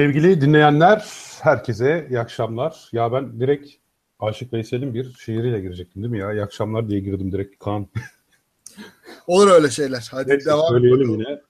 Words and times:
Sevgili 0.00 0.40
dinleyenler, 0.40 1.04
herkese 1.40 2.06
iyi 2.10 2.20
akşamlar. 2.20 2.88
Ya 2.92 3.12
ben 3.12 3.40
direkt 3.40 3.70
Aşık 4.20 4.52
Veysel'in 4.52 4.94
bir 4.94 5.12
şiiriyle 5.12 5.60
girecektim 5.60 6.02
değil 6.02 6.12
mi 6.12 6.18
ya? 6.18 6.32
İyi 6.32 6.42
akşamlar 6.42 6.88
diye 6.88 7.00
girdim 7.00 7.32
direkt 7.32 7.58
Kaan. 7.64 7.86
Olur 9.26 9.50
öyle 9.50 9.70
şeyler. 9.70 10.08
Hadi 10.10 10.30
Neyse, 10.30 10.50
devam 10.50 10.68
söyleyelim 10.68 11.10
yine. 11.10 11.40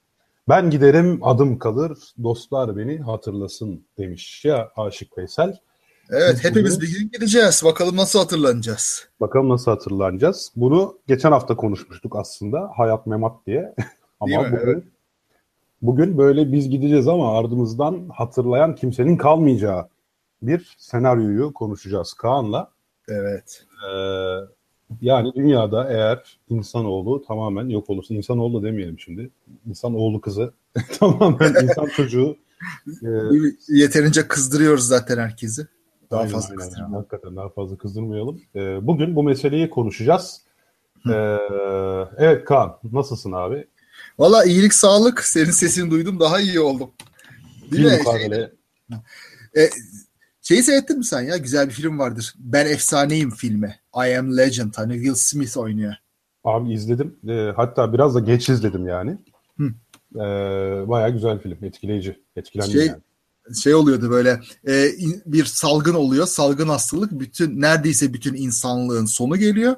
Ben 0.49 0.69
giderim 0.69 1.19
adım 1.23 1.59
kalır, 1.59 1.97
dostlar 2.23 2.77
beni 2.77 2.97
hatırlasın 2.99 3.85
demiş 3.97 4.45
ya 4.45 4.71
Aşık 4.77 5.17
Veysel. 5.17 5.57
Evet 6.09 6.33
Biz 6.33 6.43
hepimiz 6.43 6.75
bugün- 6.77 6.89
bir 6.89 6.99
gün 6.99 7.09
gideceğiz. 7.13 7.61
Bakalım 7.65 7.97
nasıl 7.97 8.19
hatırlanacağız. 8.19 9.09
Bakalım 9.21 9.49
nasıl 9.49 9.71
hatırlanacağız. 9.71 10.51
Bunu 10.55 10.99
geçen 11.07 11.31
hafta 11.31 11.55
konuşmuştuk 11.55 12.15
aslında. 12.15 12.71
Hayat 12.75 13.07
memat 13.07 13.47
diye. 13.47 13.75
Ama 14.19 14.45
bugün, 14.45 14.57
Evet. 14.63 14.83
Bugün 15.81 16.17
böyle 16.17 16.51
biz 16.51 16.69
gideceğiz 16.69 17.07
ama 17.07 17.37
ardımızdan 17.37 18.09
hatırlayan 18.13 18.75
kimsenin 18.75 19.17
kalmayacağı 19.17 19.87
bir 20.41 20.75
senaryoyu 20.77 21.53
konuşacağız 21.53 22.13
Kaan'la. 22.13 22.71
Evet. 23.07 23.65
Ee, 23.89 23.95
yani 25.01 25.33
dünyada 25.35 25.89
eğer 25.89 26.39
insanoğlu 26.49 27.25
tamamen 27.25 27.69
yok 27.69 27.89
olursa, 27.89 28.13
insanoğlu 28.13 28.63
demeyelim 28.63 28.99
şimdi, 28.99 29.29
insanoğlu 29.65 30.21
kızı 30.21 30.53
tamamen 30.99 31.63
insan 31.63 31.85
çocuğu 31.85 32.35
e, 32.87 33.09
Yeterince 33.67 34.27
kızdırıyoruz 34.27 34.87
zaten 34.87 35.17
herkesi. 35.17 35.67
Daha 36.11 36.19
aynen, 36.21 36.31
fazla 36.31 36.47
aynen. 36.49 36.57
kızdırmayalım. 36.57 36.95
Hakikaten 36.95 37.35
daha 37.35 37.49
fazla 37.49 37.77
kızdırmayalım. 37.77 38.41
Ee, 38.55 38.87
bugün 38.87 39.15
bu 39.15 39.23
meseleyi 39.23 39.69
konuşacağız. 39.69 40.41
Ee, 41.09 41.37
evet 42.17 42.45
Kaan, 42.45 42.77
nasılsın 42.91 43.31
abi? 43.31 43.67
Valla 44.21 44.43
iyilik 44.45 44.73
sağlık. 44.73 45.23
Senin 45.23 45.51
sesini 45.51 45.91
duydum 45.91 46.19
daha 46.19 46.39
iyi 46.39 46.59
oldum. 46.59 46.91
Değil 47.71 47.83
Bir 47.83 47.91
mi? 47.91 47.97
mukabele. 47.97 48.51
E, 49.57 49.69
şeyi 50.41 50.63
seyrettin 50.63 50.97
mi 50.97 51.05
sen 51.05 51.21
ya? 51.21 51.37
Güzel 51.37 51.67
bir 51.67 51.73
film 51.73 51.99
vardır. 51.99 52.33
Ben 52.39 52.65
Efsaneyim 52.65 53.31
filmi. 53.31 53.79
I 53.95 54.17
Am 54.17 54.37
Legend. 54.37 54.73
Hani 54.75 54.93
Will 54.93 55.15
Smith 55.15 55.57
oynuyor. 55.57 55.93
Abi 56.43 56.73
izledim. 56.73 57.15
Ee, 57.29 57.51
hatta 57.55 57.93
biraz 57.93 58.15
da 58.15 58.19
geç 58.19 58.49
izledim 58.49 58.87
yani. 58.87 59.17
Hı. 59.57 59.63
Ee, 60.15 60.19
bayağı 60.89 61.09
güzel 61.09 61.39
film. 61.39 61.57
Etkileyici. 61.61 62.19
Etkilendim 62.35 62.73
Şey- 62.73 62.87
yani. 62.87 63.01
şey 63.63 63.73
oluyordu 63.75 64.09
böyle 64.11 64.39
e, 64.67 64.87
bir 65.25 65.45
salgın 65.45 65.93
oluyor. 65.93 66.27
Salgın 66.27 66.67
hastalık 66.67 67.11
bütün 67.11 67.61
neredeyse 67.61 68.13
bütün 68.13 68.33
insanlığın 68.33 69.05
sonu 69.05 69.37
geliyor. 69.37 69.75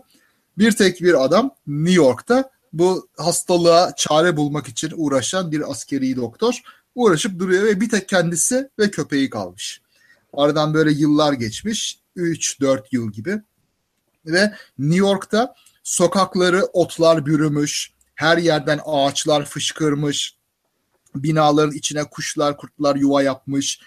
Bir 0.57 0.71
tek 0.71 1.01
bir 1.01 1.23
adam 1.25 1.55
New 1.67 2.03
York'ta 2.03 2.53
bu 2.73 3.07
hastalığa 3.17 3.95
çare 3.95 4.37
bulmak 4.37 4.67
için 4.67 4.93
uğraşan 4.95 5.51
bir 5.51 5.71
askeri 5.71 6.15
doktor 6.15 6.61
uğraşıp 6.95 7.39
duruyor 7.39 7.63
ve 7.63 7.81
bir 7.81 7.89
tek 7.89 8.09
kendisi 8.09 8.69
ve 8.79 8.91
köpeği 8.91 9.29
kalmış. 9.29 9.81
Aradan 10.33 10.73
böyle 10.73 10.91
yıllar 10.91 11.33
geçmiş. 11.33 11.99
3-4 12.17 12.83
yıl 12.91 13.11
gibi. 13.11 13.41
Ve 14.25 14.53
New 14.79 14.99
York'ta 14.99 15.55
sokakları 15.83 16.63
otlar 16.73 17.25
bürümüş. 17.25 17.93
Her 18.15 18.37
yerden 18.37 18.79
ağaçlar 18.85 19.45
fışkırmış 19.45 20.37
binaların 21.15 21.75
içine 21.75 22.03
kuşlar, 22.03 22.57
kurtlar 22.57 22.95
yuva 22.95 23.23
yapmış. 23.23 23.79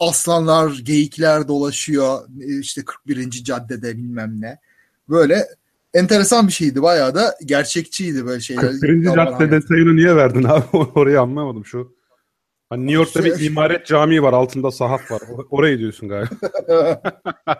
Aslanlar, 0.00 0.78
geyikler 0.82 1.48
dolaşıyor. 1.48 2.28
E, 2.40 2.60
işte 2.60 2.84
41. 2.84 3.30
caddede 3.30 3.96
bilmem 3.96 4.40
ne. 4.40 4.58
Böyle 5.08 5.46
enteresan 5.96 6.46
bir 6.46 6.52
şeydi. 6.52 6.82
Bayağı 6.82 7.14
da 7.14 7.36
gerçekçiydi 7.44 8.26
böyle 8.26 8.40
şeyler. 8.40 8.62
41. 8.62 9.02
Yalan 9.02 9.26
cadde 9.26 9.50
detayını 9.50 9.96
niye 9.96 10.16
verdin 10.16 10.44
abi? 10.44 10.64
Orayı 10.94 11.20
anlamadım 11.20 11.64
şu. 11.64 11.96
Hani 12.70 12.82
New 12.82 12.94
York'ta 12.94 13.24
bir 13.24 13.40
imaret 13.40 13.86
camii 13.86 14.22
var. 14.22 14.32
Altında 14.32 14.70
sahaf 14.70 15.10
var. 15.10 15.22
Orayı 15.50 15.78
diyorsun 15.78 16.08
galiba. 16.08 16.34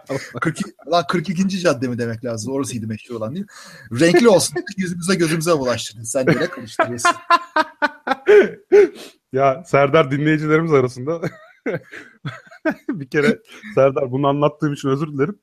42, 0.41 0.65
lan 0.91 1.05
42. 1.09 1.49
cadde 1.61 1.89
mi 1.89 1.99
demek 1.99 2.25
lazım? 2.25 2.53
Orasıydı 2.53 2.87
meşhur 2.87 3.15
olan 3.15 3.35
değil 3.35 3.47
mi? 3.91 4.01
Renkli 4.01 4.29
olsun. 4.29 4.57
Yüzümüze 4.77 5.15
gözümüze 5.15 5.53
bulaştırdın. 5.53 6.03
Sen 6.03 6.27
ne 6.27 6.47
karıştırıyorsun? 6.47 7.11
Ya 9.33 9.65
Serdar 9.67 10.11
dinleyicilerimiz 10.11 10.73
arasında 10.73 11.21
bir 12.89 13.09
kere 13.09 13.39
Serdar 13.75 14.13
bunu 14.13 14.27
anlattığım 14.29 14.73
için 14.73 14.89
özür 14.89 15.13
dilerim. 15.13 15.39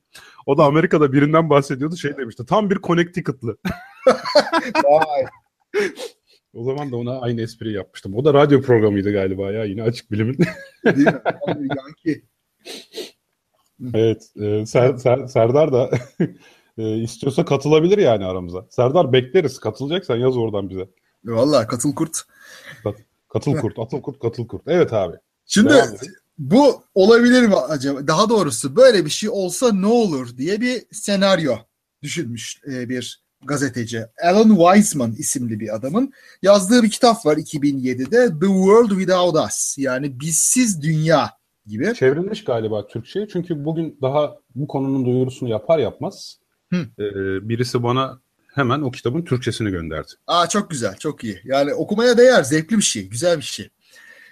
O 0.45 0.57
da 0.57 0.63
Amerika'da 0.63 1.13
birinden 1.13 1.49
bahsediyordu. 1.49 1.95
Şey 1.97 2.17
demişti. 2.17 2.45
Tam 2.45 2.69
bir 2.69 2.75
Connecticut'lı. 2.81 3.57
Vay. 4.85 5.25
O 6.53 6.63
zaman 6.63 6.91
da 6.91 6.95
ona 6.97 7.19
aynı 7.19 7.41
espriyi 7.41 7.75
yapmıştım. 7.75 8.15
O 8.15 8.25
da 8.25 8.33
radyo 8.33 8.61
programıydı 8.61 9.11
galiba 9.13 9.51
ya. 9.51 9.63
Yine 9.65 9.83
açık 9.83 10.11
bilimin. 10.11 10.37
Değil 10.85 10.97
mi? 11.07 11.21
Tam 11.45 11.63
bir 11.63 11.69
Yankee. 11.77 12.21
evet. 13.93 14.31
e, 14.35 14.41
Ser- 14.41 14.97
Ser- 15.01 15.27
Serdar 15.27 15.73
da 15.73 15.89
e, 16.77 16.97
istiyorsa 16.97 17.45
katılabilir 17.45 17.97
yani 17.97 18.25
aramıza. 18.25 18.65
Serdar 18.69 19.13
bekleriz. 19.13 19.59
Katılacaksan 19.59 20.17
yaz 20.17 20.37
oradan 20.37 20.69
bize. 20.69 20.89
Vallahi 21.25 21.67
katıl 21.67 21.95
kurt. 21.95 22.21
Katıl 23.29 23.55
kurt, 23.57 23.79
atıl 23.79 24.01
kurt, 24.01 24.19
katıl 24.19 24.47
kurt. 24.47 24.61
Evet 24.67 24.93
abi. 24.93 25.17
Şimdi. 25.45 25.73
Bu 26.37 26.83
olabilir 26.95 27.43
mi 27.43 27.55
acaba? 27.55 28.07
Daha 28.07 28.29
doğrusu 28.29 28.75
böyle 28.75 29.05
bir 29.05 29.09
şey 29.09 29.29
olsa 29.29 29.73
ne 29.73 29.87
olur 29.87 30.37
diye 30.37 30.61
bir 30.61 30.81
senaryo 30.91 31.55
düşünmüş 32.03 32.61
e, 32.67 32.89
bir 32.89 33.23
gazeteci. 33.45 34.05
Alan 34.23 34.49
Weisman 34.49 35.11
isimli 35.11 35.59
bir 35.59 35.75
adamın 35.75 36.13
yazdığı 36.41 36.83
bir 36.83 36.89
kitap 36.89 37.25
var 37.25 37.37
2007'de 37.37 38.27
The 38.27 38.45
World 38.45 38.89
Without 38.89 39.35
Us 39.35 39.77
yani 39.77 40.19
bizsiz 40.19 40.81
dünya 40.81 41.29
gibi. 41.65 41.93
Çevrilmiş 41.93 42.43
galiba 42.43 42.87
Türkçe'ye. 42.87 43.27
Çünkü 43.27 43.65
bugün 43.65 43.97
daha 44.01 44.35
bu 44.55 44.67
konunun 44.67 45.05
duyurusunu 45.05 45.49
yapar 45.49 45.79
yapmaz 45.79 46.39
Hı. 46.73 46.77
e, 46.99 47.05
birisi 47.49 47.83
bana 47.83 48.19
hemen 48.53 48.81
o 48.81 48.91
kitabın 48.91 49.21
Türkçesini 49.21 49.71
gönderdi. 49.71 50.11
Aa 50.27 50.49
çok 50.49 50.69
güzel, 50.69 50.97
çok 50.97 51.23
iyi. 51.23 51.41
Yani 51.43 51.73
okumaya 51.73 52.17
değer, 52.17 52.43
zevkli 52.43 52.77
bir 52.77 52.83
şey, 52.83 53.09
güzel 53.09 53.37
bir 53.37 53.43
şey. 53.43 53.69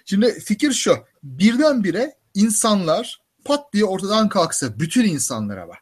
Şimdi 0.06 0.40
fikir 0.40 0.72
şu, 0.72 0.96
birdenbire 1.22 2.16
insanlar 2.34 3.22
pat 3.44 3.72
diye 3.72 3.84
ortadan 3.84 4.28
kalksa, 4.28 4.78
bütün 4.78 5.04
insanlar 5.04 5.56
ama. 5.56 5.74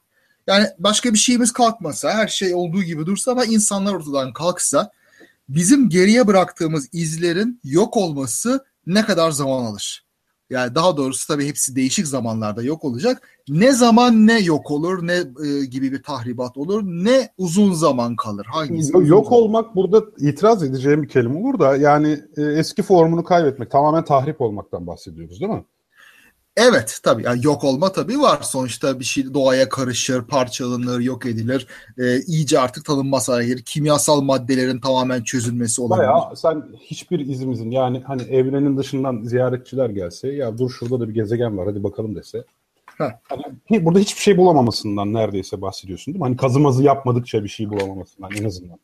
Yani 0.47 0.67
başka 0.79 1.13
bir 1.13 1.19
şeyimiz 1.19 1.53
kalkmasa, 1.53 2.11
her 2.11 2.29
şey 2.29 2.55
olduğu 2.55 2.83
gibi 2.83 3.07
dursa 3.07 3.33
ama 3.33 3.45
insanlar 3.45 3.95
ortadan 3.95 4.33
kalksa, 4.33 4.91
bizim 5.49 5.89
geriye 5.89 6.27
bıraktığımız 6.27 6.89
izlerin 6.93 7.61
yok 7.65 7.97
olması 7.97 8.65
ne 8.87 9.05
kadar 9.05 9.31
zaman 9.31 9.65
alır? 9.65 10.05
Yani 10.51 10.75
daha 10.75 10.97
doğrusu 10.97 11.29
tabii 11.29 11.49
hepsi 11.49 11.77
değişik 11.77 12.07
zamanlarda 12.07 12.63
yok 12.63 12.85
olacak. 12.85 13.29
Ne 13.49 13.73
zaman 13.73 14.27
ne 14.27 14.41
yok 14.41 14.71
olur, 14.71 15.07
ne 15.07 15.15
e, 15.15 15.65
gibi 15.67 15.93
bir 15.93 16.03
tahribat 16.03 16.57
olur, 16.57 16.83
ne 16.85 17.29
uzun 17.39 17.73
zaman 17.73 18.17
kalır. 18.17 18.47
Hangisi? 18.51 18.93
Yok, 18.93 19.09
yok 19.09 19.33
olmak 19.33 19.77
burada 19.77 20.05
itiraz 20.19 20.63
edeceğim 20.63 21.03
bir 21.03 21.09
kelime 21.09 21.39
olur 21.39 21.59
da 21.59 21.77
yani 21.77 22.21
e, 22.37 22.43
eski 22.43 22.83
formunu 22.83 23.25
kaybetmek 23.25 23.71
tamamen 23.71 24.05
tahrip 24.05 24.41
olmaktan 24.41 24.87
bahsediyoruz 24.87 25.41
değil 25.41 25.53
mi? 25.53 25.65
Evet 26.61 27.01
tabii 27.03 27.23
yani 27.23 27.41
yok 27.43 27.65
olma 27.65 27.93
tabii 27.93 28.21
var. 28.21 28.39
Sonuçta 28.43 29.01
bir 29.01 29.05
şey 29.05 29.35
doğaya 29.35 29.69
karışır, 29.69 30.23
parçalanır, 30.23 31.01
yok 31.01 31.27
edilir. 31.27 31.67
Ee, 31.99 32.21
iyice 32.27 32.61
artık 32.61 32.85
tanınmaz 32.85 33.29
hale 33.29 33.47
gelir. 33.47 33.63
Kimyasal 33.63 34.21
maddelerin 34.21 34.81
tamamen 34.81 35.23
çözülmesi 35.23 35.83
olabilir. 35.83 36.09
Bayağı 36.09 36.37
sen 36.37 36.63
hiçbir 36.81 37.21
izimizin 37.21 37.71
yani 37.71 38.03
hani 38.07 38.23
evrenin 38.23 38.77
dışından 38.77 39.23
ziyaretçiler 39.23 39.91
gelse 39.91 40.29
ya 40.29 40.59
dur 40.59 40.71
şurada 40.71 41.01
da 41.01 41.09
bir 41.09 41.15
gezegen 41.15 41.59
var 41.59 41.67
hadi 41.67 41.83
bakalım 41.83 42.15
dese. 42.15 42.45
Heh. 42.99 43.11
Hani 43.69 43.85
burada 43.85 43.99
hiçbir 43.99 44.21
şey 44.21 44.37
bulamamasından 44.37 45.13
neredeyse 45.13 45.63
bahsediyorsun 45.63 46.15
değil 46.15 46.21
mi? 46.21 46.25
Hani 46.25 46.37
kazımazı 46.37 46.83
yapmadıkça 46.83 47.45
bir 47.45 47.49
şey 47.49 47.71
bulamamasından 47.71 48.31
en 48.41 48.45
azından. 48.45 48.79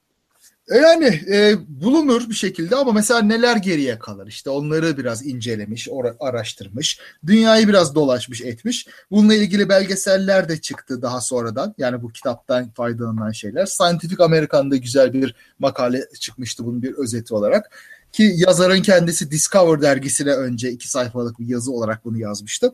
E 0.71 0.77
Yani 0.77 1.21
e, 1.31 1.55
bulunur 1.69 2.29
bir 2.29 2.35
şekilde 2.35 2.77
ama 2.77 2.93
mesela 2.93 3.23
neler 3.23 3.57
geriye 3.57 3.99
kalır? 3.99 4.27
İşte 4.27 4.51
onları 4.51 4.97
biraz 4.97 5.27
incelemiş, 5.27 5.89
araştırmış. 6.21 7.01
Dünyayı 7.27 7.69
biraz 7.69 7.95
dolaşmış, 7.95 8.43
etmiş. 8.43 8.87
Bununla 9.11 9.35
ilgili 9.35 9.69
belgeseller 9.69 10.49
de 10.49 10.61
çıktı 10.61 11.03
daha 11.03 11.21
sonradan. 11.21 11.75
Yani 11.79 12.03
bu 12.03 12.13
kitaptan 12.13 12.71
faydalanan 12.71 13.31
şeyler. 13.31 13.67
Scientific 13.67 14.25
American'da 14.25 14.77
güzel 14.77 15.13
bir 15.13 15.35
makale 15.59 16.09
çıkmıştı 16.21 16.67
bunun 16.67 16.83
bir 16.83 16.93
özeti 16.93 17.35
olarak. 17.35 17.71
Ki 18.13 18.33
yazarın 18.37 18.83
kendisi 18.83 19.31
Discover 19.31 19.83
dergisine 19.83 20.33
önce 20.33 20.71
iki 20.71 20.91
sayfalık 20.91 21.41
bir 21.41 21.47
yazı 21.47 21.73
olarak 21.73 22.05
bunu 22.05 22.19
yazmıştı. 22.19 22.73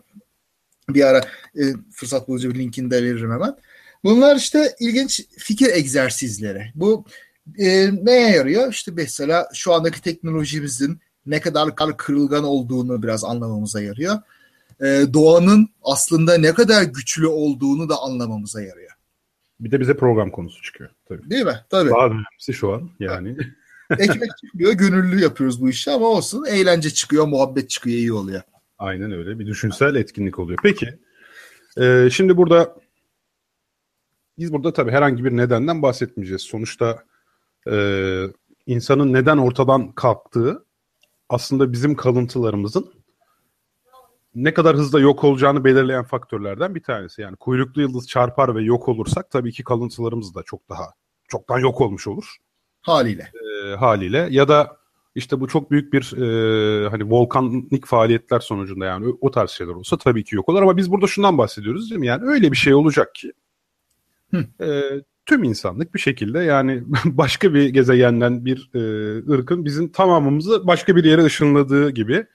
Bir 0.88 1.04
ara 1.04 1.18
e, 1.58 1.62
fırsat 1.94 2.28
bulunca 2.28 2.50
bir 2.50 2.58
linkini 2.58 2.90
de 2.90 3.02
veririm 3.02 3.32
hemen. 3.32 3.56
Bunlar 4.04 4.36
işte 4.36 4.76
ilginç 4.80 5.20
fikir 5.38 5.68
egzersizleri. 5.72 6.72
Bu 6.74 7.04
e, 7.58 7.90
neye 8.04 8.30
yarıyor? 8.30 8.72
İşte 8.72 8.92
mesela 8.94 9.48
şu 9.54 9.72
andaki 9.72 10.02
teknolojimizin 10.02 11.00
ne 11.26 11.40
kadar 11.40 11.76
kar 11.76 11.96
kırılgan 11.96 12.44
olduğunu 12.44 13.02
biraz 13.02 13.24
anlamamıza 13.24 13.82
yarıyor. 13.82 14.16
E, 14.80 14.86
doğanın 15.14 15.68
aslında 15.82 16.38
ne 16.38 16.54
kadar 16.54 16.82
güçlü 16.82 17.26
olduğunu 17.26 17.88
da 17.88 17.98
anlamamıza 18.02 18.62
yarıyor. 18.62 18.90
Bir 19.60 19.70
de 19.70 19.80
bize 19.80 19.96
program 19.96 20.30
konusu 20.30 20.62
çıkıyor 20.62 20.90
tabii. 21.08 21.30
Değil 21.30 21.44
mi? 21.44 21.60
Tabii. 21.70 21.90
Daha 21.90 22.06
önemlisi 22.06 22.52
şu 22.52 22.72
an 22.72 22.90
yani. 23.00 23.36
Ekmek 23.98 24.30
çıkmıyor, 24.40 24.72
gönüllü 24.72 25.20
yapıyoruz 25.20 25.60
bu 25.60 25.70
işi 25.70 25.90
ama 25.90 26.06
olsun. 26.06 26.44
Eğlence 26.44 26.90
çıkıyor, 26.90 27.26
muhabbet 27.26 27.70
çıkıyor, 27.70 27.96
iyi 27.96 28.12
oluyor. 28.12 28.42
Aynen 28.78 29.12
öyle. 29.12 29.38
Bir 29.38 29.46
düşünsel 29.46 29.94
etkinlik 29.94 30.38
oluyor. 30.38 30.58
Peki. 30.62 30.98
E, 31.80 32.08
şimdi 32.12 32.36
burada 32.36 32.76
biz 34.38 34.52
burada 34.52 34.72
tabii 34.72 34.90
herhangi 34.90 35.24
bir 35.24 35.36
nedenden 35.36 35.82
bahsetmeyeceğiz. 35.82 36.42
Sonuçta 36.42 37.04
e, 37.70 37.76
insanın 38.66 39.12
neden 39.12 39.38
ortadan 39.38 39.92
kalktığı 39.92 40.64
aslında 41.28 41.72
bizim 41.72 41.96
kalıntılarımızın 41.96 42.92
ne 44.34 44.54
kadar 44.54 44.76
hızla 44.76 45.00
yok 45.00 45.24
olacağını 45.24 45.64
belirleyen 45.64 46.04
faktörlerden 46.04 46.74
bir 46.74 46.82
tanesi. 46.82 47.22
Yani 47.22 47.36
kuyruklu 47.36 47.82
yıldız 47.82 48.08
çarpar 48.08 48.56
ve 48.56 48.62
yok 48.62 48.88
olursak 48.88 49.30
tabii 49.30 49.52
ki 49.52 49.64
kalıntılarımız 49.64 50.34
da 50.34 50.42
çok 50.42 50.68
daha 50.68 50.92
çoktan 51.28 51.58
yok 51.58 51.80
olmuş 51.80 52.06
olur. 52.06 52.36
Haliyle. 52.80 53.32
E, 53.34 53.74
haliyle 53.74 54.28
ya 54.30 54.48
da 54.48 54.76
işte 55.14 55.40
bu 55.40 55.48
çok 55.48 55.70
büyük 55.70 55.92
bir 55.92 56.16
e, 56.16 56.88
hani 56.88 57.10
volkanik 57.10 57.86
faaliyetler 57.86 58.40
sonucunda 58.40 58.84
yani 58.84 59.14
o, 59.20 59.30
tarz 59.30 59.50
şeyler 59.50 59.72
olsa 59.72 59.98
tabii 59.98 60.24
ki 60.24 60.36
yok 60.36 60.48
olur 60.48 60.62
ama 60.62 60.76
biz 60.76 60.90
burada 60.90 61.06
şundan 61.06 61.38
bahsediyoruz 61.38 61.90
değil 61.90 62.00
mi? 62.00 62.06
Yani 62.06 62.24
öyle 62.24 62.52
bir 62.52 62.56
şey 62.56 62.74
olacak 62.74 63.14
ki 63.14 63.32
e, 64.60 64.82
tüm 65.26 65.44
insanlık 65.44 65.94
bir 65.94 66.00
şekilde 66.00 66.38
yani 66.38 66.82
başka 67.04 67.54
bir 67.54 67.68
gezegenden 67.68 68.44
bir 68.44 68.70
e, 68.74 68.80
ırkın 69.32 69.64
bizim 69.64 69.92
tamamımızı 69.92 70.66
başka 70.66 70.96
bir 70.96 71.04
yere 71.04 71.24
ışınladığı 71.24 71.90
gibi 71.90 72.26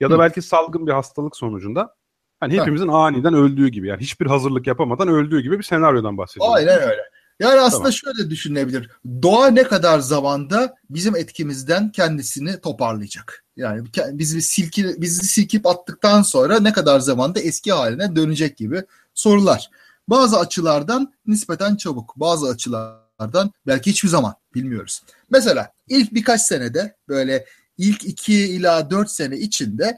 ya 0.00 0.10
da 0.10 0.18
belki 0.18 0.42
salgın 0.42 0.86
bir 0.86 0.92
hastalık 0.92 1.36
sonucunda 1.36 1.94
hani 2.40 2.60
hepimizin 2.60 2.88
ha. 2.88 3.04
aniden 3.04 3.34
öldüğü 3.34 3.68
gibi 3.68 3.88
yani 3.88 4.00
hiçbir 4.00 4.26
hazırlık 4.26 4.66
yapamadan 4.66 5.08
öldüğü 5.08 5.40
gibi 5.40 5.58
bir 5.58 5.64
senaryodan 5.64 6.18
bahsediyoruz. 6.18 6.56
Aynen 6.56 6.82
öyle. 6.82 7.02
Yani 7.40 7.60
aslında 7.60 7.82
tamam. 7.82 7.92
şöyle 7.92 8.30
düşünülebilir. 8.30 8.90
Doğa 9.22 9.46
ne 9.46 9.62
kadar 9.62 9.98
zamanda 9.98 10.74
bizim 10.90 11.16
etkimizden 11.16 11.92
kendisini 11.92 12.60
toparlayacak. 12.60 13.44
Yani 13.56 13.84
bizi 14.12 14.42
silki 14.42 14.94
bizi 14.98 15.26
silkip 15.26 15.66
attıktan 15.66 16.22
sonra 16.22 16.60
ne 16.60 16.72
kadar 16.72 17.00
zamanda 17.00 17.40
eski 17.40 17.72
haline 17.72 18.16
dönecek 18.16 18.56
gibi 18.56 18.82
sorular. 19.14 19.70
Bazı 20.08 20.38
açılardan 20.38 21.12
nispeten 21.26 21.76
çabuk, 21.76 22.12
bazı 22.16 22.48
açılardan 22.48 23.52
belki 23.66 23.90
hiçbir 23.90 24.08
zaman 24.08 24.34
bilmiyoruz. 24.54 25.02
Mesela 25.30 25.72
ilk 25.88 26.14
birkaç 26.14 26.40
senede 26.40 26.96
böyle 27.08 27.44
ilk 27.78 28.04
iki 28.04 28.34
ila 28.34 28.90
dört 28.90 29.10
sene 29.10 29.36
içinde 29.36 29.96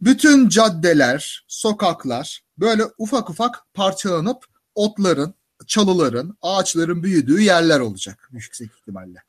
bütün 0.00 0.48
caddeler, 0.48 1.44
sokaklar 1.48 2.40
böyle 2.58 2.82
ufak 2.98 3.30
ufak 3.30 3.74
parçalanıp 3.74 4.44
otların, 4.74 5.34
çalıların, 5.66 6.36
ağaçların 6.42 7.02
büyüdüğü 7.02 7.40
yerler 7.40 7.80
olacak 7.80 8.28
yüksek 8.32 8.70
ihtimalle. 8.80 9.22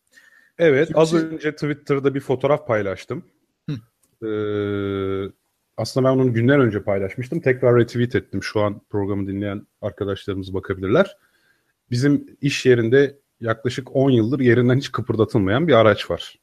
Evet, 0.57 0.87
Çünkü... 0.87 0.99
az 0.99 1.13
önce 1.13 1.51
Twitter'da 1.51 2.15
bir 2.15 2.19
fotoğraf 2.19 2.67
paylaştım. 2.67 3.25
Ee, 4.23 4.27
aslında 5.77 6.09
ben 6.09 6.13
onu 6.13 6.33
günler 6.33 6.59
önce 6.59 6.83
paylaşmıştım. 6.83 7.39
Tekrar 7.39 7.79
retweet 7.79 8.15
ettim. 8.15 8.43
Şu 8.43 8.61
an 8.61 8.81
programı 8.89 9.27
dinleyen 9.27 9.67
arkadaşlarımız 9.81 10.53
bakabilirler. 10.53 11.17
Bizim 11.91 12.37
iş 12.41 12.65
yerinde 12.65 13.19
yaklaşık 13.41 13.95
10 13.95 14.09
yıldır 14.09 14.39
yerinden 14.39 14.77
hiç 14.77 14.91
kıpırdatılmayan 14.91 15.67
bir 15.67 15.73
araç 15.73 16.11
var. 16.11 16.39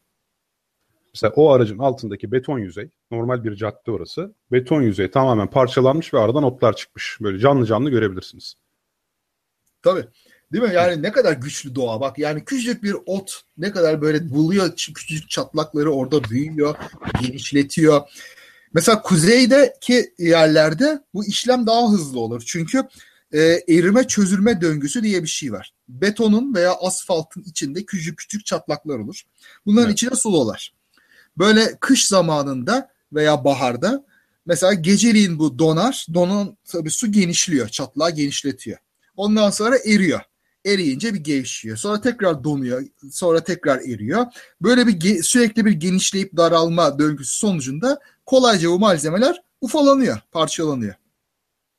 Mesela 1.14 1.32
o 1.36 1.50
aracın 1.50 1.78
altındaki 1.78 2.32
beton 2.32 2.58
yüzey, 2.58 2.90
normal 3.10 3.44
bir 3.44 3.54
cadde 3.54 3.90
orası. 3.90 4.34
Beton 4.52 4.82
yüzey 4.82 5.10
tamamen 5.10 5.50
parçalanmış 5.50 6.14
ve 6.14 6.18
aradan 6.18 6.42
otlar 6.42 6.76
çıkmış. 6.76 7.18
Böyle 7.20 7.38
canlı 7.38 7.66
canlı 7.66 7.90
görebilirsiniz. 7.90 8.54
Tabii. 9.82 10.04
Değil 10.52 10.64
mi? 10.64 10.74
Yani 10.74 11.02
ne 11.02 11.12
kadar 11.12 11.32
güçlü 11.32 11.74
doğa. 11.74 12.00
Bak 12.00 12.18
yani 12.18 12.44
küçücük 12.44 12.82
bir 12.82 12.96
ot 13.06 13.40
ne 13.58 13.70
kadar 13.70 14.02
böyle 14.02 14.30
buluyor 14.30 14.76
küçücük 14.76 15.30
çatlakları 15.30 15.90
orada 15.90 16.24
büyüyor, 16.24 16.74
genişletiyor. 17.20 18.00
Mesela 18.74 19.02
kuzeydeki 19.02 20.14
yerlerde 20.18 21.02
bu 21.14 21.24
işlem 21.24 21.66
daha 21.66 21.90
hızlı 21.90 22.20
olur. 22.20 22.42
Çünkü 22.46 22.82
e, 23.32 23.40
erime 23.68 24.06
çözülme 24.06 24.60
döngüsü 24.60 25.02
diye 25.02 25.22
bir 25.22 25.28
şey 25.28 25.52
var. 25.52 25.72
Betonun 25.88 26.54
veya 26.54 26.74
asfaltın 26.80 27.42
içinde 27.42 27.84
küçük 27.84 28.18
küçük 28.18 28.46
çatlaklar 28.46 28.98
olur. 28.98 29.22
Bunların 29.66 29.88
evet. 29.88 29.98
içine 29.98 30.14
su 30.14 30.32
dolar. 30.32 30.74
Böyle 31.38 31.76
kış 31.80 32.06
zamanında 32.06 32.90
veya 33.12 33.44
baharda 33.44 34.04
mesela 34.46 34.74
geceliğin 34.74 35.38
bu 35.38 35.58
donar. 35.58 36.06
Donan 36.14 36.56
tabii 36.64 36.90
su 36.90 37.12
genişliyor. 37.12 37.68
Çatlağı 37.68 38.10
genişletiyor. 38.10 38.78
Ondan 39.16 39.50
sonra 39.50 39.78
eriyor. 39.78 40.20
Eriyince 40.66 41.14
bir 41.14 41.20
gevşiyor. 41.20 41.76
Sonra 41.76 42.00
tekrar 42.00 42.44
donuyor. 42.44 42.82
Sonra 43.10 43.44
tekrar 43.44 43.80
eriyor. 43.80 44.26
Böyle 44.60 44.86
bir 44.86 45.22
sürekli 45.22 45.64
bir 45.64 45.72
genişleyip 45.72 46.36
daralma 46.36 46.98
döngüsü 46.98 47.38
sonucunda 47.38 48.00
kolayca 48.26 48.70
bu 48.70 48.78
malzemeler 48.78 49.42
ufalanıyor, 49.60 50.18
parçalanıyor. 50.32 50.94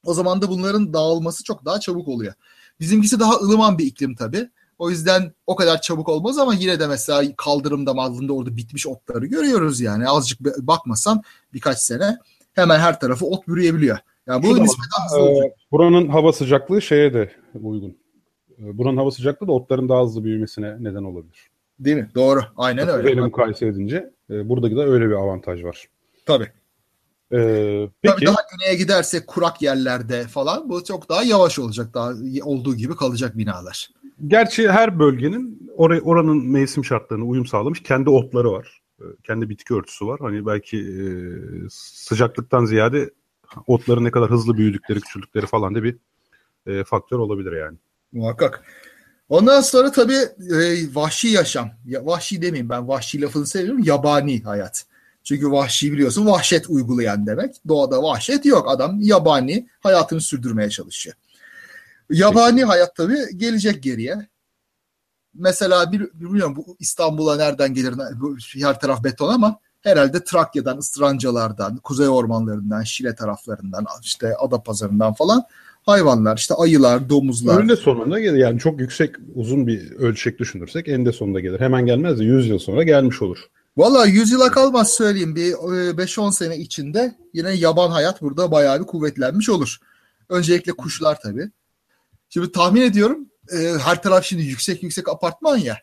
O 0.06 0.14
zaman 0.14 0.42
da 0.42 0.50
bunların 0.50 0.94
dağılması 0.94 1.44
çok 1.44 1.66
daha 1.66 1.80
çabuk 1.80 2.08
oluyor. 2.08 2.34
Bizimkisi 2.80 3.20
daha 3.20 3.34
ılıman 3.36 3.78
bir 3.78 3.86
iklim 3.86 4.16
tabii. 4.16 4.50
O 4.80 4.90
yüzden 4.90 5.34
o 5.48 5.56
kadar 5.56 5.82
çabuk 5.82 6.10
olmaz 6.10 6.38
ama 6.38 6.54
yine 6.54 6.80
de 6.80 6.88
mesela 6.88 7.36
kaldırımda 7.38 7.94
maldında 7.94 8.34
orada 8.34 8.58
bitmiş 8.58 8.88
otları 8.88 9.26
görüyoruz 9.26 9.82
yani. 9.82 10.10
Azıcık 10.10 10.42
bakmasan 10.42 11.22
birkaç 11.54 11.78
sene 11.78 12.18
hemen 12.54 12.80
her 12.80 13.00
tarafı 13.00 13.26
ot 13.26 13.48
bürüyebiliyor. 13.48 13.98
Yani 14.28 14.44
bu 14.44 14.64
nispeten 14.64 15.20
e, 15.20 15.54
Buranın 15.72 16.08
hava 16.08 16.34
sıcaklığı 16.34 16.82
şeye 16.82 17.14
de 17.14 17.32
uygun. 17.62 17.98
E, 18.60 18.78
buranın 18.78 18.98
hava 18.98 19.12
sıcaklığı 19.12 19.48
da 19.48 19.52
otların 19.52 19.90
daha 19.90 20.04
hızlı 20.04 20.24
büyümesine 20.24 20.78
neden 20.80 21.04
olabilir. 21.04 21.50
Değil 21.80 21.98
mi? 21.98 22.10
Doğru. 22.16 22.42
Aynen 22.58 22.88
öyle. 22.88 23.10
Öyle 23.10 23.22
mukayese 23.22 23.68
edince 23.68 24.14
e, 24.30 24.50
buradaki 24.50 24.76
de 24.76 24.82
öyle 24.82 25.10
bir 25.10 25.14
avantaj 25.14 25.64
var. 25.64 25.88
Tabii. 26.26 26.52
Ee, 27.34 27.90
peki. 28.02 28.16
Tabii 28.16 28.26
daha 28.26 28.48
güneye 28.52 28.76
gidersek 28.76 29.28
kurak 29.28 29.62
yerlerde 29.62 30.24
falan 30.24 30.70
bu 30.70 30.84
çok 30.84 31.10
daha 31.10 31.24
yavaş 31.24 31.60
olacak. 31.60 31.94
Daha 31.94 32.14
olduğu 32.44 32.76
gibi 32.76 32.96
kalacak 32.96 33.38
binalar. 33.38 33.90
Gerçi 34.28 34.72
her 34.72 35.00
bölgenin 35.00 35.72
or 35.78 35.92
oranın 35.92 36.48
mevsim 36.48 36.86
şartlarına 36.86 37.26
uyum 37.26 37.46
sağlamış 37.46 37.84
kendi 37.84 38.10
otları 38.10 38.52
var. 38.52 38.82
E, 39.00 39.06
kendi 39.24 39.50
bitki 39.50 39.74
örtüsü 39.74 40.08
var. 40.08 40.20
Hani 40.20 40.46
belki 40.46 40.78
e, 40.78 41.06
sıcaklıktan 41.70 42.66
ziyade 42.66 43.10
otların 43.68 44.04
ne 44.04 44.12
kadar 44.12 44.30
hızlı 44.30 44.58
büyüdükleri, 44.58 45.00
küçüldükleri 45.00 45.46
falan 45.46 45.76
da 45.76 45.84
bir 45.84 45.98
e, 46.68 46.84
faktör 46.84 47.20
olabilir 47.20 47.52
yani. 47.52 47.78
Muhakkak. 48.14 48.64
Ondan 49.30 49.62
sonra 49.62 49.92
tabii 49.92 50.18
e, 50.56 50.96
vahşi 50.96 51.28
yaşam. 51.28 51.72
Ya, 51.86 52.06
vahşi 52.06 52.42
demeyeyim 52.42 52.70
ben 52.70 52.88
vahşi 52.88 53.22
lafını 53.22 53.46
seviyorum. 53.46 53.84
Yabani 53.84 54.44
hayat. 54.44 54.86
Çünkü 55.24 55.52
vahşi 55.52 55.92
biliyorsun 55.92 56.26
vahşet 56.26 56.70
uygulayan 56.70 57.28
demek. 57.28 57.56
Doğada 57.68 58.04
vahşet 58.04 58.46
yok. 58.46 58.70
Adam 58.70 59.02
yabani 59.02 59.70
hayatını 59.80 60.22
sürdürmeye 60.22 60.70
çalışıyor. 60.70 61.16
Yabani 62.10 62.56
Peki. 62.56 62.66
hayat 62.66 62.96
tabii 62.96 63.38
gelecek 63.38 63.84
geriye. 63.84 64.28
Mesela 65.34 65.92
bir, 65.92 66.02
bilmiyorum 66.14 66.56
bu 66.56 66.76
İstanbul'a 66.80 67.36
nereden 67.36 67.74
gelir 67.74 67.94
her 68.62 68.80
taraf 68.80 69.04
beton 69.04 69.34
ama 69.34 69.60
herhalde 69.82 70.24
Trakya'dan, 70.24 70.78
Istrancalardan, 70.78 71.78
kuzey 71.78 72.08
ormanlarından, 72.08 72.84
Şile 72.84 73.16
taraflarından, 73.16 73.86
işte 74.02 74.36
Adapazarı'ndan 74.36 75.14
falan 75.14 75.44
hayvanlar 75.86 76.38
işte 76.38 76.54
ayılar, 76.54 77.10
domuzlar. 77.10 77.60
Önde 77.60 77.76
sonunda 77.76 78.20
gelir 78.20 78.38
yani 78.38 78.60
çok 78.60 78.80
yüksek 78.80 79.16
uzun 79.36 79.68
bir 79.68 79.92
ölçek 79.92 80.40
düşünürsek 80.40 80.88
eninde 80.88 81.12
sonunda 81.12 81.40
gelir. 81.40 81.60
Hemen 81.60 81.86
gelmez 81.86 82.20
de 82.20 82.24
100 82.24 82.50
yıl 82.50 82.60
sonra 82.60 82.84
gelmiş 82.84 83.22
olur. 83.22 83.38
Valla 83.78 84.06
100 84.06 84.32
yıla 84.32 84.52
kalmaz 84.52 84.90
söyleyeyim 84.94 85.36
bir 85.36 85.52
5-10 85.52 86.30
e, 86.30 86.32
sene 86.32 86.58
içinde 86.58 87.16
yine 87.34 87.54
yaban 87.54 87.90
hayat 87.90 88.22
burada 88.22 88.52
bayağı 88.52 88.80
bir 88.80 88.86
kuvvetlenmiş 88.86 89.50
olur. 89.50 89.78
Öncelikle 90.30 90.72
kuşlar 90.72 91.22
tabii. 91.22 91.50
Şimdi 92.30 92.52
tahmin 92.52 92.82
ediyorum 92.82 93.28
e, 93.52 93.58
her 93.84 94.02
taraf 94.02 94.26
şimdi 94.26 94.44
yüksek 94.44 94.84
yüksek 94.84 95.10
apartman 95.10 95.58
ya. 95.58 95.78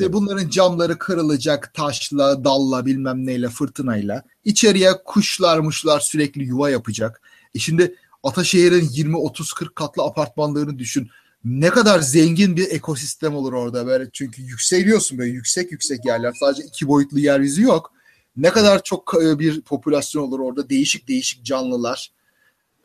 Evet. 0.00 0.12
Bunların 0.12 0.48
camları 0.48 0.98
kırılacak 0.98 1.74
taşla, 1.74 2.44
dalla 2.44 2.86
bilmem 2.86 3.26
neyle, 3.26 3.48
fırtınayla. 3.48 4.22
İçeriye 4.44 4.92
kuşlar 5.04 5.58
muşlar 5.58 6.00
sürekli 6.00 6.44
yuva 6.44 6.70
yapacak. 6.70 7.20
E 7.54 7.58
şimdi 7.58 7.96
Ataşehir'in 8.22 8.88
20 8.90 9.16
30 9.16 9.52
40 9.52 9.76
katlı 9.76 10.02
apartmanlarını 10.02 10.78
düşün. 10.78 11.10
Ne 11.44 11.70
kadar 11.70 12.00
zengin 12.00 12.56
bir 12.56 12.70
ekosistem 12.70 13.34
olur 13.34 13.52
orada 13.52 13.86
böyle. 13.86 14.10
Çünkü 14.12 14.42
yükseliyorsun 14.42 15.18
böyle 15.18 15.30
yüksek 15.30 15.72
yüksek 15.72 16.04
yerler. 16.04 16.32
Sadece 16.40 16.62
iki 16.62 16.88
boyutlu 16.88 17.18
yeryüzü 17.18 17.62
yok. 17.62 17.92
Ne 18.36 18.50
kadar 18.50 18.82
çok 18.82 19.14
e, 19.22 19.38
bir 19.38 19.60
popülasyon 19.60 20.22
olur 20.22 20.40
orada. 20.40 20.68
Değişik 20.68 21.08
değişik 21.08 21.44
canlılar. 21.44 22.12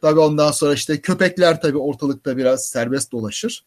Tabii 0.01 0.20
ondan 0.20 0.51
sonra 0.51 0.74
işte 0.74 1.01
köpekler 1.01 1.62
tabii 1.62 1.77
ortalıkta 1.77 2.38
biraz 2.38 2.65
serbest 2.65 3.12
dolaşır. 3.12 3.63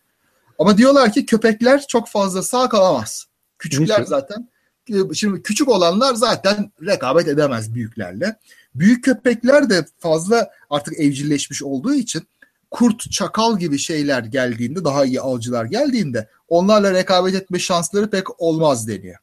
Ama 0.59 0.79
diyorlar 0.79 1.13
ki 1.13 1.27
köpekler 1.27 1.87
çok 1.87 2.09
fazla 2.09 2.43
sağ 2.43 2.69
kalamaz. 2.69 3.27
Küçükler 3.59 4.05
zaten. 4.05 4.49
E, 4.89 5.15
şimdi 5.15 5.43
küçük 5.43 5.69
olanlar 5.69 6.15
zaten 6.15 6.73
rekabet 6.87 7.29
edemez 7.29 7.75
büyüklerle. 7.75 8.37
Büyük 8.75 9.05
köpekler 9.05 9.71
de 9.71 9.85
fazla 9.99 10.51
artık 10.71 11.01
evcilleşmiş 11.01 11.63
olduğu 11.63 11.95
için 11.95 12.23
kurt, 12.71 13.11
çakal 13.11 13.59
gibi 13.59 13.79
şeyler 13.79 14.23
geldiğinde, 14.25 14.85
daha 14.85 15.05
iyi 15.05 15.21
avcılar 15.21 15.65
geldiğinde 15.65 16.29
onlarla 16.49 16.95
rekabet 16.95 17.35
etme 17.35 17.59
şansları 17.59 18.11
pek 18.11 18.41
olmaz 18.41 18.89
deniyor. 18.89 19.17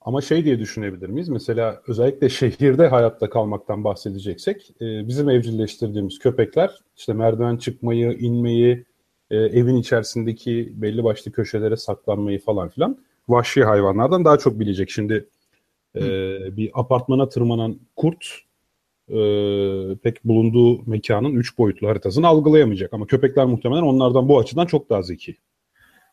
Ama 0.00 0.20
şey 0.20 0.44
diye 0.44 0.58
düşünebilir 0.58 1.08
miyiz? 1.08 1.28
Mesela 1.28 1.82
özellikle 1.88 2.28
şehirde 2.28 2.88
hayatta 2.88 3.30
kalmaktan 3.30 3.84
bahsedeceksek 3.84 4.70
e, 4.80 5.08
bizim 5.08 5.30
evcilleştirdiğimiz 5.30 6.18
köpekler 6.18 6.70
işte 6.96 7.12
merdiven 7.12 7.56
çıkmayı, 7.56 8.12
inmeyi, 8.12 8.84
e, 9.30 9.36
evin 9.36 9.76
içerisindeki 9.76 10.72
belli 10.74 11.04
başlı 11.04 11.32
köşelere 11.32 11.76
saklanmayı 11.76 12.40
falan 12.40 12.68
filan 12.68 12.98
vahşi 13.28 13.64
hayvanlardan 13.64 14.24
daha 14.24 14.38
çok 14.38 14.60
bilecek. 14.60 14.90
Şimdi 14.90 15.28
e, 15.96 16.02
bir 16.56 16.70
apartmana 16.74 17.28
tırmanan 17.28 17.80
kurt 17.96 18.45
e, 19.08 19.18
pek 20.02 20.24
bulunduğu 20.24 20.90
mekanın 20.90 21.34
üç 21.34 21.58
boyutlu 21.58 21.88
haritasını 21.88 22.26
algılayamayacak. 22.26 22.92
Ama 22.92 23.06
köpekler 23.06 23.44
muhtemelen 23.44 23.82
onlardan 23.82 24.28
bu 24.28 24.38
açıdan 24.38 24.66
çok 24.66 24.90
daha 24.90 25.02
zeki. 25.02 25.36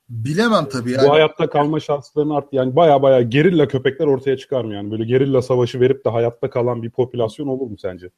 Bilemem 0.09 0.69
tabii 0.69 0.91
yani. 0.91 1.07
Bu 1.07 1.11
hayatta 1.11 1.49
kalma 1.49 1.79
şanslarını 1.79 2.35
art 2.35 2.53
yani 2.53 2.75
baya 2.75 3.01
baya 3.01 3.21
gerilla 3.21 3.67
köpekler 3.67 4.05
ortaya 4.05 4.37
çıkar 4.37 4.63
mı 4.65 4.73
yani? 4.73 4.91
Böyle 4.91 5.05
gerilla 5.05 5.41
savaşı 5.41 5.79
verip 5.79 6.05
de 6.05 6.09
hayatta 6.09 6.49
kalan 6.49 6.83
bir 6.83 6.89
popülasyon 6.89 7.47
olur 7.47 7.67
mu 7.67 7.77
sence? 7.77 8.09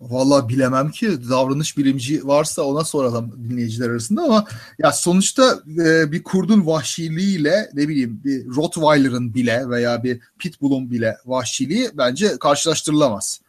Vallahi 0.00 0.48
bilemem 0.48 0.90
ki 0.90 1.30
davranış 1.30 1.78
bilimci 1.78 2.26
varsa 2.26 2.62
ona 2.62 2.84
soralım 2.84 3.48
dinleyiciler 3.48 3.90
arasında 3.90 4.22
ama 4.22 4.44
ya 4.78 4.92
sonuçta 4.92 5.60
e, 5.86 6.12
bir 6.12 6.22
kurdun 6.22 6.66
vahşiliğiyle 6.66 7.70
ne 7.74 7.88
bileyim 7.88 8.20
bir 8.24 8.46
Rottweiler'ın 8.46 9.34
bile 9.34 9.68
veya 9.68 10.04
bir 10.04 10.20
Pitbull'un 10.38 10.90
bile 10.90 11.16
vahşiliği 11.26 11.88
bence 11.94 12.38
karşılaştırılamaz. 12.40 13.40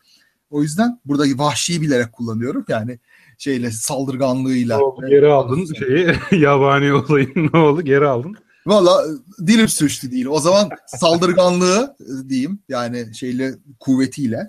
O 0.51 0.61
yüzden 0.61 0.99
buradaki 1.05 1.39
vahşiyi 1.39 1.81
bilerek 1.81 2.13
kullanıyorum. 2.13 2.65
Yani 2.67 2.99
şeyle 3.37 3.71
saldırganlığıyla. 3.71 4.77
Ne 4.77 4.83
oldu, 4.83 5.07
geri 5.09 5.27
aldın 5.27 5.73
şeyi 5.73 6.15
yabani 6.41 6.93
olayın 6.93 7.49
ne 7.53 7.59
oldu 7.59 7.81
geri 7.81 8.07
aldın. 8.07 8.35
Valla 8.65 9.03
dilim 9.47 9.67
sürçtü 9.67 10.11
değil. 10.11 10.25
O 10.25 10.39
zaman 10.39 10.69
saldırganlığı 10.87 11.95
diyeyim 12.29 12.59
yani 12.69 13.15
şeyle 13.15 13.53
kuvvetiyle. 13.79 14.47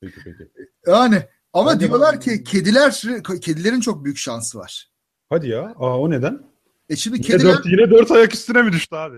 Peki 0.00 0.16
peki. 0.24 0.50
Yani 0.86 1.22
ama 1.52 1.74
Bence 1.74 1.88
diyorlar 1.88 2.20
ki 2.20 2.44
kediler 2.44 3.02
kedilerin 3.40 3.80
çok 3.80 4.04
büyük 4.04 4.18
şansı 4.18 4.58
var. 4.58 4.90
Hadi 5.30 5.48
ya. 5.48 5.74
Aa 5.76 5.98
o 5.98 6.10
neden? 6.10 6.42
E 6.88 6.96
şimdi 6.96 7.16
Yine 7.16 7.26
kediler 7.26 7.52
dört, 7.52 7.66
yine 7.66 7.90
dört 7.90 8.10
ayak 8.10 8.34
üstüne 8.34 8.62
mi 8.62 8.72
düştü 8.72 8.96
abi? 8.96 9.16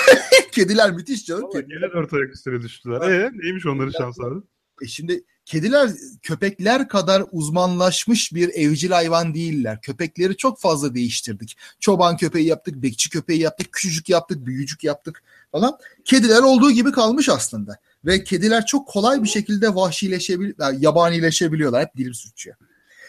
kediler 0.52 0.90
müthiş 0.90 1.26
canım. 1.26 1.42
Vallahi 1.42 1.66
yine 1.68 1.92
dört 1.92 2.12
ayak 2.12 2.34
üstüne 2.34 2.62
düştüler. 2.62 3.00
E 3.00 3.30
neymiş 3.34 3.66
onların 3.66 3.92
şansları? 3.98 4.42
E 4.82 4.86
şimdi 4.86 5.24
kediler 5.44 5.90
köpekler 6.22 6.88
kadar 6.88 7.24
uzmanlaşmış 7.32 8.34
bir 8.34 8.48
evcil 8.48 8.90
hayvan 8.90 9.34
değiller. 9.34 9.80
Köpekleri 9.80 10.36
çok 10.36 10.60
fazla 10.60 10.94
değiştirdik. 10.94 11.56
Çoban 11.80 12.16
köpeği 12.16 12.46
yaptık, 12.46 12.74
bekçi 12.74 13.10
köpeği 13.10 13.40
yaptık, 13.40 13.72
küçücük 13.72 14.08
yaptık, 14.08 14.46
büyücük 14.46 14.84
yaptık 14.84 15.22
falan. 15.52 15.78
Kediler 16.04 16.42
olduğu 16.42 16.70
gibi 16.70 16.92
kalmış 16.92 17.28
aslında. 17.28 17.76
Ve 18.04 18.24
kediler 18.24 18.66
çok 18.66 18.88
kolay 18.88 19.22
bir 19.22 19.28
şekilde 19.28 19.74
vahşileşebil 19.74 20.52
yani 20.60 20.84
yabanileşebiliyorlar. 20.84 21.82
Hep 21.82 21.96
dilim 21.96 22.14
sürçüyor. 22.14 22.56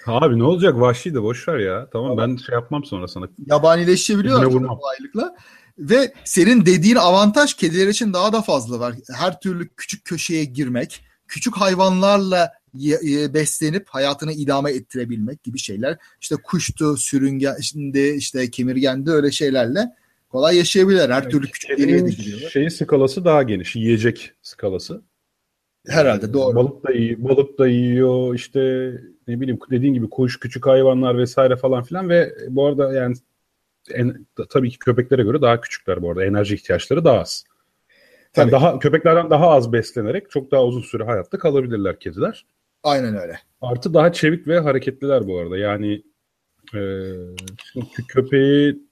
Abi 0.07 0.39
ne 0.39 0.43
olacak 0.43 0.79
vahşi 0.79 1.13
de 1.13 1.21
boş 1.21 1.47
ver 1.47 1.57
ya. 1.57 1.88
Tamam 1.93 2.17
ben 2.17 2.36
şey 2.36 2.53
yapmam 2.55 2.86
sonra 2.86 3.07
sana. 3.07 3.27
Yabanileşebiliyorlar 3.47 4.50
kolaylıkla. 4.50 5.36
Ve 5.79 6.13
senin 6.24 6.65
dediğin 6.65 6.95
avantaj 6.95 7.53
kediler 7.53 7.88
için 7.88 8.13
daha 8.13 8.33
da 8.33 8.41
fazla 8.41 8.79
var. 8.79 8.95
Her 9.13 9.39
türlü 9.39 9.69
küçük 9.69 10.05
köşeye 10.05 10.45
girmek, 10.45 11.03
küçük 11.27 11.57
hayvanlarla 11.57 12.51
ye- 12.74 13.34
beslenip 13.34 13.88
hayatını 13.89 14.34
idame 14.34 14.72
ettirebilmek 14.72 15.43
gibi 15.43 15.60
şeyler. 15.60 15.98
İşte 16.22 16.36
kuştu, 16.43 16.98
sürüngen, 16.98 17.55
şimdi 17.62 18.00
işte 18.17 18.50
kemirgendi 18.51 19.12
öyle 19.12 19.31
şeylerle 19.31 19.89
kolay 20.29 20.57
yaşayabilirler. 20.57 21.10
Her 21.10 21.29
türlü 21.29 21.48
küçük 21.48 21.69
deliğe 21.69 21.88
de 21.88 21.91
Kedinin 21.91 22.12
giriyorlar. 22.12 22.50
şeyi 22.50 22.72
skalası 22.72 23.25
daha 23.25 23.43
geniş. 23.43 23.75
Yiyecek 23.75 24.31
skalası. 24.41 25.01
Herhalde 25.88 26.34
doğru. 26.34 26.55
Balık 26.55 26.88
da 26.88 26.91
yiyor, 26.91 27.17
balık 27.24 27.60
da 27.60 27.67
yiyor 27.67 28.36
işte 28.36 28.91
ne 29.27 29.41
bileyim 29.41 29.60
dediğin 29.72 29.93
gibi 29.93 30.10
kuş, 30.10 30.39
küçük 30.39 30.65
hayvanlar 30.65 31.17
vesaire 31.17 31.55
falan 31.55 31.84
filan 31.84 32.10
ve 32.10 32.36
bu 32.50 32.65
arada 32.65 32.93
yani 32.93 33.15
en, 33.91 34.25
tabii 34.50 34.69
ki 34.69 34.79
köpeklere 34.79 35.24
göre 35.24 35.41
daha 35.41 35.62
küçükler 35.62 36.01
bu 36.01 36.10
arada. 36.12 36.25
Enerji 36.25 36.55
ihtiyaçları 36.55 37.05
daha 37.05 37.19
az. 37.19 37.43
Yani 38.36 38.51
daha 38.51 38.79
köpeklerden 38.79 39.29
daha 39.29 39.50
az 39.50 39.74
beslenerek 39.74 40.31
çok 40.31 40.51
daha 40.51 40.63
uzun 40.63 40.81
süre 40.81 41.03
hayatta 41.03 41.38
kalabilirler 41.38 42.00
kediler. 42.00 42.46
Aynen 42.84 43.15
öyle. 43.15 43.39
Artı 43.62 43.93
daha 43.93 44.12
çevik 44.12 44.48
ve 44.48 44.60
hareketliler 44.60 45.27
bu 45.27 45.39
arada. 45.39 45.57
Yani 45.57 46.03
e, 46.75 46.79
köpeği 48.07 48.88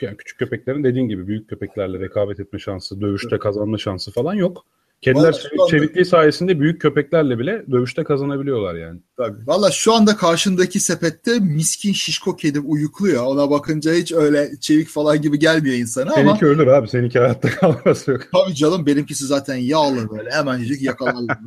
yani 0.00 0.16
küçük 0.16 0.38
köpeklerin 0.38 0.84
dediğin 0.84 1.08
gibi 1.08 1.26
büyük 1.26 1.48
köpeklerle 1.48 2.00
rekabet 2.00 2.40
etme 2.40 2.58
şansı, 2.58 3.00
dövüşte 3.00 3.38
kazanma 3.38 3.78
şansı 3.78 4.12
falan 4.12 4.34
yok. 4.34 4.66
Kediler 5.02 5.22
anda- 5.52 5.70
çevikliği 5.70 6.04
sayesinde 6.04 6.60
büyük 6.60 6.80
köpeklerle 6.80 7.38
bile 7.38 7.64
dövüşte 7.70 8.04
kazanabiliyorlar 8.04 8.74
yani. 8.74 9.00
Tabii. 9.16 9.46
Valla 9.46 9.70
şu 9.70 9.92
anda 9.94 10.16
karşındaki 10.16 10.80
sepette 10.80 11.38
miskin 11.38 11.92
şişko 11.92 12.36
kedi 12.36 12.60
uyukluyor. 12.60 13.24
Ona 13.26 13.50
bakınca 13.50 13.92
hiç 13.94 14.12
öyle 14.12 14.50
çevik 14.60 14.88
falan 14.88 15.22
gibi 15.22 15.38
gelmiyor 15.38 15.76
insana 15.76 16.10
ama 16.12 16.14
Seninki 16.14 16.46
ölür 16.46 16.66
abi. 16.66 16.88
Seninki 16.88 17.18
hayatta 17.18 17.48
kalmaz 17.60 18.08
yok. 18.08 18.20
Tabii 18.32 18.54
canım 18.54 18.86
benimkisi 18.86 19.26
zaten 19.26 19.56
yağlı 19.56 20.10
böyle 20.10 20.30
hemencik 20.30 20.82
yakalarlar. 20.82 21.38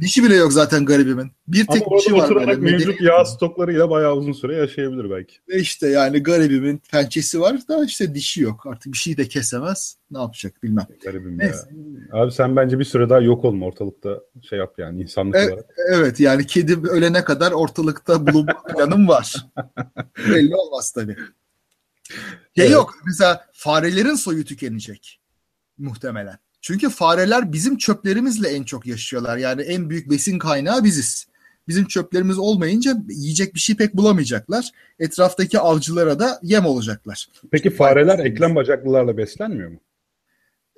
Dişi 0.00 0.22
bile 0.24 0.34
yok 0.34 0.52
zaten 0.52 0.84
garibimin. 0.84 1.32
Bir 1.48 1.66
tek 1.66 1.82
dişi 1.98 2.14
var 2.14 2.34
böyle. 2.34 2.54
mevcut 2.56 3.00
yağ 3.00 3.24
stoklarıyla 3.24 3.90
bayağı 3.90 4.14
uzun 4.16 4.32
süre 4.32 4.56
yaşayabilir 4.56 5.10
belki. 5.10 5.36
Ve 5.48 5.58
işte 5.60 5.88
yani 5.88 6.22
garibimin 6.22 6.82
pençesi 6.90 7.40
var 7.40 7.56
da 7.68 7.84
işte 7.84 8.14
dişi 8.14 8.42
yok. 8.42 8.66
Artık 8.66 8.92
bir 8.92 8.98
şey 8.98 9.16
de 9.16 9.28
kesemez. 9.28 9.96
Ne 10.10 10.18
yapacak 10.18 10.62
bilmem. 10.62 10.86
Garibim 11.04 11.38
Neyse. 11.38 11.68
ya. 12.12 12.20
Abi 12.20 12.32
sen 12.32 12.56
bence 12.56 12.78
bir 12.78 12.84
süre 12.84 13.08
daha 13.10 13.20
yok 13.20 13.44
olma 13.44 13.66
ortalıkta 13.66 14.20
şey 14.48 14.58
yap 14.58 14.74
yani 14.78 15.02
insanlık 15.02 15.36
Evet. 15.36 15.52
olarak. 15.52 15.66
Evet 15.92 16.20
yani 16.20 16.46
kedi 16.46 16.88
ölene 16.88 17.24
kadar 17.24 17.52
ortalıkta 17.52 18.26
bulunma 18.26 18.62
planım 18.74 19.08
var. 19.08 19.46
Belli 20.30 20.56
olmaz 20.56 20.92
tabii. 20.92 21.16
Şey 22.56 22.64
Evet. 22.64 22.70
yok 22.70 22.94
mesela 23.06 23.46
farelerin 23.52 24.14
soyu 24.14 24.44
tükenecek 24.44 25.20
muhtemelen. 25.78 26.38
Çünkü 26.62 26.90
fareler 26.90 27.52
bizim 27.52 27.76
çöplerimizle 27.76 28.48
en 28.48 28.62
çok 28.62 28.86
yaşıyorlar. 28.86 29.36
Yani 29.36 29.62
en 29.62 29.90
büyük 29.90 30.10
besin 30.10 30.38
kaynağı 30.38 30.84
biziz. 30.84 31.26
Bizim 31.68 31.86
çöplerimiz 31.86 32.38
olmayınca 32.38 32.96
yiyecek 33.08 33.54
bir 33.54 33.60
şey 33.60 33.76
pek 33.76 33.94
bulamayacaklar. 33.94 34.70
Etraftaki 34.98 35.58
avcılara 35.58 36.18
da 36.18 36.38
yem 36.42 36.66
olacaklar. 36.66 37.28
Peki 37.50 37.70
fareler 37.70 38.18
eklem 38.18 38.54
bacaklılarla 38.54 39.16
beslenmiyor 39.16 39.70
mu? 39.70 39.80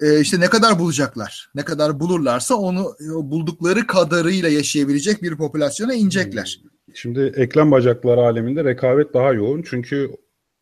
Ee, 0.00 0.20
işte 0.20 0.40
ne 0.40 0.46
kadar 0.46 0.78
bulacaklar? 0.78 1.50
Ne 1.54 1.64
kadar 1.64 2.00
bulurlarsa 2.00 2.54
onu 2.54 2.94
o 3.14 3.30
buldukları 3.30 3.86
kadarıyla 3.86 4.48
yaşayabilecek 4.48 5.22
bir 5.22 5.36
popülasyona 5.36 5.94
inecekler. 5.94 6.60
Şimdi 6.94 7.32
eklem 7.36 7.70
bacaklılar 7.70 8.18
aleminde 8.18 8.64
rekabet 8.64 9.14
daha 9.14 9.32
yoğun. 9.32 9.62
Çünkü 9.62 10.10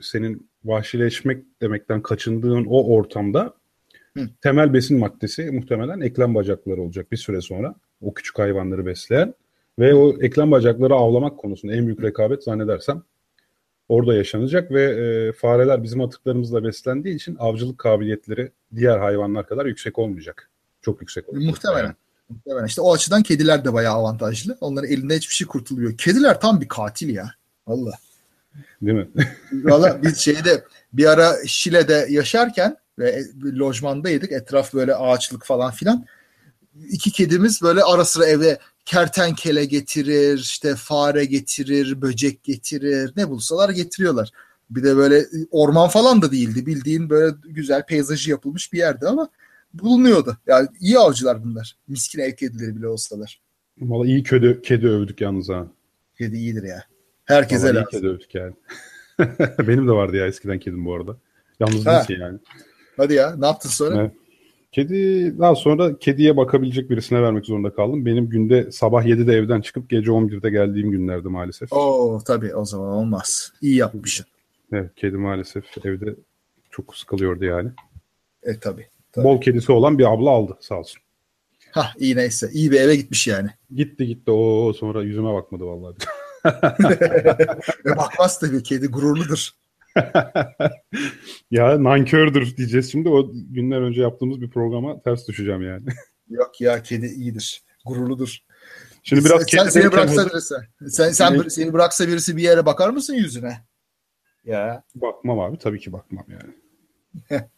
senin 0.01 0.51
vahşileşmek 0.65 1.45
demekten 1.63 2.03
kaçındığın 2.03 2.65
o 2.65 2.95
ortamda 2.95 3.55
Hı. 4.17 4.29
temel 4.43 4.75
besin 4.75 4.99
maddesi 4.99 5.51
muhtemelen 5.51 6.01
eklem 6.01 6.35
bacakları 6.35 6.83
olacak 6.83 7.13
bir 7.13 7.17
süre 7.17 7.41
sonra. 7.41 7.75
O 8.01 8.15
küçük 8.15 8.39
hayvanları 8.39 8.87
besleyen 8.87 9.35
ve 9.79 9.95
o 9.95 10.23
eklem 10.23 10.51
bacakları 10.51 10.95
avlamak 10.95 11.39
konusunda 11.39 11.75
en 11.75 11.87
büyük 11.87 12.03
rekabet 12.03 12.45
zannedersem 12.45 13.03
orada 13.89 14.15
yaşanacak 14.15 14.71
ve 14.71 14.83
e, 14.83 15.33
fareler 15.33 15.83
bizim 15.83 16.01
atıklarımızla 16.01 16.65
beslendiği 16.65 17.17
için 17.17 17.37
avcılık 17.39 17.79
kabiliyetleri 17.79 18.53
diğer 18.77 18.99
hayvanlar 18.99 19.47
kadar 19.47 19.67
yüksek 19.67 19.99
olmayacak. 19.99 20.51
Çok 20.83 21.01
yüksek 21.01 21.29
olacak. 21.29 21.51
Muhtemelen. 21.51 21.85
Yani. 21.85 21.95
Muhtemelen. 22.29 22.67
İşte 22.67 22.81
o 22.81 22.95
açıdan 22.95 23.23
kediler 23.23 23.65
de 23.65 23.73
bayağı 23.73 23.95
avantajlı. 23.95 24.59
Onların 24.61 24.91
elinde 24.91 25.17
hiçbir 25.17 25.35
şey 25.35 25.47
kurtuluyor. 25.47 25.97
Kediler 25.97 26.41
tam 26.41 26.61
bir 26.61 26.69
katil 26.69 27.15
ya. 27.15 27.35
Valla. 27.67 27.93
Değil 28.83 28.99
mi? 28.99 29.09
Valla 29.53 30.03
biz 30.03 30.19
şeyde 30.19 30.65
bir 30.93 31.07
ara 31.07 31.35
Şile'de 31.47 32.07
yaşarken 32.09 32.77
ve 32.99 33.23
bir 33.35 33.53
lojmandaydık. 33.53 34.33
Etraf 34.33 34.75
böyle 34.75 34.95
ağaçlık 34.95 35.45
falan 35.47 35.71
filan. 35.71 36.07
İki 36.91 37.13
kedimiz 37.13 37.63
böyle 37.63 37.83
ara 37.83 38.05
sıra 38.05 38.27
eve 38.27 38.59
kertenkele 38.85 39.65
getirir, 39.65 40.39
işte 40.39 40.75
fare 40.77 41.25
getirir, 41.25 42.03
böcek 42.03 42.45
getirir. 42.45 43.13
Ne 43.17 43.29
bulsalar 43.29 43.71
getiriyorlar. 43.71 44.31
Bir 44.71 44.83
de 44.83 44.97
böyle 44.97 45.27
orman 45.51 45.89
falan 45.89 46.23
da 46.23 46.33
değildi. 46.33 46.67
Bildiğin 46.67 47.11
böyle 47.11 47.37
güzel 47.45 47.87
peyzajı 47.87 48.31
yapılmış 48.31 48.73
bir 48.73 48.79
yerdi 48.79 49.07
ama 49.09 49.29
bulunuyordu. 49.75 50.37
Yani 50.47 50.69
iyi 50.81 50.99
avcılar 50.99 51.45
bunlar. 51.45 51.77
Miskin 51.89 52.21
ev 52.21 52.33
kedileri 52.33 52.77
bile 52.77 52.89
olsalar. 52.89 53.41
Valla 53.81 54.07
iyi 54.07 54.23
kedi, 54.23 54.61
kedi 54.63 54.87
övdük 54.89 55.21
yalnız 55.21 55.49
ha. 55.49 55.67
Kedi 56.19 56.37
iyidir 56.37 56.63
ya. 56.63 56.85
Herkese 57.25 57.63
Vallahi 57.63 57.75
lazım. 57.77 57.91
kedi 57.91 58.07
övdük 58.09 58.35
yani. 58.35 58.55
Benim 59.69 59.89
de 59.89 59.93
vardı 59.93 60.17
ya 60.17 60.27
eskiden 60.27 60.59
kedim 60.59 60.85
bu 60.85 60.95
arada. 60.95 61.17
Yalnız 61.61 61.87
Ha. 61.87 61.99
değilsin 62.09 62.23
yani. 62.23 62.39
Hadi 62.97 63.15
ya 63.15 63.37
ne 63.37 63.47
yaptın 63.47 63.69
sonra? 63.69 64.01
Evet. 64.01 64.13
Kedi 64.73 65.39
daha 65.39 65.55
sonra 65.55 65.99
kediye 65.99 66.37
bakabilecek 66.37 66.91
birisine 66.91 67.23
vermek 67.23 67.47
zorunda 67.47 67.75
kaldım. 67.75 68.07
Benim 68.07 68.29
günde 68.29 68.73
sabah 68.73 69.05
7'de 69.05 69.33
evden 69.33 69.61
çıkıp 69.61 69.91
gece 69.91 70.11
11'de 70.11 70.51
geldiğim 70.51 70.91
günlerdi 70.91 71.29
maalesef. 71.29 71.73
Oo 71.73 72.21
tabii 72.27 72.55
o 72.55 72.65
zaman 72.65 72.89
olmaz. 72.89 73.53
İyi 73.61 73.77
yapmışsın. 73.77 74.27
Evet, 74.73 74.91
kedi 74.97 75.17
maalesef 75.17 75.65
evde 75.85 76.15
çok 76.71 76.97
sıkılıyordu 76.97 77.45
yani. 77.45 77.71
E 78.43 78.59
tabii. 78.59 78.87
Tabii. 79.13 79.25
Bol 79.25 79.41
kedisi 79.41 79.73
olan 79.73 79.99
bir 79.99 80.13
abla 80.13 80.31
aldı 80.31 80.57
sağ 80.61 80.79
olsun. 80.79 81.03
Hah 81.71 81.95
iyi 81.99 82.17
neyse. 82.17 82.51
İyi 82.53 82.71
bir 82.71 82.81
eve 82.81 82.97
gitmiş 82.97 83.27
yani. 83.27 83.49
Gitti 83.77 84.07
gitti 84.07 84.31
o 84.31 84.73
sonra 84.73 85.03
yüzüme 85.03 85.35
bakmadı 85.35 85.65
vallahi. 85.65 85.95
Ve 87.85 87.97
bakmaz 87.97 88.41
tabii 88.41 88.63
kedi 88.63 88.87
gururludur. 88.87 89.51
ya 91.51 91.83
nankördür 91.83 92.57
diyeceğiz 92.57 92.93
şimdi 92.93 93.09
o 93.09 93.31
günler 93.33 93.81
önce 93.81 94.01
yaptığımız 94.01 94.41
bir 94.41 94.51
programa 94.51 95.03
ters 95.03 95.29
düşeceğim 95.29 95.63
yani. 95.63 95.85
Yok 96.31 96.61
ya 96.61 96.83
kedi 96.83 97.07
iyidir. 97.07 97.63
Gururludur. 97.87 98.39
Şimdi 99.03 99.25
biraz 99.25 99.43
sen, 99.49 99.59
sen 99.59 99.69
seni 99.69 99.93
bıraksa 99.93 100.27
birisi. 100.27 100.55
Sen, 100.89 101.11
sen 101.11 101.49
seni 101.49 101.73
bıraksa 101.73 102.09
birisi 102.09 102.37
bir 102.37 102.43
yere 102.43 102.67
bakar 102.67 102.91
mısın 102.91 103.15
yüzüne? 103.15 103.59
Ya. 104.45 104.85
Bakmam 104.95 105.41
abi 105.41 105.59
tabii 105.59 105.81
ki 105.81 105.93
bakmam 105.93 106.25
yani. 106.29 106.55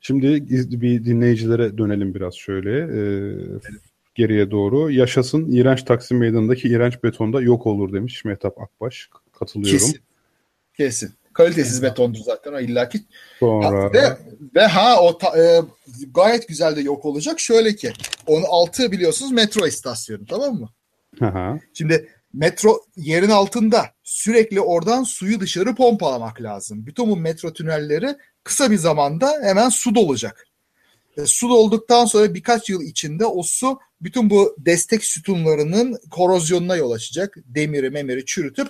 Şimdi 0.00 0.50
bir 0.80 1.04
dinleyicilere 1.04 1.78
dönelim 1.78 2.14
biraz 2.14 2.34
şöyle 2.34 2.78
e, 2.78 3.00
geriye 4.14 4.50
doğru. 4.50 4.90
Yaşasın 4.90 5.52
iğrenç 5.52 5.82
Taksim 5.82 6.18
Meydanı'ndaki 6.18 6.68
iğrenç 6.68 7.02
betonda 7.04 7.40
yok 7.40 7.66
olur 7.66 7.92
demiş 7.92 8.24
Mehtap 8.24 8.60
Akbaş. 8.60 9.10
Katılıyorum. 9.32 9.78
Kesin. 9.78 10.00
Kesin. 10.76 11.10
Kalitesiz 11.34 11.82
betondur 11.82 12.20
zaten 12.24 12.52
o 12.52 12.60
illaki. 12.60 13.00
Sonra 13.40 13.66
Ha, 13.84 13.92
ve, 13.92 14.16
ve 14.54 14.66
ha 14.66 15.02
o 15.02 15.18
ta- 15.18 15.38
e, 15.38 15.62
gayet 16.14 16.48
güzel 16.48 16.76
de 16.76 16.80
yok 16.80 17.04
olacak. 17.04 17.40
Şöyle 17.40 17.76
ki 17.76 17.92
onun 18.26 18.44
altı 18.48 18.92
biliyorsunuz 18.92 19.32
metro 19.32 19.66
istasyonu 19.66 20.26
tamam 20.26 20.54
mı? 20.54 20.68
Aha. 21.20 21.58
Şimdi 21.74 22.08
metro 22.32 22.80
yerin 22.96 23.30
altında 23.30 23.86
sürekli 24.02 24.60
oradan 24.60 25.02
suyu 25.02 25.40
dışarı 25.40 25.74
pompalamak 25.74 26.42
lazım. 26.42 26.86
Bütün 26.86 27.10
bu 27.10 27.16
metro 27.16 27.52
tünelleri 27.52 28.16
kısa 28.44 28.70
bir 28.70 28.76
zamanda 28.76 29.32
hemen 29.42 29.68
su 29.68 29.94
dolacak. 29.94 30.46
E, 31.16 31.26
su 31.26 31.48
dolduktan 31.50 32.04
sonra 32.04 32.34
birkaç 32.34 32.68
yıl 32.70 32.82
içinde 32.82 33.26
o 33.26 33.42
su 33.42 33.78
bütün 34.00 34.30
bu 34.30 34.56
destek 34.58 35.04
sütunlarının 35.04 35.98
korozyonuna 36.10 36.76
yol 36.76 36.90
açacak. 36.90 37.36
Demiri 37.46 37.90
memiri 37.90 38.24
çürütüp 38.24 38.68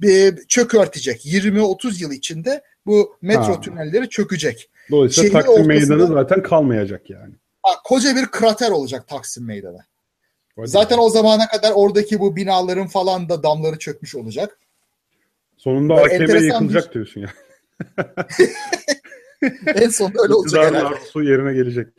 bir 0.00 0.46
çökörtecek. 0.46 1.26
20-30 1.26 2.02
yıl 2.02 2.12
içinde 2.12 2.62
bu 2.86 3.16
metro 3.22 3.42
Ha. 3.56 3.60
tünelleri 3.60 4.08
çökecek. 4.08 4.70
Dolayısıyla 4.90 5.22
Şehrin 5.28 5.32
Taksim 5.32 5.52
ortasında- 5.64 5.96
Meydanı 5.96 6.06
zaten 6.14 6.42
kalmayacak 6.42 7.10
yani. 7.10 7.34
Ha, 7.62 7.70
koca 7.84 8.16
bir 8.16 8.26
krater 8.26 8.70
olacak 8.70 9.08
Taksim 9.08 9.46
Meydanı. 9.46 9.78
Hadi 10.56 10.68
Zaten 10.68 10.98
o 10.98 11.08
zamana 11.08 11.48
kadar 11.48 11.72
oradaki 11.74 12.20
bu 12.20 12.36
binaların 12.36 12.86
falan 12.86 13.28
da 13.28 13.42
damları 13.42 13.78
çökmüş 13.78 14.14
olacak. 14.14 14.58
sonunda 15.56 15.96
Böyle 15.96 16.14
AKM 16.24 16.44
yıkılacak 16.44 16.88
bir- 16.88 16.94
diyorsun 16.94 17.20
ya. 17.20 17.32
En 19.66 19.88
sonunda 19.88 20.22
öyle 20.22 20.34
olacak 20.34 20.62
İktidarın 20.64 20.74
herhalde. 20.74 20.94
arzusu 20.96 21.22
yerine 21.22 21.54
gelecek. 21.54 21.86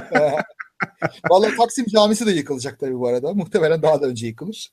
Vallahi 1.30 1.56
Taksim 1.56 1.86
Camisi 1.86 2.26
de 2.26 2.30
yıkılacak 2.30 2.78
tabii 2.80 2.98
bu 2.98 3.08
arada. 3.08 3.34
Muhtemelen 3.34 3.82
daha 3.82 4.02
da 4.02 4.06
önce 4.06 4.26
yıkılır. 4.26 4.70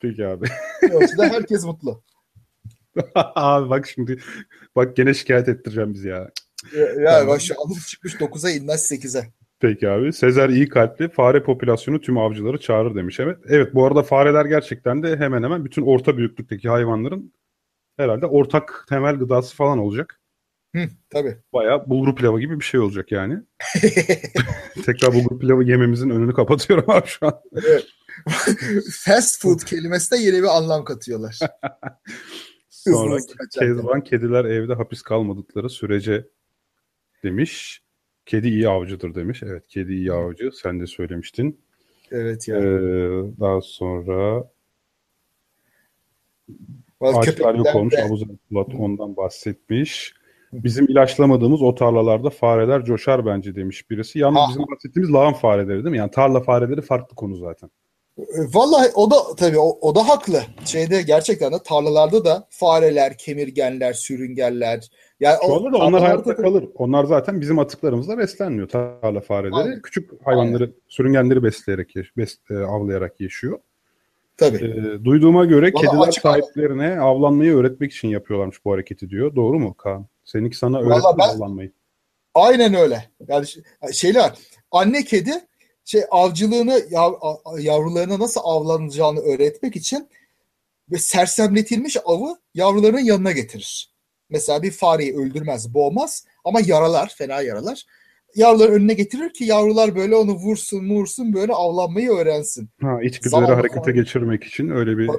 Peki 0.00 0.26
abi. 0.26 0.46
Yüzden 1.00 1.30
herkes 1.30 1.64
mutlu. 1.64 2.02
abi 3.14 3.70
bak 3.70 3.86
şimdi 3.86 4.20
bak 4.76 4.96
gene 4.96 5.14
şikayet 5.14 5.48
ettireceğim 5.48 5.94
bizi 5.94 6.08
ya. 6.08 6.30
Ya, 6.76 6.86
ya 6.86 7.26
bak 7.26 7.40
şu 7.40 7.54
çıkmış 7.88 8.14
9'a 8.14 8.50
inmez 8.50 8.92
8'e. 8.92 9.32
Peki 9.60 9.88
abi. 9.88 10.12
Sezer 10.12 10.48
iyi 10.48 10.68
kalpli 10.68 11.08
fare 11.08 11.42
popülasyonu 11.42 12.00
tüm 12.00 12.18
avcıları 12.18 12.60
çağırır 12.60 12.94
demiş. 12.94 13.20
Evet. 13.20 13.38
Evet 13.48 13.74
bu 13.74 13.86
arada 13.86 14.02
fareler 14.02 14.44
gerçekten 14.44 15.02
de 15.02 15.16
hemen 15.16 15.42
hemen 15.42 15.64
bütün 15.64 15.82
orta 15.82 16.16
büyüklükteki 16.16 16.68
hayvanların 16.68 17.32
herhalde 17.96 18.26
ortak 18.26 18.86
temel 18.88 19.16
gıdası 19.16 19.56
falan 19.56 19.78
olacak. 19.78 20.20
Hı, 20.76 20.88
tabii. 21.10 21.36
Bayağı 21.52 21.90
bulgur 21.90 22.16
pilavı 22.16 22.40
gibi 22.40 22.60
bir 22.60 22.64
şey 22.64 22.80
olacak 22.80 23.12
yani. 23.12 23.38
Tekrar 24.84 25.14
bulgur 25.14 25.38
pilavı 25.38 25.64
yememizin 25.64 26.10
önünü 26.10 26.34
kapatıyorum 26.34 26.90
abi 26.90 27.06
şu 27.06 27.26
an. 27.26 27.40
Fast 28.92 29.42
food 29.42 29.58
kelimesine 29.60 30.18
yeni 30.22 30.38
bir 30.42 30.56
anlam 30.56 30.84
katıyorlar. 30.84 31.38
Sonra. 32.68 33.18
Kezban 33.58 34.04
kediler 34.04 34.44
evde 34.44 34.74
hapis 34.74 35.02
kalmadıkları 35.02 35.70
sürece 35.70 36.28
demiş. 37.22 37.82
Kedi 38.26 38.48
iyi 38.48 38.68
avcıdır 38.68 39.14
demiş. 39.14 39.42
Evet 39.42 39.66
kedi 39.68 39.92
iyi 39.92 40.12
avcı. 40.12 40.50
Sen 40.62 40.80
de 40.80 40.86
söylemiştin. 40.86 41.60
Evet 42.10 42.48
Ee, 42.48 42.52
ya. 42.52 42.60
daha 43.40 43.60
sonra 43.60 44.44
yok 47.00 47.24
köpekler 47.24 47.74
olmuş. 47.74 47.94
de- 47.94 48.76
ondan 48.78 49.16
bahsetmiş. 49.16 50.14
Bizim 50.52 50.86
ilaçlamadığımız 50.88 51.62
o 51.62 51.74
tarlalarda 51.74 52.30
fareler 52.30 52.84
coşar 52.84 53.26
bence 53.26 53.54
demiş 53.54 53.90
birisi. 53.90 54.18
Yalnız 54.18 54.40
Ha. 54.40 54.46
bizim 54.50 54.62
bahsettiğimiz 54.62 55.12
lağım 55.12 55.34
fareleri 55.34 55.84
değil 55.84 55.90
mi? 55.90 55.98
Yani 55.98 56.10
tarla 56.10 56.40
fareleri 56.40 56.82
farklı 56.82 57.16
konu 57.16 57.36
zaten. 57.36 57.70
E, 58.20 58.54
Vallahi 58.54 58.90
o 58.94 59.10
da 59.10 59.16
tabii 59.36 59.58
o, 59.58 59.78
o 59.80 59.94
da 59.94 60.08
haklı. 60.08 60.42
Şeyde 60.64 61.02
gerçekten 61.02 61.52
de 61.52 61.58
tarlalarda 61.64 62.24
da 62.24 62.46
fareler, 62.50 63.18
kemirgenler, 63.18 63.92
sürüngenler. 63.92 64.88
Yani 65.20 65.36
Çoğalır 65.46 65.72
da 65.72 65.76
onlar 65.78 66.02
hayatta 66.02 66.30
da- 66.30 66.36
kalır. 66.36 66.68
Onlar 66.74 67.04
zaten 67.04 67.40
bizim 67.40 67.58
atıklarımızla 67.58 68.18
beslenmiyor 68.18 68.68
tarla 68.68 69.20
fareleri. 69.20 69.54
Aynen. 69.54 69.82
Küçük 69.82 70.26
hayvanları, 70.26 70.72
sürüngenleri 70.88 71.42
besleyerek, 71.42 71.94
bes, 72.16 72.36
e, 72.50 72.54
avlayarak 72.54 73.20
yaşıyor. 73.20 73.58
Tabii. 74.36 74.56
E, 74.56 75.04
duyduğuma 75.04 75.44
göre 75.44 75.72
Vallahi 75.72 75.86
kediler 75.86 76.12
sahiplerine 76.12 77.00
avlanmayı 77.00 77.56
öğretmek 77.56 77.92
için 77.92 78.08
yapıyorlarmış 78.08 78.64
bu 78.64 78.72
hareketi 78.72 79.10
diyor. 79.10 79.36
Doğru 79.36 79.58
mu 79.58 79.74
Kaan? 79.74 80.06
Seninki 80.24 80.56
sana 80.56 80.80
öğretti 80.80 81.02
ben- 81.18 81.28
avlanmayı? 81.28 81.72
Aynen 82.34 82.74
öyle. 82.74 83.04
Yani 83.28 83.46
şeyler 83.92 84.32
anne 84.70 85.04
kedi 85.04 85.32
şey 85.90 86.02
avcılığını 86.10 86.72
yav- 86.90 87.60
yavrularına 87.60 88.18
nasıl 88.18 88.40
avlanacağını 88.44 89.20
öğretmek 89.20 89.76
için 89.76 90.08
ve 90.90 90.98
sersemletilmiş 90.98 91.96
avı 92.04 92.36
yavrularının 92.54 93.00
yanına 93.00 93.32
getirir. 93.32 93.94
Mesela 94.30 94.62
bir 94.62 94.70
fareyi 94.70 95.16
öldürmez, 95.16 95.74
boğmaz 95.74 96.24
ama 96.44 96.60
yaralar, 96.64 97.14
fena 97.18 97.42
yaralar. 97.42 97.86
Yavruların 98.34 98.72
önüne 98.72 98.94
getirir 98.94 99.32
ki 99.32 99.44
yavrular 99.44 99.96
böyle 99.96 100.16
onu 100.16 100.32
vursun, 100.32 100.90
vursun 100.90 101.32
böyle 101.32 101.52
avlanmayı 101.52 102.10
öğrensin. 102.10 102.70
Ha, 102.80 102.98
içgüdüleri 103.02 103.30
Zavallı 103.30 103.54
harekete 103.54 103.80
fare. 103.80 103.92
geçirmek 103.92 104.44
için 104.44 104.68
öyle 104.68 104.98
bir. 104.98 105.10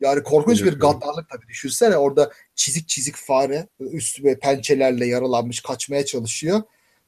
Yani 0.00 0.22
korkunç 0.22 0.64
bir 0.64 0.78
gaddarlık 0.78 1.28
tabii. 1.30 1.46
Düşünsene 1.48 1.96
orada 1.96 2.30
çizik 2.54 2.88
çizik 2.88 3.16
fare 3.16 3.68
üstü 3.80 4.24
ve 4.24 4.38
pençelerle 4.38 5.06
yaralanmış 5.06 5.60
kaçmaya 5.60 6.04
çalışıyor. 6.04 6.62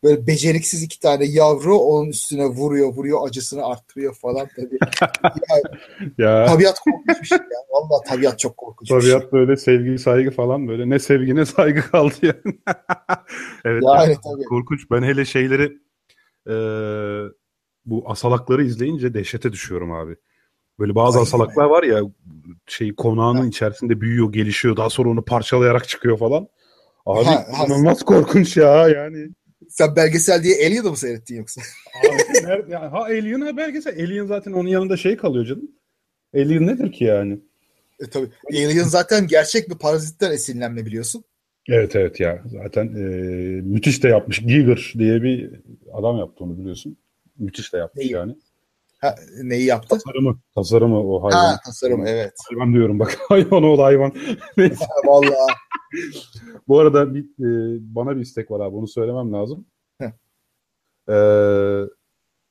Böyle 0.06 0.26
beceriksiz 0.26 0.82
iki 0.82 1.00
tane 1.00 1.24
yavru 1.24 1.78
onun 1.78 2.08
üstüne 2.08 2.46
vuruyor 2.46 2.88
vuruyor 2.88 3.28
acısını 3.28 3.66
arttırıyor 3.66 4.14
falan 4.14 4.48
tabii. 4.56 4.78
ya, 6.18 6.30
ya 6.30 6.46
tabiat 6.46 6.80
korkunç 6.80 7.22
bir 7.22 7.26
şey 7.26 7.38
ya. 7.38 7.58
Vallahi 7.70 8.08
tabiat 8.08 8.38
çok 8.38 8.56
korkunç 8.56 8.90
bir 8.90 9.00
şey. 9.00 9.10
tabiat 9.12 9.32
böyle 9.32 9.56
sevgi 9.56 9.98
saygı 9.98 10.30
falan 10.30 10.68
böyle 10.68 10.90
ne 10.90 10.98
sevgi 10.98 11.34
ne 11.34 11.44
saygı 11.44 11.80
kaldı 11.80 12.14
yani. 12.22 12.36
evet 13.64 13.82
Yani 13.86 14.12
ya, 14.12 14.20
tabii. 14.20 14.44
korkunç. 14.44 14.90
Ben 14.90 15.02
hele 15.02 15.24
şeyleri 15.24 15.72
e, 16.48 16.54
bu 17.86 18.04
asalakları 18.10 18.64
izleyince 18.64 19.14
dehşete 19.14 19.52
düşüyorum 19.52 19.92
abi. 19.92 20.16
Böyle 20.78 20.94
bazı 20.94 21.18
Ay, 21.18 21.22
asalaklar 21.22 21.64
var 21.64 21.82
ya 21.82 22.00
şey 22.66 22.94
konağının 22.94 23.48
içerisinde 23.48 24.00
büyüyor, 24.00 24.32
gelişiyor. 24.32 24.76
Daha 24.76 24.90
sonra 24.90 25.08
onu 25.08 25.24
parçalayarak 25.24 25.88
çıkıyor 25.88 26.18
falan. 26.18 26.48
Abi 27.06 27.24
Ha, 27.24 27.46
ha. 27.58 27.64
inanılmaz 27.66 28.02
korkunç 28.02 28.56
ya 28.56 28.88
yani. 28.88 29.28
Sen 29.68 29.96
belgesel 29.96 30.42
diye 30.42 30.66
Alien'ı 30.66 30.90
mı 30.90 30.96
seyrettin 30.96 31.36
yoksa? 31.36 31.60
Abi, 32.04 32.46
nerede, 32.46 32.72
ya, 32.72 32.92
ha 32.92 33.02
Alien 33.02 33.40
ha 33.40 33.56
belgesel. 33.56 34.04
Alien 34.04 34.26
zaten 34.26 34.52
onun 34.52 34.68
yanında 34.68 34.96
şey 34.96 35.16
kalıyor 35.16 35.44
canım. 35.44 35.70
Alien 36.34 36.66
nedir 36.66 36.92
ki 36.92 37.04
yani? 37.04 37.38
E, 38.00 38.10
tabii. 38.10 38.28
Alien 38.52 38.84
zaten 38.84 39.26
gerçek 39.26 39.70
bir 39.70 39.78
parazitten 39.78 40.30
esinlenme 40.30 40.86
biliyorsun. 40.86 41.24
Evet 41.68 41.96
evet 41.96 42.20
ya 42.20 42.42
zaten 42.46 42.86
e, 42.86 43.00
müthiş 43.60 44.02
de 44.02 44.08
yapmış. 44.08 44.38
Giger 44.38 44.92
diye 44.98 45.22
bir 45.22 45.50
adam 45.92 46.18
yaptı 46.18 46.44
onu 46.44 46.58
biliyorsun. 46.58 46.96
Müthiş 47.38 47.72
de 47.72 47.78
yapmış 47.78 48.04
Neyi? 48.04 48.12
yani. 48.12 48.36
Ha, 48.98 49.14
neyi 49.42 49.64
yaptı? 49.64 49.88
Tasarımı. 49.88 50.38
Tasarımı 50.54 51.14
o 51.14 51.22
hayvan. 51.22 51.36
Ha 51.38 51.60
tasarım 51.64 52.06
evet. 52.06 52.32
Hayvan 52.48 52.72
diyorum 52.72 52.98
bak. 52.98 53.18
Hayvan 53.28 53.62
o 53.62 53.82
hayvan. 53.82 54.12
Neyse. 54.56 54.84
Bu 56.68 56.78
arada 56.78 57.14
bir, 57.14 57.24
e, 57.24 57.78
bana 57.94 58.16
bir 58.16 58.20
istek 58.20 58.50
var 58.50 58.60
abi. 58.60 58.76
Onu 58.76 58.88
söylemem 58.88 59.32
lazım. 59.32 59.66
Ee, 61.08 61.82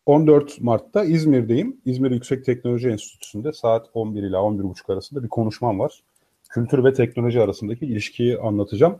14 0.05 0.61
Mart'ta 0.61 1.03
İzmir'deyim. 1.03 1.77
İzmir 1.85 2.11
Yüksek 2.11 2.45
Teknoloji 2.45 2.89
Enstitüsü'nde 2.89 3.53
saat 3.53 3.89
11 3.93 4.23
ila 4.23 4.37
11.30 4.37 4.93
arasında 4.93 5.23
bir 5.23 5.29
konuşmam 5.29 5.79
var. 5.79 6.03
Kültür 6.49 6.83
ve 6.83 6.93
teknoloji 6.93 7.41
arasındaki 7.41 7.85
ilişkiyi 7.85 8.37
anlatacağım. 8.39 8.99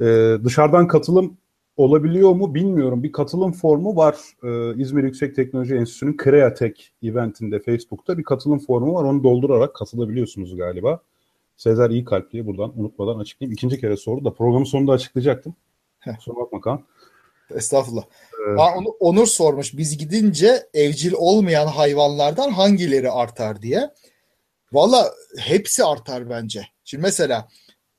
Ee, 0.00 0.36
dışarıdan 0.44 0.88
katılım 0.88 1.36
olabiliyor 1.76 2.32
mu 2.32 2.54
bilmiyorum. 2.54 3.02
Bir 3.02 3.12
katılım 3.12 3.52
formu 3.52 3.96
var. 3.96 4.16
Ee, 4.44 4.80
İzmir 4.82 5.04
Yüksek 5.04 5.36
Teknoloji 5.36 5.74
Enstitüsü'nün 5.74 6.16
Kreatek 6.16 6.92
eventinde 7.02 7.58
Facebook'ta 7.58 8.18
bir 8.18 8.24
katılım 8.24 8.58
formu 8.58 8.94
var. 8.94 9.04
Onu 9.04 9.24
doldurarak 9.24 9.74
katılabiliyorsunuz 9.74 10.56
galiba. 10.56 11.00
Sezer 11.62 11.90
iyi 11.90 12.04
kalpliye 12.04 12.46
buradan 12.46 12.80
unutmadan 12.80 13.18
açıklayayım. 13.18 13.52
İkinci 13.52 13.80
kere 13.80 13.96
sordu 13.96 14.24
da 14.24 14.34
programın 14.34 14.64
sonunda 14.64 14.92
açıklayacaktım. 14.92 15.54
Kusura 16.16 16.36
bakma 16.36 16.60
Kaan. 16.60 16.84
Estağfurullah. 17.54 18.02
Aa, 18.58 18.76
onu, 18.76 18.88
Onur 19.00 19.26
sormuş. 19.26 19.76
Biz 19.76 19.98
gidince 19.98 20.66
evcil 20.74 21.12
olmayan 21.16 21.66
hayvanlardan 21.66 22.50
hangileri 22.50 23.10
artar 23.10 23.62
diye. 23.62 23.90
Valla 24.72 25.12
hepsi 25.38 25.84
artar 25.84 26.30
bence. 26.30 26.66
Şimdi 26.84 27.02
mesela 27.02 27.48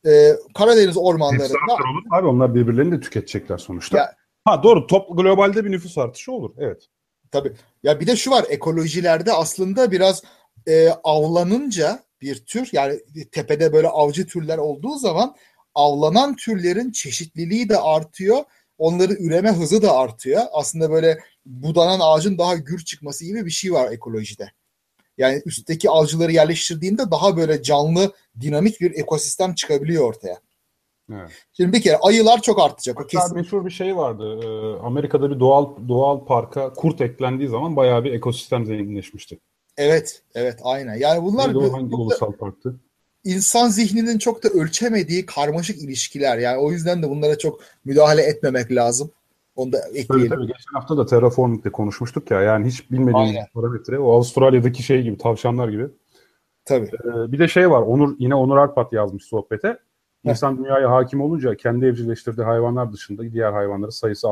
e, 0.06 0.32
Karadeniz 0.56 0.98
ormanlarında... 0.98 1.44
Hepsi 1.44 1.58
artar 1.72 1.84
olur. 1.84 2.04
Abi 2.12 2.28
onlar 2.28 2.56
birbirlerini 2.56 2.92
de 2.92 3.00
tüketecekler 3.00 3.58
sonuçta. 3.58 3.98
Ya, 3.98 4.16
ha 4.46 4.64
doğru. 4.64 4.88
Top 4.88 5.18
globalde 5.18 5.66
bir 5.66 5.72
nüfus 5.72 5.98
artışı 5.98 6.32
olur. 6.32 6.52
Evet. 6.58 6.88
Tabii. 7.32 7.54
Ya 7.84 8.00
bir 8.00 8.08
de 8.08 8.16
şu 8.16 8.32
var. 8.32 8.46
Ekolojilerde 8.50 9.34
aslında 9.34 9.92
biraz 9.92 10.24
e, 10.68 10.90
avlanınca 11.04 12.00
bir 12.24 12.46
tür 12.46 12.70
yani 12.72 13.00
tepede 13.32 13.74
böyle 13.74 13.88
avcı 13.88 14.28
türler 14.28 14.58
olduğu 14.58 14.98
zaman 14.98 15.36
avlanan 15.76 16.36
türlerin 16.36 16.92
çeşitliliği 16.92 17.70
de 17.70 17.78
artıyor. 17.78 18.44
Onların 18.78 19.18
üreme 19.18 19.52
hızı 19.52 19.82
da 19.82 19.98
artıyor. 19.98 20.42
Aslında 20.54 20.92
böyle 20.92 21.20
budanan 21.46 22.00
ağacın 22.04 22.38
daha 22.38 22.56
gür 22.56 22.80
çıkması 22.80 23.26
gibi 23.26 23.46
bir 23.46 23.52
şey 23.52 23.74
var 23.74 23.92
ekolojide. 23.92 24.52
Yani 25.18 25.42
üstteki 25.46 25.90
avcıları 25.90 26.32
yerleştirdiğinde 26.32 27.12
daha 27.12 27.38
böyle 27.38 27.64
canlı, 27.64 28.14
dinamik 28.42 28.82
bir 28.82 28.92
ekosistem 28.92 29.56
çıkabiliyor 29.56 30.04
ortaya. 30.04 30.40
Evet. 31.12 31.32
Şimdi 31.54 31.74
bir 31.74 31.82
kere 31.82 31.98
ayılar 31.98 32.42
çok 32.42 32.62
artacak. 32.62 33.00
Hatta 33.00 33.08
kesin. 33.08 33.36
meşhur 33.36 33.66
bir 33.66 33.72
şey 33.72 33.98
vardı. 33.98 34.40
Amerika'da 34.80 35.32
bir 35.32 35.40
doğal 35.40 35.88
doğal 35.88 36.26
parka 36.26 36.74
kurt 36.74 37.02
eklendiği 37.02 37.50
zaman 37.50 37.76
bayağı 37.76 38.04
bir 38.04 38.14
ekosistem 38.14 38.66
zenginleşmişti. 38.66 39.40
Evet, 39.78 40.22
evet 40.36 40.60
aynen. 40.64 40.96
Yani 40.96 41.24
bunlar 41.24 41.48
Neydi 41.48 41.58
o 41.58 41.74
hangi 41.74 41.96
ulusal 41.96 42.32
parktı? 42.32 42.76
İnsan 43.24 43.70
zihninin 43.70 44.18
çok 44.18 44.44
da 44.44 44.50
ölçemediği 44.50 45.26
karmaşık 45.26 45.82
ilişkiler. 45.84 46.38
Yani 46.38 46.58
o 46.58 46.72
yüzden 46.72 47.04
de 47.04 47.10
bunlara 47.10 47.38
çok 47.38 47.60
müdahale 47.86 48.22
etmemek 48.22 48.72
lazım. 48.72 49.12
Onu 49.56 49.72
da 49.72 49.78
ekleyelim. 49.88 50.08
Tabii 50.08 50.30
tabii. 50.30 50.48
Geçen 50.48 50.74
hafta 50.74 50.98
da 50.98 51.06
Terraforming'de 51.06 51.72
konuşmuştuk 51.72 52.32
ya. 52.32 52.42
Yani 52.42 52.68
hiç 52.68 52.92
bilmediğimiz 52.92 53.36
parametre. 53.54 54.00
O 54.00 54.12
Avustralya'daki 54.12 54.84
şey 54.84 55.02
gibi, 55.02 55.18
tavşanlar 55.18 55.70
gibi. 55.70 55.88
Tabii. 56.66 56.86
Ee, 56.86 57.32
bir 57.32 57.40
de 57.40 57.48
şey 57.48 57.72
var. 57.72 57.82
Onur 57.82 58.16
yine 58.20 58.36
Onur 58.36 58.58
Arpat 58.58 58.94
yazmış 58.94 59.24
sohbete. 59.24 59.78
İnsan 60.24 60.58
dünyaya 60.58 60.92
hakim 60.92 61.22
olunca 61.22 61.56
kendi 61.56 61.86
evcilleştirdiği 61.86 62.46
hayvanlar 62.46 62.94
dışında 62.94 63.32
diğer 63.32 63.52
hayvanların 63.52 63.90
sayısı 63.90 64.30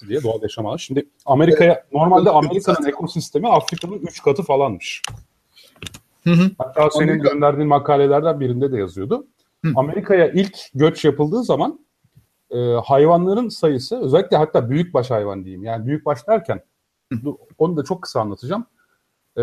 azalttı 0.00 0.08
diye 0.08 0.22
doğal 0.22 0.42
yaşam 0.42 0.66
alanı. 0.66 0.78
Şimdi 0.78 1.08
Amerika'ya 1.26 1.84
normalde 1.92 2.30
Amerika'nın 2.30 2.88
ekosistemi 2.88 3.48
Afrika'nın 3.48 3.98
3 3.98 4.22
katı 4.22 4.42
falanmış. 4.42 5.02
Hı 6.24 6.30
hı. 6.30 6.50
Hatta 6.58 6.90
senin 6.90 7.08
Amerika. 7.08 7.28
gönderdiğin 7.28 7.68
makalelerden 7.68 8.40
birinde 8.40 8.72
de 8.72 8.78
yazıyordu. 8.78 9.26
Amerika'ya 9.76 10.30
ilk 10.30 10.56
göç 10.74 11.04
yapıldığı 11.04 11.44
zaman 11.44 11.80
e, 12.50 12.58
hayvanların 12.84 13.48
sayısı 13.48 14.00
özellikle 14.00 14.36
hatta 14.36 14.70
büyükbaş 14.70 15.10
hayvan 15.10 15.44
diyeyim. 15.44 15.64
Yani 15.64 15.86
büyükbaş 15.86 16.28
derken 16.28 16.60
hı. 17.12 17.18
onu 17.58 17.76
da 17.76 17.84
çok 17.84 18.02
kısa 18.02 18.20
anlatacağım. 18.20 18.66
E, 19.38 19.42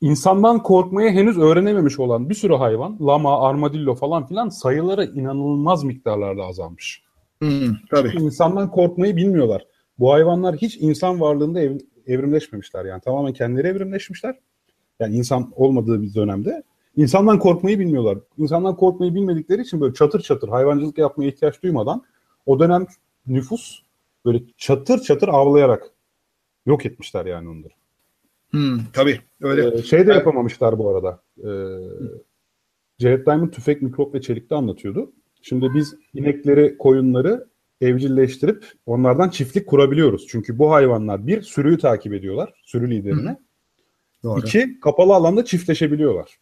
insandan 0.00 0.62
korkmayı 0.62 1.10
henüz 1.10 1.38
öğrenememiş 1.38 1.98
olan 1.98 2.30
bir 2.30 2.34
sürü 2.34 2.54
hayvan, 2.54 2.98
lama, 3.00 3.48
armadillo 3.48 3.94
falan 3.94 4.26
filan 4.26 4.48
sayıları 4.48 5.04
inanılmaz 5.04 5.84
miktarlarda 5.84 6.44
azalmış. 6.44 7.04
Hmm, 7.38 7.76
tabii. 7.90 8.12
İnsandan 8.18 8.70
korkmayı 8.70 9.16
bilmiyorlar. 9.16 9.66
Bu 9.98 10.12
hayvanlar 10.12 10.56
hiç 10.56 10.76
insan 10.80 11.20
varlığında 11.20 11.60
ev, 11.60 11.78
evrimleşmemişler. 12.06 12.84
Yani 12.84 13.00
tamamen 13.00 13.32
kendileri 13.32 13.66
evrimleşmişler. 13.66 14.38
Yani 15.00 15.16
insan 15.16 15.52
olmadığı 15.56 16.02
bir 16.02 16.14
dönemde. 16.14 16.62
insandan 16.96 17.38
korkmayı 17.38 17.78
bilmiyorlar. 17.78 18.18
İnsandan 18.38 18.76
korkmayı 18.76 19.14
bilmedikleri 19.14 19.62
için 19.62 19.80
böyle 19.80 19.94
çatır 19.94 20.20
çatır 20.20 20.48
hayvancılık 20.48 20.98
yapmaya 20.98 21.28
ihtiyaç 21.28 21.62
duymadan 21.62 22.02
o 22.46 22.60
dönem 22.60 22.86
nüfus 23.26 23.82
böyle 24.24 24.42
çatır 24.56 24.98
çatır 24.98 25.28
avlayarak 25.28 25.90
yok 26.66 26.86
etmişler 26.86 27.26
yani 27.26 27.48
onları. 27.48 27.72
Hmm, 28.50 28.78
tabii 28.92 29.20
öyle. 29.40 29.78
Ee, 29.78 29.82
şey 29.82 30.06
de 30.06 30.12
yapamamışlar 30.12 30.78
bu 30.78 30.90
arada. 30.90 31.22
Ee, 31.38 31.48
Jared 32.98 33.26
Diamond 33.26 33.50
tüfek, 33.50 33.82
mikrop 33.82 34.14
ve 34.14 34.20
çelikte 34.20 34.54
anlatıyordu. 34.54 35.12
Şimdi 35.42 35.74
biz 35.74 35.94
inekleri, 36.14 36.78
koyunları 36.78 37.48
evcilleştirip 37.80 38.72
onlardan 38.86 39.28
çiftlik 39.28 39.66
kurabiliyoruz. 39.66 40.26
Çünkü 40.28 40.58
bu 40.58 40.72
hayvanlar 40.72 41.26
bir 41.26 41.42
sürüyü 41.42 41.78
takip 41.78 42.12
ediyorlar, 42.12 42.54
sürü 42.64 42.90
liderini. 42.90 43.30
Hı. 43.30 43.36
Doğru. 44.22 44.40
İki 44.40 44.80
kapalı 44.80 45.14
alanda 45.14 45.44
çiftleşebiliyorlar. 45.44 46.38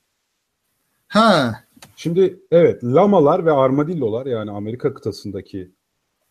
Ha. 1.09 1.55
Şimdi 1.97 2.41
evet 2.51 2.85
lamalar 2.85 3.47
ve 3.47 3.53
armadillolar 3.53 4.27
yani 4.27 4.51
Amerika 4.51 4.95
kıtasındaki 4.95 5.71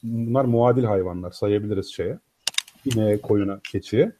bunlar 0.04 0.46
muadil 0.46 0.84
hayvanlar 0.84 1.32
sayabiliriz 1.32 1.94
şeye. 1.94 2.20
Yine 2.86 3.22
koyuna, 3.22 3.60
keçiye. 3.72 4.12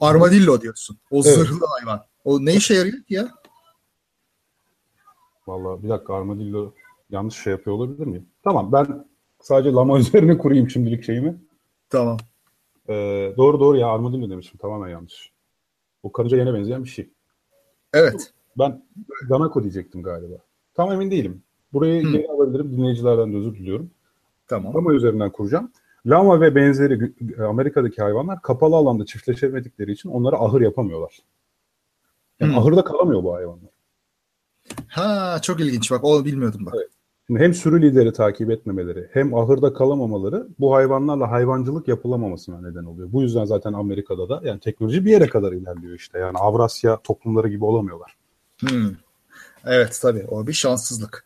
Armadillo 0.00 0.60
diyorsun. 0.60 0.98
O 1.10 1.16
evet. 1.16 1.24
zırhlı 1.24 1.66
hayvan. 1.78 2.04
O 2.24 2.44
ne 2.44 2.54
işe 2.54 2.74
yarıyor 2.74 3.02
ki 3.02 3.14
ya? 3.14 3.28
Vallahi 5.46 5.82
bir 5.82 5.88
dakika 5.88 6.14
armadillo 6.14 6.74
yanlış 7.10 7.34
şey 7.34 7.50
yapıyor 7.50 7.76
olabilir 7.76 8.06
miyim? 8.06 8.26
Tamam 8.44 8.72
ben 8.72 9.09
Sadece 9.40 9.72
lama 9.72 9.98
üzerine 9.98 10.38
kurayım 10.38 10.70
şimdilik 10.70 11.04
şeyimi. 11.04 11.36
Tamam. 11.90 12.16
Ee, 12.88 13.32
doğru 13.36 13.60
doğru 13.60 13.76
ya 13.76 13.88
armadillo 13.88 14.30
demişim. 14.30 14.58
Tamamen 14.58 14.88
yanlış. 14.88 15.30
O 16.02 16.12
karınca 16.12 16.36
yine 16.36 16.54
benzeyen 16.54 16.84
bir 16.84 16.88
şey. 16.88 17.10
Evet. 17.94 18.32
Ben 18.58 18.82
Danako 19.30 19.62
diyecektim 19.62 20.02
galiba. 20.02 20.34
Tam 20.74 20.92
emin 20.92 21.10
değilim. 21.10 21.42
Burayı 21.72 22.02
hmm. 22.02 22.12
geri 22.12 22.28
alabilirim. 22.28 22.72
Dinleyicilerden 22.72 23.32
de 23.32 23.36
özür 23.36 23.54
diliyorum. 23.54 23.90
Tamam. 24.48 24.74
Lama 24.74 24.94
üzerinden 24.94 25.30
kuracağım. 25.32 25.72
Lama 26.06 26.40
ve 26.40 26.54
benzeri 26.54 27.12
Amerika'daki 27.48 28.02
hayvanlar 28.02 28.42
kapalı 28.42 28.76
alanda 28.76 29.06
çiftleşemedikleri 29.06 29.92
için 29.92 30.08
onlara 30.08 30.36
ahır 30.36 30.60
yapamıyorlar. 30.60 31.18
Yani 32.40 32.52
hmm. 32.52 32.58
ahırda 32.58 32.84
kalamıyor 32.84 33.22
bu 33.22 33.34
hayvanlar. 33.34 33.70
Ha 34.88 35.38
çok 35.42 35.60
ilginç 35.60 35.90
bak 35.90 36.04
o 36.04 36.24
bilmiyordum 36.24 36.66
bak. 36.66 36.74
Evet. 36.76 36.90
Hem 37.36 37.54
sürü 37.54 37.82
lideri 37.82 38.12
takip 38.12 38.50
etmemeleri 38.50 39.08
hem 39.12 39.34
ahırda 39.34 39.72
kalamamaları 39.72 40.46
bu 40.58 40.74
hayvanlarla 40.74 41.30
hayvancılık 41.30 41.88
yapılamamasına 41.88 42.60
neden 42.60 42.84
oluyor. 42.84 43.12
Bu 43.12 43.22
yüzden 43.22 43.44
zaten 43.44 43.72
Amerika'da 43.72 44.28
da 44.28 44.40
yani 44.44 44.60
teknoloji 44.60 45.04
bir 45.04 45.10
yere 45.10 45.26
kadar 45.26 45.52
ilerliyor 45.52 45.94
işte. 45.94 46.18
Yani 46.18 46.38
Avrasya 46.38 47.00
toplumları 47.04 47.48
gibi 47.48 47.64
olamıyorlar. 47.64 48.16
Hmm. 48.60 48.90
Evet 49.66 49.98
tabii 50.02 50.26
o 50.30 50.46
bir 50.46 50.52
şanssızlık. 50.52 51.24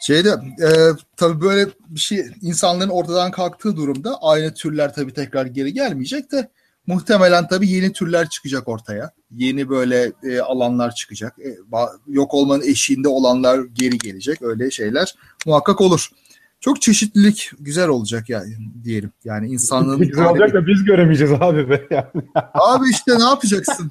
Şeyde 0.00 0.28
e, 0.62 0.68
tabii 1.16 1.40
böyle 1.40 1.66
bir 1.88 2.00
şey 2.00 2.26
insanların 2.42 2.90
ortadan 2.90 3.30
kalktığı 3.30 3.76
durumda 3.76 4.18
aynı 4.22 4.54
türler 4.54 4.94
tabii 4.94 5.12
tekrar 5.12 5.46
geri 5.46 5.72
gelmeyecek 5.72 6.32
de 6.32 6.50
muhtemelen 6.86 7.48
tabii 7.48 7.70
yeni 7.70 7.92
türler 7.92 8.28
çıkacak 8.28 8.68
ortaya. 8.68 9.10
Yeni 9.30 9.68
böyle 9.68 10.12
e, 10.22 10.40
alanlar 10.40 10.94
çıkacak. 10.94 11.38
E, 11.38 11.56
yok 12.08 12.34
olmanın 12.34 12.62
eşiğinde 12.62 13.08
olanlar 13.08 13.60
geri 13.72 13.98
gelecek. 13.98 14.42
Öyle 14.42 14.70
şeyler 14.70 15.14
muhakkak 15.46 15.80
olur. 15.80 16.08
Çok 16.60 16.82
çeşitlilik 16.82 17.50
güzel 17.60 17.88
olacak 17.88 18.28
yani 18.28 18.56
diyelim. 18.84 19.12
Yani 19.24 19.48
insanlığın 19.48 19.98
güzel 19.98 20.24
olacak 20.24 20.54
da 20.54 20.66
biz 20.66 20.84
göremeyeceğiz 20.84 21.32
abi 21.40 21.70
be 21.70 21.86
yani. 21.90 22.24
Abi 22.54 22.90
işte 22.90 23.18
ne 23.18 23.24
yapacaksın? 23.24 23.90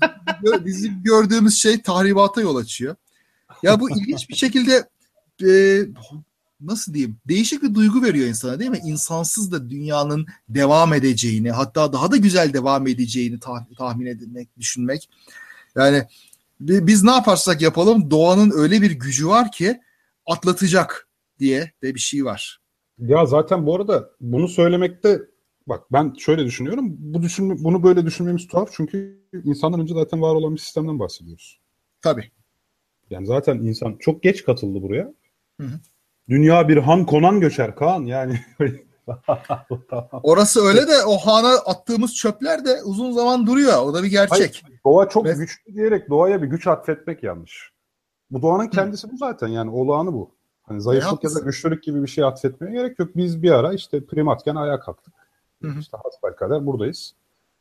Bizim 0.66 1.04
gördüğümüz 1.04 1.56
şey 1.56 1.82
tahribata 1.82 2.42
yol 2.42 2.56
açıyor. 2.56 2.96
Ya 3.64 3.80
bu 3.80 3.90
ilginç 3.90 4.30
bir 4.30 4.36
şekilde 4.36 4.88
e, 5.44 5.82
nasıl 6.62 6.94
diyeyim 6.94 7.18
değişik 7.28 7.64
bir 7.64 7.76
duygu 7.76 8.04
veriyor 8.04 8.28
insana 8.28 8.60
değil 8.60 8.72
mi? 8.72 8.80
İnsansız 8.86 9.52
da 9.52 9.70
dünyanın 9.70 10.26
devam 10.50 10.94
edeceğini 10.94 11.52
hatta 11.52 11.94
daha 11.94 12.12
da 12.12 12.18
güzel 12.18 12.54
devam 12.54 12.88
edeceğini 12.88 13.36
tah- 13.36 13.76
tahmin 13.78 14.06
etmek, 14.06 14.58
düşünmek. 14.58 15.10
Yani 15.76 16.04
biz 16.60 17.04
ne 17.04 17.12
yaparsak 17.12 17.62
yapalım 17.62 18.12
doğanın 18.12 18.52
öyle 18.56 18.82
bir 18.82 18.92
gücü 18.92 19.28
var 19.28 19.52
ki 19.52 19.82
atlatacak 20.26 21.08
diye 21.40 21.72
de 21.84 21.96
bir 21.96 22.00
şey 22.00 22.26
var. 22.26 22.62
Ya 23.00 23.26
zaten 23.26 23.66
bu 23.66 23.76
arada 23.76 24.10
bunu 24.22 24.48
söylemekte 24.48 25.22
bak 25.68 25.84
ben 25.92 26.14
şöyle 26.18 26.46
düşünüyorum. 26.46 26.96
Bu 27.00 27.22
düşün 27.22 27.64
bunu 27.64 27.84
böyle 27.84 28.06
düşünmemiz 28.06 28.48
tuhaf 28.48 28.70
çünkü 28.72 29.24
insandan 29.44 29.80
önce 29.80 29.94
zaten 29.94 30.22
var 30.22 30.36
olan 30.36 30.54
bir 30.56 30.60
sistemden 30.60 31.00
bahsediyoruz. 31.00 31.60
Tabii. 32.02 32.32
Yani 33.10 33.28
zaten 33.28 33.58
insan 33.58 33.96
çok 34.00 34.24
geç 34.24 34.44
katıldı 34.44 34.82
buraya. 34.82 35.14
Hı 35.62 35.68
hı. 35.68 35.80
Dünya 36.30 36.68
bir 36.70 36.78
han 36.78 37.06
konan 37.06 37.40
göçer 37.40 37.76
Kaan 37.76 38.02
yani. 38.02 38.40
Orası 40.24 40.62
öyle 40.62 40.88
de 40.88 41.04
o 41.08 41.18
hana 41.18 41.54
attığımız 41.66 42.16
çöpler 42.16 42.66
de 42.66 42.84
uzun 42.84 43.12
zaman 43.12 43.48
duruyor. 43.48 43.86
O 43.86 43.94
da 43.94 44.04
bir 44.04 44.08
gerçek. 44.08 44.64
Hayır, 44.64 44.80
doğa 44.86 45.10
çok 45.10 45.26
Mes- 45.26 45.38
güçlü 45.38 45.76
diyerek 45.76 46.10
doğaya 46.10 46.42
bir 46.42 46.48
güç 46.48 46.68
atfetmek 46.68 47.24
yanlış. 47.24 47.72
Bu 48.32 48.42
doğanın 48.42 48.68
kendisi 48.68 49.12
bu 49.12 49.18
zaten 49.18 49.48
yani 49.48 49.72
olağanı 49.72 50.14
bu. 50.14 50.32
Hani 50.64 50.82
zayıflık 50.82 51.24
ya 51.24 51.36
da 51.36 51.40
güçlülük 51.40 51.84
gibi 51.84 52.02
bir 52.02 52.08
şey 52.08 52.24
atfetmeye 52.24 52.74
gerek 52.74 53.00
yok. 53.00 53.10
Biz 53.16 53.44
bir 53.44 53.52
ara 53.52 53.74
işte 53.74 54.06
primatken 54.06 54.56
ayağa 54.56 54.80
kalktık. 54.80 55.14
Hı-hı. 55.62 55.80
İşte 55.80 55.98
hasbelkader 56.04 56.66
buradayız. 56.66 57.14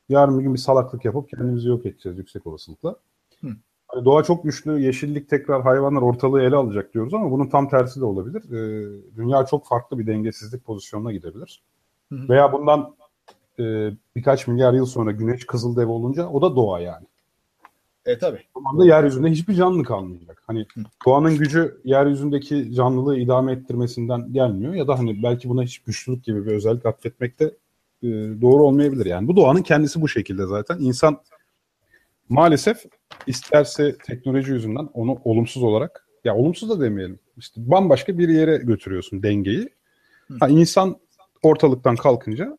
Yarın 0.08 0.38
bir 0.38 0.44
gün 0.44 0.54
bir 0.54 0.58
salaklık 0.58 1.04
yapıp 1.04 1.28
kendimizi 1.28 1.68
yok 1.68 1.86
edeceğiz 1.86 2.18
yüksek 2.18 2.46
olasılıkla. 2.46 2.96
Hı. 3.40 3.48
Hani 3.92 4.04
doğa 4.04 4.22
çok 4.22 4.44
güçlü, 4.44 4.80
yeşillik 4.80 5.28
tekrar 5.30 5.62
hayvanlar 5.62 6.02
ortalığı 6.02 6.42
ele 6.42 6.56
alacak 6.56 6.94
diyoruz 6.94 7.14
ama 7.14 7.30
bunun 7.30 7.46
tam 7.46 7.68
tersi 7.68 8.00
de 8.00 8.04
olabilir. 8.04 8.42
Ee, 8.44 9.16
dünya 9.16 9.46
çok 9.46 9.66
farklı 9.66 9.98
bir 9.98 10.06
dengesizlik 10.06 10.64
pozisyonuna 10.64 11.12
gidebilir. 11.12 11.62
Hı. 12.12 12.28
Veya 12.28 12.52
bundan 12.52 12.94
e, 13.58 13.90
birkaç 14.16 14.46
milyar 14.46 14.72
yıl 14.72 14.86
sonra 14.86 15.10
güneş 15.10 15.46
kızıldev 15.46 15.88
olunca 15.88 16.28
o 16.28 16.42
da 16.42 16.56
doğa 16.56 16.80
yani. 16.80 17.06
E 18.06 18.18
tabi. 18.18 18.38
O 18.54 18.60
zaman 18.60 18.80
da 18.80 18.84
yeryüzünde 18.84 19.30
hiçbir 19.30 19.54
canlı 19.54 19.84
kalmayacak. 19.84 20.42
Hani 20.46 20.66
Hı. 20.74 20.80
doğanın 21.06 21.38
gücü 21.38 21.80
yeryüzündeki 21.84 22.74
canlılığı 22.74 23.18
idame 23.18 23.52
ettirmesinden 23.52 24.32
gelmiyor 24.32 24.74
ya 24.74 24.88
da 24.88 24.98
hani 24.98 25.22
belki 25.22 25.48
buna 25.48 25.62
hiç 25.62 25.78
güçlülük 25.78 26.24
gibi 26.24 26.46
bir 26.46 26.52
özellik 26.52 26.86
atfetmek 26.86 27.40
de 27.40 27.44
e, 28.02 28.08
doğru 28.40 28.62
olmayabilir 28.62 29.06
yani. 29.06 29.28
Bu 29.28 29.36
doğanın 29.36 29.62
kendisi 29.62 30.00
bu 30.00 30.08
şekilde 30.08 30.46
zaten. 30.46 30.78
İnsan 30.78 31.20
maalesef 32.28 32.84
isterse 33.26 33.96
teknoloji 34.06 34.52
yüzünden 34.52 34.88
onu 34.94 35.18
olumsuz 35.24 35.62
olarak 35.62 36.06
ya 36.24 36.36
olumsuz 36.36 36.70
da 36.70 36.80
demeyelim. 36.80 37.18
İşte 37.36 37.60
bambaşka 37.70 38.18
bir 38.18 38.28
yere 38.28 38.56
götürüyorsun 38.56 39.22
dengeyi. 39.22 39.68
Ha, 40.40 40.48
insan 40.48 40.96
ortalıktan 41.42 41.96
kalkınca 41.96 42.56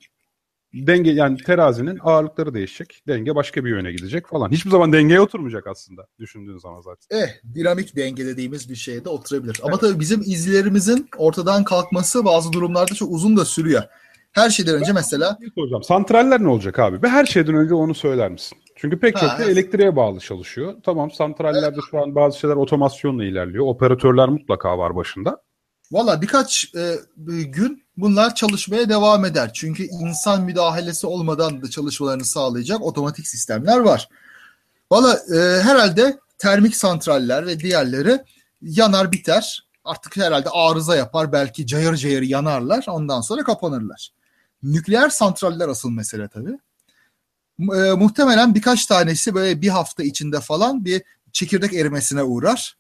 denge 0.74 1.12
yani 1.12 1.38
terazinin 1.38 2.00
ağırlıkları 2.04 2.54
değişecek. 2.54 3.04
Denge 3.08 3.36
başka 3.36 3.66
bir 3.66 3.70
yöne 3.70 3.92
gidecek 3.92 4.28
falan. 4.28 4.52
Hiçbir 4.52 4.70
zaman 4.70 4.94
dengeye 4.94 5.22
oturmayacak 5.22 5.68
aslında 5.68 6.08
düşündüğün 6.20 6.58
zaman 6.58 6.82
zaten. 6.82 7.18
Eh 7.20 7.56
dinamik 7.56 7.96
denge 7.96 8.26
dediğimiz 8.26 8.70
bir 8.70 8.76
şeye 8.76 9.06
de 9.06 9.10
oturabilir. 9.10 9.56
Evet. 9.56 9.66
Ama 9.66 9.78
tabii 9.78 10.00
bizim 10.00 10.22
izlerimizin 10.22 11.10
ortadan 11.18 11.64
kalkması 11.64 12.26
bazı 12.26 12.52
durumlarda 12.52 12.94
çok 12.94 13.12
uzun 13.12 13.38
da 13.38 13.46
sürüyor. 13.46 13.84
Her 14.32 14.50
şeyden 14.50 14.76
önce 14.76 14.94
mesela... 14.94 15.38
Hocam 15.56 15.84
santraller 15.84 16.44
ne 16.44 16.48
olacak 16.48 16.80
abi? 16.80 17.02
Ve 17.02 17.10
her 17.10 17.26
şeyden 17.26 17.56
önce 17.56 17.74
onu 17.74 17.94
söyler 17.94 18.32
misin? 18.32 18.58
Çünkü 18.84 19.00
pek 19.00 19.18
çok 19.18 19.32
şey 19.38 19.52
elektriğe 19.52 19.96
bağlı 19.96 20.20
çalışıyor. 20.20 20.76
Tamam 20.84 21.12
santrallerde 21.12 21.76
evet. 21.76 21.84
şu 21.92 22.02
an 22.02 22.16
bazı 22.16 22.40
şeyler 22.40 22.56
otomasyonla 22.56 23.26
ilerliyor. 23.26 23.66
Operatörler 23.66 24.30
mutlaka 24.30 24.78
var 24.78 24.96
başında. 24.96 25.42
Valla 25.92 26.22
birkaç 26.22 26.76
e, 26.76 26.96
gün 27.44 27.84
bunlar 27.98 28.36
çalışmaya 28.36 28.90
devam 28.90 29.26
eder. 29.26 29.52
Çünkü 29.54 29.84
insan 29.84 30.44
müdahalesi 30.44 31.08
olmadan 31.08 31.62
da 31.62 31.70
çalışmalarını 31.70 32.26
sağlayacak 32.26 32.82
otomatik 32.82 33.28
sistemler 33.28 33.80
var. 33.80 34.10
Valla 34.92 35.20
e, 35.36 35.62
herhalde 35.62 36.18
termik 36.38 36.76
santraller 36.76 37.48
ve 37.48 37.60
diğerleri 37.60 38.20
yanar 38.62 39.12
biter. 39.12 39.68
Artık 39.84 40.18
herhalde 40.18 40.50
arıza 40.50 40.96
yapar 40.96 41.32
belki 41.32 41.68
cayır 41.68 41.96
cayır 41.96 42.22
yanarlar 42.22 42.86
ondan 42.88 43.22
sonra 43.22 43.44
kapanırlar. 43.44 44.10
Nükleer 44.64 45.10
santraller 45.10 45.68
asıl 45.70 45.90
mesele 45.90 46.28
tabii. 46.28 46.58
E, 47.60 47.92
muhtemelen 47.92 48.56
birkaç 48.56 48.86
tanesi 48.86 49.36
böyle 49.36 49.62
bir 49.62 49.70
hafta 49.70 50.04
içinde 50.04 50.40
falan 50.40 50.86
bir 50.86 51.02
çekirdek 51.32 51.74
erimesine 51.74 52.24
uğrar 52.24 52.78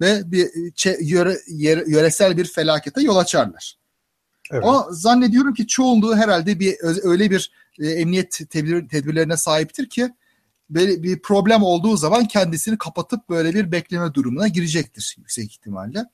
ve 0.00 0.32
bir 0.32 0.48
yöre, 1.00 1.38
yöresel 1.86 2.36
bir 2.36 2.44
felakete 2.44 3.02
yol 3.02 3.16
açarlar. 3.16 3.78
Evet. 4.50 4.64
Ama 4.64 4.86
zannediyorum 4.90 5.54
ki 5.54 5.66
çoğunluğu 5.66 6.16
herhalde 6.16 6.60
bir 6.60 6.76
öyle 6.82 7.30
bir 7.30 7.52
e, 7.80 7.86
emniyet 7.86 8.40
tedbir, 8.50 8.88
tedbirlerine 8.88 9.36
sahiptir 9.36 9.88
ki 9.88 10.12
böyle 10.70 11.02
bir 11.02 11.22
problem 11.22 11.62
olduğu 11.62 11.96
zaman 11.96 12.24
kendisini 12.24 12.78
kapatıp 12.78 13.28
böyle 13.28 13.54
bir 13.54 13.72
bekleme 13.72 14.14
durumuna 14.14 14.48
girecektir 14.48 15.14
yüksek 15.18 15.52
ihtimalle. 15.52 16.04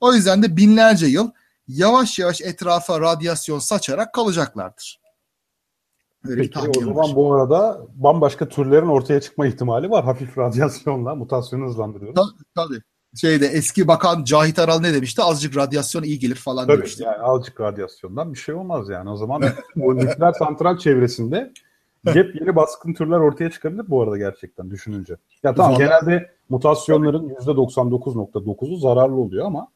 O 0.00 0.14
yüzden 0.14 0.42
de 0.42 0.56
binlerce 0.56 1.06
yıl 1.06 1.30
yavaş 1.68 2.18
yavaş 2.18 2.40
etrafa 2.40 3.00
radyasyon 3.00 3.58
saçarak 3.58 4.14
kalacaklardır. 4.14 5.00
Öyle 6.24 6.42
Peki 6.42 6.58
o 6.58 6.80
zaman 6.80 6.96
var. 6.96 7.16
bu 7.16 7.34
arada 7.34 7.80
bambaşka 7.94 8.48
türlerin 8.48 8.86
ortaya 8.86 9.20
çıkma 9.20 9.46
ihtimali 9.46 9.90
var. 9.90 10.04
Hafif 10.04 10.38
radyasyonla 10.38 11.14
mutasyonu 11.14 11.64
hızlandırıyoruz. 11.64 12.14
Ta- 12.14 12.62
tabii. 12.64 12.80
Şeyde 13.16 13.46
eski 13.46 13.88
bakan 13.88 14.24
Cahit 14.24 14.58
Aral 14.58 14.80
ne 14.80 14.94
demişti? 14.94 15.22
Azıcık 15.22 15.56
radyasyon 15.56 16.02
iyi 16.02 16.18
gelir 16.18 16.34
falan 16.34 16.66
tabii, 16.66 16.78
demişti. 16.78 17.02
Yani 17.02 17.18
azıcık 17.18 17.60
radyasyondan 17.60 18.32
bir 18.32 18.38
şey 18.38 18.54
olmaz 18.54 18.88
yani. 18.88 19.10
O 19.10 19.16
zaman 19.16 19.42
bu 19.76 19.96
nükleer 19.96 20.32
santral 20.32 20.78
çevresinde 20.78 21.52
yepyeni 22.06 22.56
baskın 22.56 22.94
türler 22.94 23.16
ortaya 23.16 23.50
çıkabilir 23.50 23.84
bu 23.88 24.02
arada 24.02 24.18
gerçekten 24.18 24.70
düşününce. 24.70 25.16
Ya 25.42 25.54
tamam 25.54 25.72
Vallahi... 25.72 25.84
genelde 25.84 26.30
mutasyonların 26.48 27.28
%99.9'u 27.28 28.76
zararlı 28.76 29.16
oluyor 29.16 29.46
ama 29.46 29.68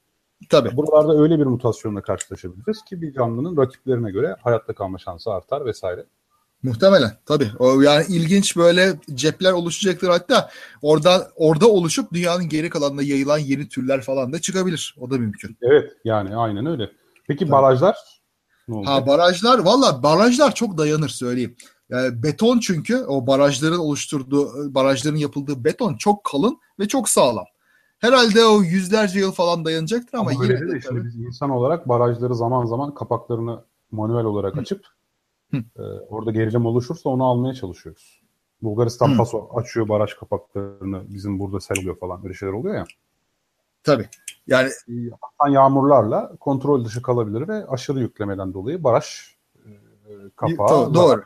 Tabii. 0.48 0.76
Buralarda 0.76 1.22
öyle 1.22 1.38
bir 1.38 1.46
mutasyonla 1.46 2.02
karşılaşabiliriz 2.02 2.84
ki 2.84 3.02
bir 3.02 3.12
canlının 3.12 3.56
rakiplerine 3.56 4.10
göre 4.10 4.36
hayatta 4.42 4.74
kalma 4.74 4.98
şansı 4.98 5.30
artar 5.30 5.64
vesaire. 5.64 6.04
Muhtemelen 6.62 7.16
tabii. 7.26 7.50
O 7.58 7.80
yani 7.80 8.04
ilginç 8.08 8.56
böyle 8.56 8.94
cepler 9.14 9.52
oluşacaktır 9.52 10.08
hatta 10.08 10.50
orada 10.82 11.30
orada 11.36 11.68
oluşup 11.68 12.12
dünyanın 12.12 12.48
geri 12.48 12.70
kalanına 12.70 13.02
yayılan 13.02 13.38
yeni 13.38 13.68
türler 13.68 14.02
falan 14.02 14.32
da 14.32 14.40
çıkabilir. 14.40 14.96
O 15.00 15.10
da 15.10 15.18
mümkün. 15.18 15.56
Evet 15.62 15.92
yani 16.04 16.36
aynen 16.36 16.66
öyle. 16.66 16.90
Peki 17.28 17.44
tabii. 17.44 17.52
barajlar? 17.52 17.96
Ne 18.68 18.84
ha 18.84 19.06
barajlar 19.06 19.58
valla 19.58 20.02
barajlar 20.02 20.54
çok 20.54 20.78
dayanır 20.78 21.08
söyleyeyim. 21.08 21.56
Yani 21.90 22.22
beton 22.22 22.58
çünkü 22.58 22.96
o 22.96 23.26
barajların 23.26 23.78
oluşturduğu 23.78 24.74
barajların 24.74 25.16
yapıldığı 25.16 25.64
beton 25.64 25.94
çok 25.94 26.24
kalın 26.24 26.58
ve 26.80 26.88
çok 26.88 27.08
sağlam. 27.08 27.44
Herhalde 27.98 28.44
o 28.44 28.62
yüzlerce 28.62 29.18
yıl 29.18 29.32
falan 29.32 29.64
dayanacaktır 29.64 30.18
ama, 30.18 30.30
ama 30.30 30.44
yine 30.44 30.60
de, 30.60 30.72
de 30.72 30.80
şimdi 30.80 31.04
biz 31.04 31.16
insan 31.16 31.50
olarak 31.50 31.88
barajları 31.88 32.34
zaman 32.34 32.66
zaman 32.66 32.94
kapaklarını 32.94 33.64
manuel 33.90 34.24
olarak 34.24 34.58
açıp 34.58 34.86
e, 35.54 35.82
orada 36.08 36.30
gerilim 36.30 36.66
oluşursa 36.66 37.10
onu 37.10 37.24
almaya 37.24 37.54
çalışıyoruz. 37.54 38.22
Bulgaristan 38.62 39.12
Hı. 39.12 39.16
paso 39.16 39.48
açıyor 39.54 39.88
baraj 39.88 40.14
kapaklarını 40.14 41.02
bizim 41.08 41.38
burada 41.38 41.60
sel 41.60 41.78
oluyor 41.78 41.98
falan 41.98 42.22
böyle 42.22 42.34
şeyler 42.34 42.52
oluyor 42.52 42.74
ya. 42.74 42.84
Tabii. 43.84 44.08
Yani 44.46 44.70
yağmurlarla 45.50 46.36
kontrol 46.40 46.84
dışı 46.84 47.02
kalabilir 47.02 47.48
ve 47.48 47.66
aşırı 47.66 48.00
yüklemeden 48.00 48.54
dolayı 48.54 48.84
baraj 48.84 49.04
e, 49.56 49.70
kapağı 50.36 50.94
doğru. 50.94 51.22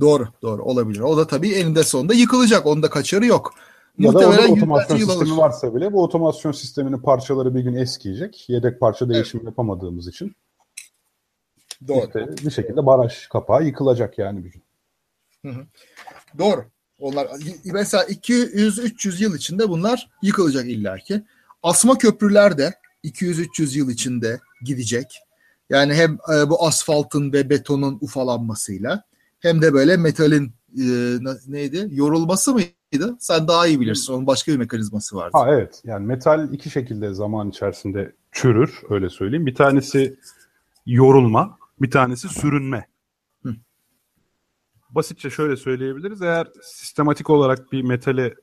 Doğru, 0.00 0.28
doğru 0.42 0.62
olabilir. 0.62 1.00
O 1.00 1.16
da 1.16 1.26
tabii 1.26 1.50
eninde 1.52 1.82
sonunda 1.82 2.14
yıkılacak. 2.14 2.66
Onda 2.66 2.90
kaçarı 2.90 3.26
yok. 3.26 3.54
Ya 3.98 4.12
Muhtemelen 4.12 4.48
da 4.48 4.52
otomasyon 4.52 4.96
sistemi 4.96 5.36
varsa 5.36 5.74
bile 5.74 5.92
bu 5.92 6.02
otomasyon 6.02 6.52
sisteminin 6.52 6.98
parçaları 6.98 7.54
bir 7.54 7.60
gün 7.60 7.74
eskiyecek. 7.74 8.48
Yedek 8.48 8.80
parça 8.80 9.08
değişimi 9.08 9.40
evet. 9.40 9.50
yapamadığımız 9.50 10.08
için. 10.08 10.36
Doğru. 11.88 12.06
İşte 12.06 12.46
bir 12.46 12.50
şekilde 12.50 12.86
baraj 12.86 13.26
kapağı 13.26 13.64
yıkılacak 13.64 14.18
yani 14.18 14.44
bir 14.44 14.52
gün. 14.52 14.62
Hı 15.46 15.48
hı. 15.48 15.66
Doğru. 16.38 16.64
Onlar 16.98 17.28
mesela 17.64 18.04
200-300 18.04 19.22
yıl 19.22 19.36
içinde 19.36 19.68
bunlar 19.68 20.10
yıkılacak 20.22 20.66
illaki. 20.66 21.22
Asma 21.62 21.98
köprüler 21.98 22.58
de 22.58 22.74
200-300 23.04 23.78
yıl 23.78 23.90
içinde 23.90 24.40
gidecek. 24.64 25.18
Yani 25.70 25.94
hem 25.94 26.12
e, 26.12 26.50
bu 26.50 26.66
asfaltın 26.66 27.32
ve 27.32 27.50
betonun 27.50 27.98
ufalanmasıyla 28.00 29.02
hem 29.40 29.62
de 29.62 29.72
böyle 29.72 29.96
metalin 29.96 30.52
e, 30.78 30.84
neydi? 31.46 31.88
Yorulması 31.90 32.52
mıydı? 32.52 33.16
Sen 33.18 33.48
daha 33.48 33.66
iyi 33.66 33.80
bilirsin. 33.80 34.12
Onun 34.12 34.26
başka 34.26 34.52
bir 34.52 34.56
mekanizması 34.56 35.16
vardı. 35.16 35.30
Ha 35.32 35.46
evet. 35.48 35.82
Yani 35.84 36.06
metal 36.06 36.52
iki 36.52 36.70
şekilde 36.70 37.14
zaman 37.14 37.50
içerisinde 37.50 38.12
çürür 38.32 38.80
öyle 38.90 39.10
söyleyeyim. 39.10 39.46
Bir 39.46 39.54
tanesi 39.54 40.16
yorulma. 40.86 41.58
Bir 41.82 41.90
tanesi 41.90 42.28
sürünme. 42.28 42.88
Hı. 43.42 43.56
Basitçe 44.90 45.30
şöyle 45.30 45.56
söyleyebiliriz. 45.56 46.22
Eğer 46.22 46.48
sistematik 46.62 47.30
olarak 47.30 47.72
bir 47.72 47.82
metale 47.82 48.34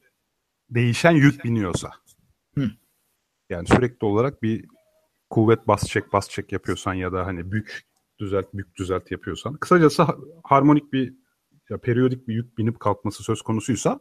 değişen 0.69 1.11
yük 1.11 1.43
biniyorsa. 1.43 1.91
Hı. 2.55 2.71
Yani 3.49 3.67
sürekli 3.67 4.05
olarak 4.05 4.43
bir 4.43 4.65
kuvvet 5.29 5.67
bas 5.67 5.87
çek 5.87 6.13
bas 6.13 6.29
çek 6.29 6.51
yapıyorsan 6.51 6.93
ya 6.93 7.13
da 7.13 7.25
hani 7.25 7.51
bük 7.51 7.87
düzelt 8.19 8.45
bük 8.53 8.75
düzelt 8.75 9.11
yapıyorsan. 9.11 9.53
Kısacası 9.57 10.05
harmonik 10.43 10.93
bir 10.93 11.13
ya 11.69 11.77
periyodik 11.77 12.27
bir 12.27 12.33
yük 12.33 12.57
binip 12.57 12.79
kalkması 12.79 13.23
söz 13.23 13.41
konusuysa 13.41 13.99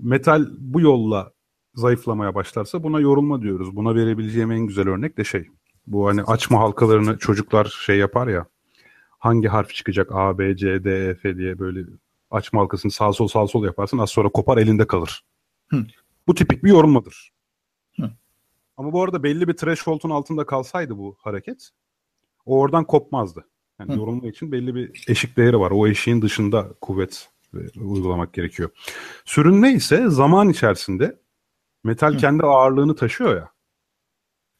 metal 0.00 0.46
bu 0.58 0.80
yolla 0.80 1.32
zayıflamaya 1.74 2.34
başlarsa 2.34 2.82
buna 2.82 3.00
yorulma 3.00 3.42
diyoruz. 3.42 3.76
Buna 3.76 3.94
verebileceğim 3.94 4.52
en 4.52 4.66
güzel 4.66 4.88
örnek 4.88 5.18
de 5.18 5.24
şey 5.24 5.48
bu 5.86 6.08
hani 6.08 6.22
açma 6.22 6.60
halkalarını 6.60 7.18
çocuklar 7.18 7.64
şey 7.86 7.98
yapar 7.98 8.28
ya. 8.28 8.46
Hangi 9.18 9.48
harf 9.48 9.74
çıkacak 9.74 10.08
A, 10.12 10.38
B, 10.38 10.56
C, 10.56 10.84
D, 10.84 11.08
E, 11.08 11.14
F 11.14 11.36
diye 11.36 11.58
böyle 11.58 11.86
açma 12.30 12.60
halkasını 12.60 12.92
sağ 12.92 13.12
sol 13.12 13.28
sağ 13.28 13.46
sol 13.46 13.64
yaparsın. 13.64 13.98
Az 13.98 14.10
sonra 14.10 14.28
kopar 14.28 14.58
elinde 14.58 14.86
kalır. 14.86 15.24
Hı. 15.68 15.86
Bu 16.26 16.34
tipik 16.34 16.64
bir 16.64 16.70
yorulmadır. 16.70 17.32
Hı. 17.96 18.10
Ama 18.76 18.92
bu 18.92 19.02
arada 19.02 19.22
belli 19.22 19.48
bir 19.48 19.54
threshold'un 19.56 20.10
altında 20.10 20.46
kalsaydı 20.46 20.98
bu 20.98 21.16
hareket 21.18 21.70
o 22.46 22.60
oradan 22.60 22.84
kopmazdı. 22.84 23.46
Yani 23.80 23.92
Hı. 23.92 23.98
yorulma 23.98 24.28
için 24.28 24.52
belli 24.52 24.74
bir 24.74 25.04
eşik 25.08 25.36
değeri 25.36 25.60
var. 25.60 25.70
O 25.70 25.86
eşiğin 25.86 26.22
dışında 26.22 26.68
kuvvet 26.80 27.30
uygulamak 27.76 28.32
gerekiyor. 28.32 28.70
Sürünme 29.24 29.72
ise 29.72 30.08
zaman 30.08 30.48
içerisinde 30.48 31.20
metal 31.84 32.12
Hı. 32.12 32.16
kendi 32.16 32.42
ağırlığını 32.42 32.96
taşıyor 32.96 33.36
ya. 33.36 33.50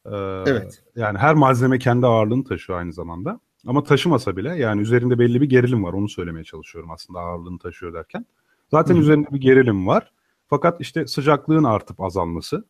Ee, 0.05 0.43
evet. 0.47 0.83
Yani 0.95 1.17
her 1.17 1.35
malzeme 1.35 1.79
kendi 1.79 2.07
ağırlığını 2.07 2.43
taşıyor 2.43 2.79
aynı 2.79 2.93
zamanda. 2.93 3.39
Ama 3.67 3.83
taşımasa 3.83 4.37
bile 4.37 4.55
yani 4.55 4.81
üzerinde 4.81 5.19
belli 5.19 5.41
bir 5.41 5.49
gerilim 5.49 5.83
var. 5.83 5.93
Onu 5.93 6.09
söylemeye 6.09 6.43
çalışıyorum 6.43 6.91
aslında 6.91 7.19
ağırlığını 7.19 7.59
taşıyor 7.59 7.93
derken. 7.93 8.25
Zaten 8.71 8.95
Hı. 8.95 8.99
üzerinde 8.99 9.31
bir 9.31 9.41
gerilim 9.41 9.87
var. 9.87 10.11
Fakat 10.47 10.81
işte 10.81 11.07
sıcaklığın 11.07 11.63
artıp 11.63 12.01
azalması, 12.01 12.65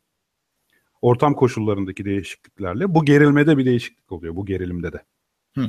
ortam 1.02 1.34
koşullarındaki 1.34 2.06
değişikliklerle 2.06 2.96
bu 2.96 3.06
gerilmede 3.06 3.58
bir 3.58 3.66
değişiklik 3.66 4.12
oluyor 4.12 4.36
bu 4.36 4.46
gerilimde 4.46 4.94
de. 4.94 5.04
Hı. 5.56 5.66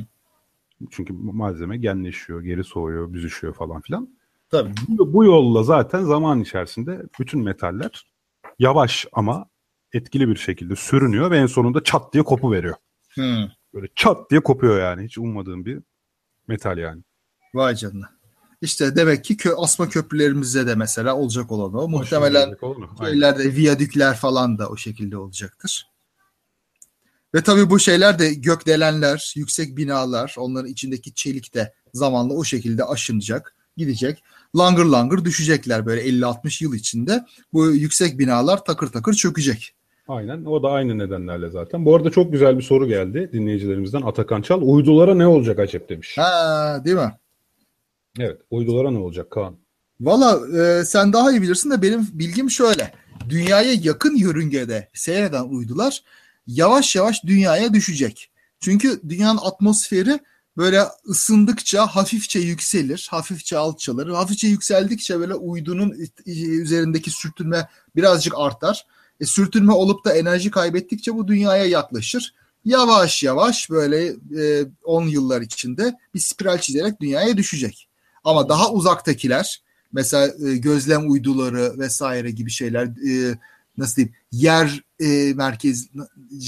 Çünkü 0.91 1.13
malzeme 1.13 1.77
genleşiyor, 1.77 2.41
geri 2.41 2.63
soğuyor, 2.63 3.13
büzüşüyor 3.13 3.53
falan 3.53 3.81
filan. 3.81 4.09
Tabii. 4.49 4.71
Bu, 4.87 5.13
bu 5.13 5.25
yolla 5.25 5.63
zaten 5.63 6.03
zaman 6.03 6.39
içerisinde 6.39 7.03
bütün 7.19 7.41
metaller 7.41 8.11
yavaş 8.59 9.07
ama 9.13 9.45
etkili 9.93 10.27
bir 10.27 10.35
şekilde 10.35 10.75
sürünüyor 10.75 11.31
ve 11.31 11.37
en 11.37 11.45
sonunda 11.45 11.83
çat 11.83 12.13
diye 12.13 12.23
kopu 12.23 12.51
veriyor. 12.51 12.75
Hmm. 13.13 13.47
Böyle 13.73 13.87
çat 13.95 14.29
diye 14.29 14.43
kopuyor 14.43 14.79
yani. 14.79 15.03
Hiç 15.05 15.17
ummadığım 15.17 15.65
bir 15.65 15.79
metal 16.47 16.77
yani. 16.77 17.01
Vay 17.53 17.75
canına. 17.75 18.09
İşte 18.61 18.95
demek 18.95 19.23
ki 19.25 19.37
kö 19.37 19.53
asma 19.57 19.89
köprülerimizde 19.89 20.67
de 20.67 20.75
mesela 20.75 21.15
olacak 21.15 21.51
olan 21.51 21.73
o. 21.73 21.87
Muhtemelen 21.87 22.55
şeylerde 23.05 23.55
viyadükler 23.55 24.15
falan 24.15 24.57
da 24.57 24.69
o 24.69 24.77
şekilde 24.77 25.17
olacaktır. 25.17 25.87
Ve 27.35 27.41
tabii 27.41 27.69
bu 27.69 27.79
şeyler 27.79 28.19
de 28.19 28.33
gökdelenler, 28.33 29.33
yüksek 29.35 29.77
binalar, 29.77 30.35
onların 30.37 30.69
içindeki 30.69 31.13
çelik 31.13 31.53
de 31.53 31.73
zamanla 31.93 32.33
o 32.33 32.43
şekilde 32.43 32.83
aşınacak, 32.83 33.55
gidecek. 33.77 34.23
Langır 34.55 34.85
langır 34.85 35.25
düşecekler 35.25 35.85
böyle 35.85 36.01
50-60 36.01 36.63
yıl 36.63 36.73
içinde. 36.73 37.25
Bu 37.53 37.71
yüksek 37.71 38.19
binalar 38.19 38.65
takır 38.65 38.87
takır 38.87 39.13
çökecek. 39.13 39.75
Aynen. 40.07 40.45
O 40.45 40.63
da 40.63 40.69
aynı 40.71 40.97
nedenlerle 40.97 41.49
zaten. 41.49 41.85
Bu 41.85 41.95
arada 41.95 42.09
çok 42.09 42.31
güzel 42.31 42.57
bir 42.57 42.63
soru 42.63 42.87
geldi 42.87 43.29
dinleyicilerimizden. 43.33 44.01
Atakan 44.01 44.41
Çal. 44.41 44.61
Uydulara 44.61 45.15
ne 45.15 45.27
olacak 45.27 45.59
acep 45.59 45.89
demiş. 45.89 46.17
Ha, 46.17 46.81
değil 46.85 46.95
mi? 46.95 47.13
Evet. 48.19 48.41
Uydulara 48.51 48.91
ne 48.91 48.97
olacak 48.97 49.31
Kaan? 49.31 49.55
Valla 50.01 50.57
e, 50.59 50.85
sen 50.85 51.13
daha 51.13 51.31
iyi 51.31 51.41
bilirsin 51.41 51.71
de 51.71 51.81
benim 51.81 52.07
bilgim 52.13 52.51
şöyle. 52.51 52.93
Dünyaya 53.29 53.73
yakın 53.73 54.15
yörüngede 54.15 54.89
seyreden 54.93 55.43
uydular 55.43 56.03
yavaş 56.47 56.95
yavaş 56.95 57.23
dünyaya 57.23 57.73
düşecek. 57.73 58.29
Çünkü 58.59 59.01
dünyanın 59.09 59.39
atmosferi 59.43 60.19
böyle 60.57 60.83
ısındıkça 61.09 61.87
hafifçe 61.87 62.39
yükselir, 62.39 63.07
hafifçe 63.11 63.57
alçalır. 63.57 64.09
Hafifçe 64.09 64.47
yükseldikçe 64.47 65.19
böyle 65.19 65.35
uydunun 65.35 65.95
üzerindeki 66.25 67.11
sürtünme 67.11 67.67
birazcık 67.95 68.33
artar. 68.37 68.85
E, 69.23 69.25
sürtünme 69.25 69.73
olup 69.73 70.05
da 70.05 70.13
enerji 70.13 70.51
kaybettikçe 70.51 71.15
bu 71.15 71.27
dünyaya 71.27 71.65
yaklaşır. 71.65 72.33
Yavaş 72.65 73.23
yavaş 73.23 73.69
böyle 73.69 74.05
e, 74.39 74.65
10 74.83 75.03
yıllar 75.07 75.41
içinde 75.41 75.93
bir 76.13 76.19
spiral 76.19 76.57
çizerek 76.57 77.01
dünyaya 77.01 77.37
düşecek. 77.37 77.89
Ama 78.23 78.49
daha 78.49 78.71
uzaktakiler 78.71 79.63
mesela 79.93 80.27
e, 80.47 80.57
gözlem 80.57 81.11
uyduları 81.11 81.79
vesaire 81.79 82.31
gibi 82.31 82.49
şeyler 82.49 82.85
e, 82.85 83.37
nasıl 83.77 83.95
diyeyim 83.95 84.15
yer 84.31 84.83
e, 84.99 85.33
merkez 85.33 85.89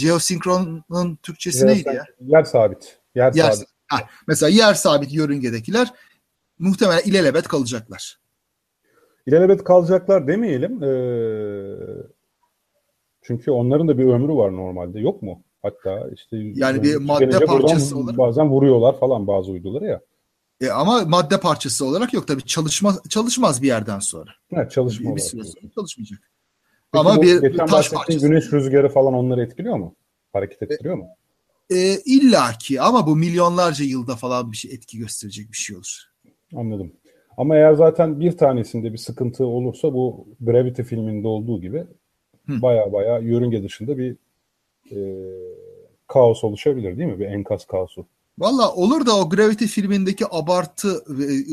geosinkronun 0.01 1.15
Türkçesi 1.23 1.65
yer, 1.65 1.67
neydi 1.67 1.87
ya? 1.87 2.05
Yer 2.21 2.43
sabit. 2.43 2.97
Yer, 3.15 3.33
yer 3.33 3.51
sabit. 3.51 3.67
Ha, 3.87 4.09
mesela 4.27 4.49
yer 4.49 4.73
sabit 4.73 5.13
yörüngedekiler 5.13 5.93
muhtemelen 6.59 7.01
ilelebet 7.05 7.47
kalacaklar. 7.47 8.19
İlelebet 9.25 9.63
kalacaklar 9.63 10.27
demeyelim. 10.27 10.83
Ee, 10.83 12.14
çünkü 13.27 13.51
onların 13.51 13.87
da 13.87 13.97
bir 13.97 14.05
ömrü 14.05 14.33
var 14.33 14.55
normalde. 14.55 14.99
Yok 14.99 15.21
mu? 15.21 15.43
Hatta 15.61 16.09
işte 16.15 16.37
yani 16.37 16.83
bir 16.83 16.95
madde 16.95 17.45
parçası 17.45 17.97
olarak 17.97 18.17
bazen 18.17 18.49
vuruyorlar 18.49 18.99
falan 18.99 19.27
bazı 19.27 19.51
uyduları 19.51 19.85
ya. 19.85 20.01
E 20.61 20.69
ama 20.69 21.05
madde 21.05 21.39
parçası 21.39 21.85
olarak 21.85 22.13
yok 22.13 22.27
tabii 22.27 22.43
çalışma 22.43 22.95
çalışmaz 23.09 23.61
bir 23.61 23.67
yerden 23.67 23.99
sonra. 23.99 24.31
Evet 24.51 24.71
çalışma 24.71 25.11
bir, 25.11 25.15
bir 25.15 25.21
süre 25.21 25.43
sonra 25.43 25.71
çalışmayacak. 25.75 26.19
Peki 26.93 27.07
ama 27.07 27.21
bir 27.21 27.41
geçen 27.41 27.65
taş 27.65 27.91
parçası. 27.91 28.27
Güneş 28.27 28.53
rüzgarı 28.53 28.89
falan 28.89 29.13
onları 29.13 29.41
etkiliyor 29.43 29.75
mu? 29.77 29.95
Hareket 30.33 30.61
ettiriyor 30.61 30.95
e, 30.95 30.97
mu? 30.97 31.07
E, 31.71 31.97
İlla 32.05 32.51
ki 32.59 32.81
ama 32.81 33.07
bu 33.07 33.15
milyonlarca 33.15 33.85
yılda 33.85 34.15
falan 34.15 34.51
bir 34.51 34.57
şey 34.57 34.71
etki 34.71 34.97
gösterecek 34.97 35.51
bir 35.51 35.57
şey 35.57 35.75
olur. 35.75 36.03
Anladım. 36.55 36.93
Ama 37.37 37.55
eğer 37.55 37.73
zaten 37.73 38.19
bir 38.19 38.37
tanesinde 38.37 38.93
bir 38.93 38.97
sıkıntı 38.97 39.45
olursa 39.45 39.93
bu 39.93 40.27
Gravity 40.41 40.81
filminde 40.81 41.27
olduğu 41.27 41.61
gibi 41.61 41.85
baya 42.47 42.93
baya 42.93 43.19
yörünge 43.19 43.63
dışında 43.63 43.97
bir 43.97 44.15
e, 44.91 44.97
kaos 46.07 46.43
oluşabilir 46.43 46.97
değil 46.97 47.09
mi? 47.09 47.19
Bir 47.19 47.25
enkaz 47.25 47.65
kaosu. 47.65 48.05
Valla 48.39 48.73
olur 48.73 49.05
da 49.05 49.17
o 49.17 49.29
Gravity 49.29 49.65
filmindeki 49.65 50.25
abartı 50.31 51.03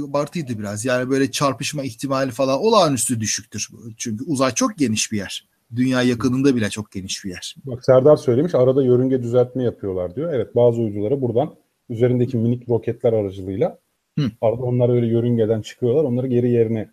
abartıydı 0.09 0.59
biraz. 0.59 0.85
Yani 0.85 1.11
böyle 1.11 1.31
çarpışma 1.31 1.83
ihtimali 1.83 2.31
falan 2.31 2.61
olağanüstü 2.61 3.21
düşüktür. 3.21 3.69
Çünkü 3.97 4.25
uzay 4.25 4.55
çok 4.55 4.79
geniş 4.79 5.13
bir 5.13 5.17
yer. 5.17 5.49
Dünya 5.77 6.03
yakınında 6.03 6.57
bile 6.57 6.71
çok 6.71 6.91
geniş 6.93 7.25
bir 7.25 7.31
yer. 7.31 7.57
Bak 7.65 7.85
Serdar 7.85 8.17
söylemiş 8.17 8.55
arada 8.55 8.83
yörünge 8.85 9.23
düzeltme 9.23 9.65
yapıyorlar 9.65 10.17
diyor. 10.17 10.33
Evet 10.33 10.55
bazı 10.57 10.81
uydulara 10.81 11.21
buradan 11.21 11.55
üzerindeki 11.89 12.37
minik 12.37 12.69
roketler 12.69 13.13
aracılığıyla 13.13 13.79
Hı. 14.19 14.31
arada 14.41 14.63
onlar 14.63 14.89
öyle 14.89 15.07
yörüngeden 15.07 15.63
çıkıyorlar. 15.63 16.05
Onları 16.05 16.27
geri 16.27 16.51
yerine 16.51 16.91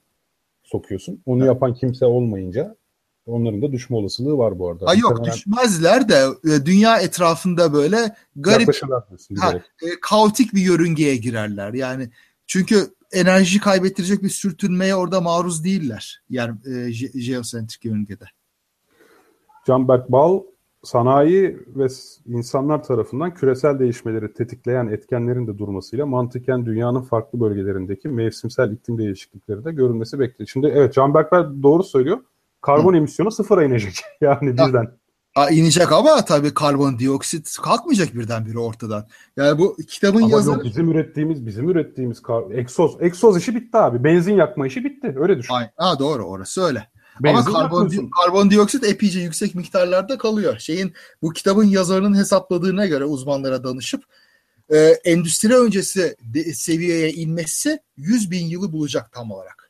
sokuyorsun. 0.64 1.22
Onu 1.26 1.40
evet. 1.40 1.48
yapan 1.48 1.74
kimse 1.74 2.06
olmayınca 2.06 2.76
Onların 3.30 3.62
da 3.62 3.72
düşme 3.72 3.96
olasılığı 3.96 4.38
var 4.38 4.60
bu 4.60 4.70
arada. 4.70 4.88
Ha 4.88 4.94
yok 4.94 5.12
Muhtemelen... 5.12 5.36
düşmezler 5.36 6.10
de 6.10 6.26
e, 6.44 6.66
dünya 6.66 6.98
etrafında 6.98 7.74
böyle 7.74 8.16
garip 8.36 8.70
ha, 9.40 9.54
e, 9.82 9.88
kaotik 10.02 10.54
bir 10.54 10.62
yörüngeye 10.62 11.16
girerler. 11.16 11.74
Yani 11.74 12.10
çünkü 12.48 12.88
enerji 13.12 13.60
kaybettirecek 13.60 14.24
bir 14.24 14.30
sürtünmeye 14.30 14.96
orada 14.96 15.22
maruz 15.22 15.64
değiller. 15.64 16.24
Yani 16.30 16.56
e, 16.66 16.94
jeosentrik 17.22 17.86
yörüngede. 17.86 18.26
Canberk 19.68 20.12
Bal 20.12 20.42
sanayi 20.84 21.60
ve 21.68 21.88
insanlar 22.26 22.84
tarafından 22.84 23.34
küresel 23.34 23.80
değişmeleri 23.80 24.34
tetikleyen 24.34 24.88
etkenlerin 24.88 25.48
de 25.48 25.58
durmasıyla 25.58 26.06
mantıken 26.06 26.66
dünyanın 26.66 27.02
farklı 27.02 27.40
bölgelerindeki 27.40 28.10
mevsimsel 28.10 28.72
iklim 28.72 28.98
değişiklikleri 28.98 29.66
de 29.66 29.72
görülmesi 29.72 30.20
bekleniyor. 30.20 30.48
Şimdi 30.48 30.68
evet 30.68 30.94
Canberk 30.94 31.32
Bal 31.32 31.64
doğru 31.64 31.84
söylüyor 31.84 32.18
karbon 32.62 32.94
Hı. 32.94 32.98
emisyonu 32.98 33.32
sıfıra 33.32 33.64
inecek 33.64 34.02
yani 34.22 34.54
birden. 34.54 35.00
Ha, 35.34 35.50
inecek 35.50 35.92
ama 35.92 36.26
tabii 36.26 36.54
karbondioksit 36.54 37.58
kalkmayacak 37.58 38.16
birdenbire 38.16 38.60
ortadan. 38.60 39.08
Yani 39.38 39.60
bu 39.60 39.78
kitabın 39.88 40.22
ama 40.22 40.32
yazarı... 40.32 40.56
Yok, 40.56 40.66
bizim 40.66 40.92
ürettiğimiz 40.92 41.46
bizim 41.46 41.70
ürettiğimiz 41.70 42.22
kar... 42.22 42.52
egzoz 42.52 42.98
egzoz 43.00 43.38
işi 43.38 43.56
bitti 43.56 43.78
abi. 43.78 44.04
Benzin 44.04 44.36
yakma 44.36 44.68
işi 44.68 44.84
bitti. 44.84 45.16
Öyle 45.20 45.38
düşün. 45.38 45.54
Aynen. 45.54 45.72
Ha, 45.78 46.00
doğru 46.00 46.24
orası 46.24 46.62
öyle. 46.62 46.88
Benzin 47.20 47.54
ama 47.54 47.70
karbon, 47.70 48.10
karbondioksit 48.22 48.84
epeyce 48.84 49.20
yüksek 49.20 49.56
miktarlarda 49.56 50.18
kalıyor. 50.18 50.60
Şeyin 50.60 50.94
bu 51.22 51.34
kitabın 51.34 51.66
yazarının 51.66 52.18
hesapladığına 52.18 52.86
göre 52.86 53.06
uzmanlara 53.06 53.64
danışıp 53.64 54.04
e, 54.70 54.78
endüstri 55.06 55.56
öncesi 55.56 56.16
de, 56.22 56.44
seviyeye 56.54 57.12
inmesi 57.12 57.80
100 57.98 58.32
bin 58.32 58.46
yılı 58.46 58.72
bulacak 58.72 59.12
tam 59.12 59.32
olarak. 59.32 59.69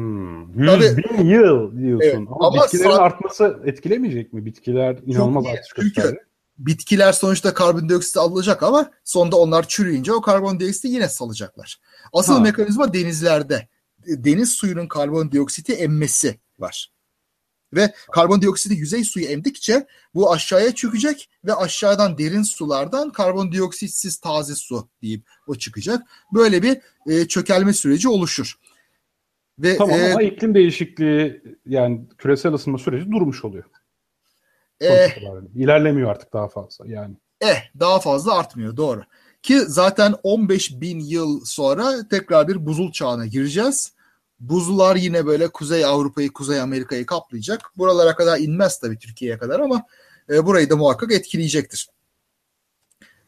Hmm. 0.00 0.60
100 0.60 0.66
Tabii, 0.66 0.96
bin 0.96 1.24
yıl 1.26 1.78
diyorsun. 1.78 2.08
Evet, 2.08 2.16
ama, 2.16 2.46
ama 2.46 2.62
bitkilerin 2.62 2.90
san... 2.90 2.98
artması 2.98 3.60
etkilemeyecek 3.64 4.32
mi? 4.32 4.44
Bitkiler 4.44 4.98
inanılmaz 5.06 5.46
artış 5.46 5.72
gösterdi. 5.72 6.18
bitkiler 6.58 7.12
sonuçta 7.12 7.54
karbondioksit 7.54 8.16
alacak 8.16 8.62
ama 8.62 8.90
sonunda 9.04 9.36
onlar 9.36 9.68
çürüyünce 9.68 10.12
o 10.12 10.20
karbondioksiti 10.20 10.88
yine 10.88 11.08
salacaklar. 11.08 11.80
Asıl 12.12 12.32
ha. 12.32 12.40
mekanizma 12.40 12.94
denizlerde. 12.94 13.68
Deniz 14.06 14.52
suyunun 14.52 14.88
karbondioksiti 14.88 15.72
emmesi 15.72 16.40
var. 16.58 16.92
Ve 17.72 17.94
karbondioksiti 18.12 18.74
yüzey 18.74 19.04
suyu 19.04 19.26
emdikçe 19.26 19.86
bu 20.14 20.32
aşağıya 20.32 20.74
çökecek 20.74 21.30
ve 21.44 21.54
aşağıdan 21.54 22.18
derin 22.18 22.42
sulardan 22.42 23.10
karbondioksitsiz 23.10 24.16
taze 24.16 24.54
su 24.54 24.88
deyip 25.02 25.26
o 25.46 25.54
çıkacak. 25.54 26.02
Böyle 26.34 26.62
bir 26.62 26.80
e, 27.06 27.28
çökelme 27.28 27.72
süreci 27.72 28.08
oluşur. 28.08 28.54
Ve, 29.62 29.76
tamam 29.76 30.00
e, 30.00 30.12
ama 30.12 30.22
iklim 30.22 30.54
değişikliği 30.54 31.42
yani 31.66 32.00
küresel 32.18 32.52
ısınma 32.52 32.78
süreci 32.78 33.10
durmuş 33.10 33.44
oluyor. 33.44 33.64
E, 34.82 35.08
İlerlemiyor 35.54 36.10
artık 36.10 36.32
daha 36.32 36.48
fazla 36.48 36.86
yani. 36.86 37.14
Eh 37.40 37.70
daha 37.80 38.00
fazla 38.00 38.38
artmıyor 38.38 38.76
doğru. 38.76 39.02
Ki 39.42 39.60
zaten 39.60 40.14
15 40.22 40.80
bin 40.80 41.00
yıl 41.00 41.44
sonra 41.44 42.08
tekrar 42.08 42.48
bir 42.48 42.66
buzul 42.66 42.92
çağına 42.92 43.26
gireceğiz. 43.26 43.92
Buzullar 44.40 44.96
yine 44.96 45.26
böyle 45.26 45.48
Kuzey 45.48 45.84
Avrupa'yı, 45.84 46.32
Kuzey 46.32 46.60
Amerika'yı 46.60 47.06
kaplayacak. 47.06 47.60
Buralara 47.76 48.14
kadar 48.14 48.38
inmez 48.38 48.80
tabii 48.80 48.98
Türkiye'ye 48.98 49.38
kadar 49.38 49.60
ama 49.60 49.82
e, 50.30 50.46
burayı 50.46 50.70
da 50.70 50.76
muhakkak 50.76 51.12
etkileyecektir. 51.12 51.88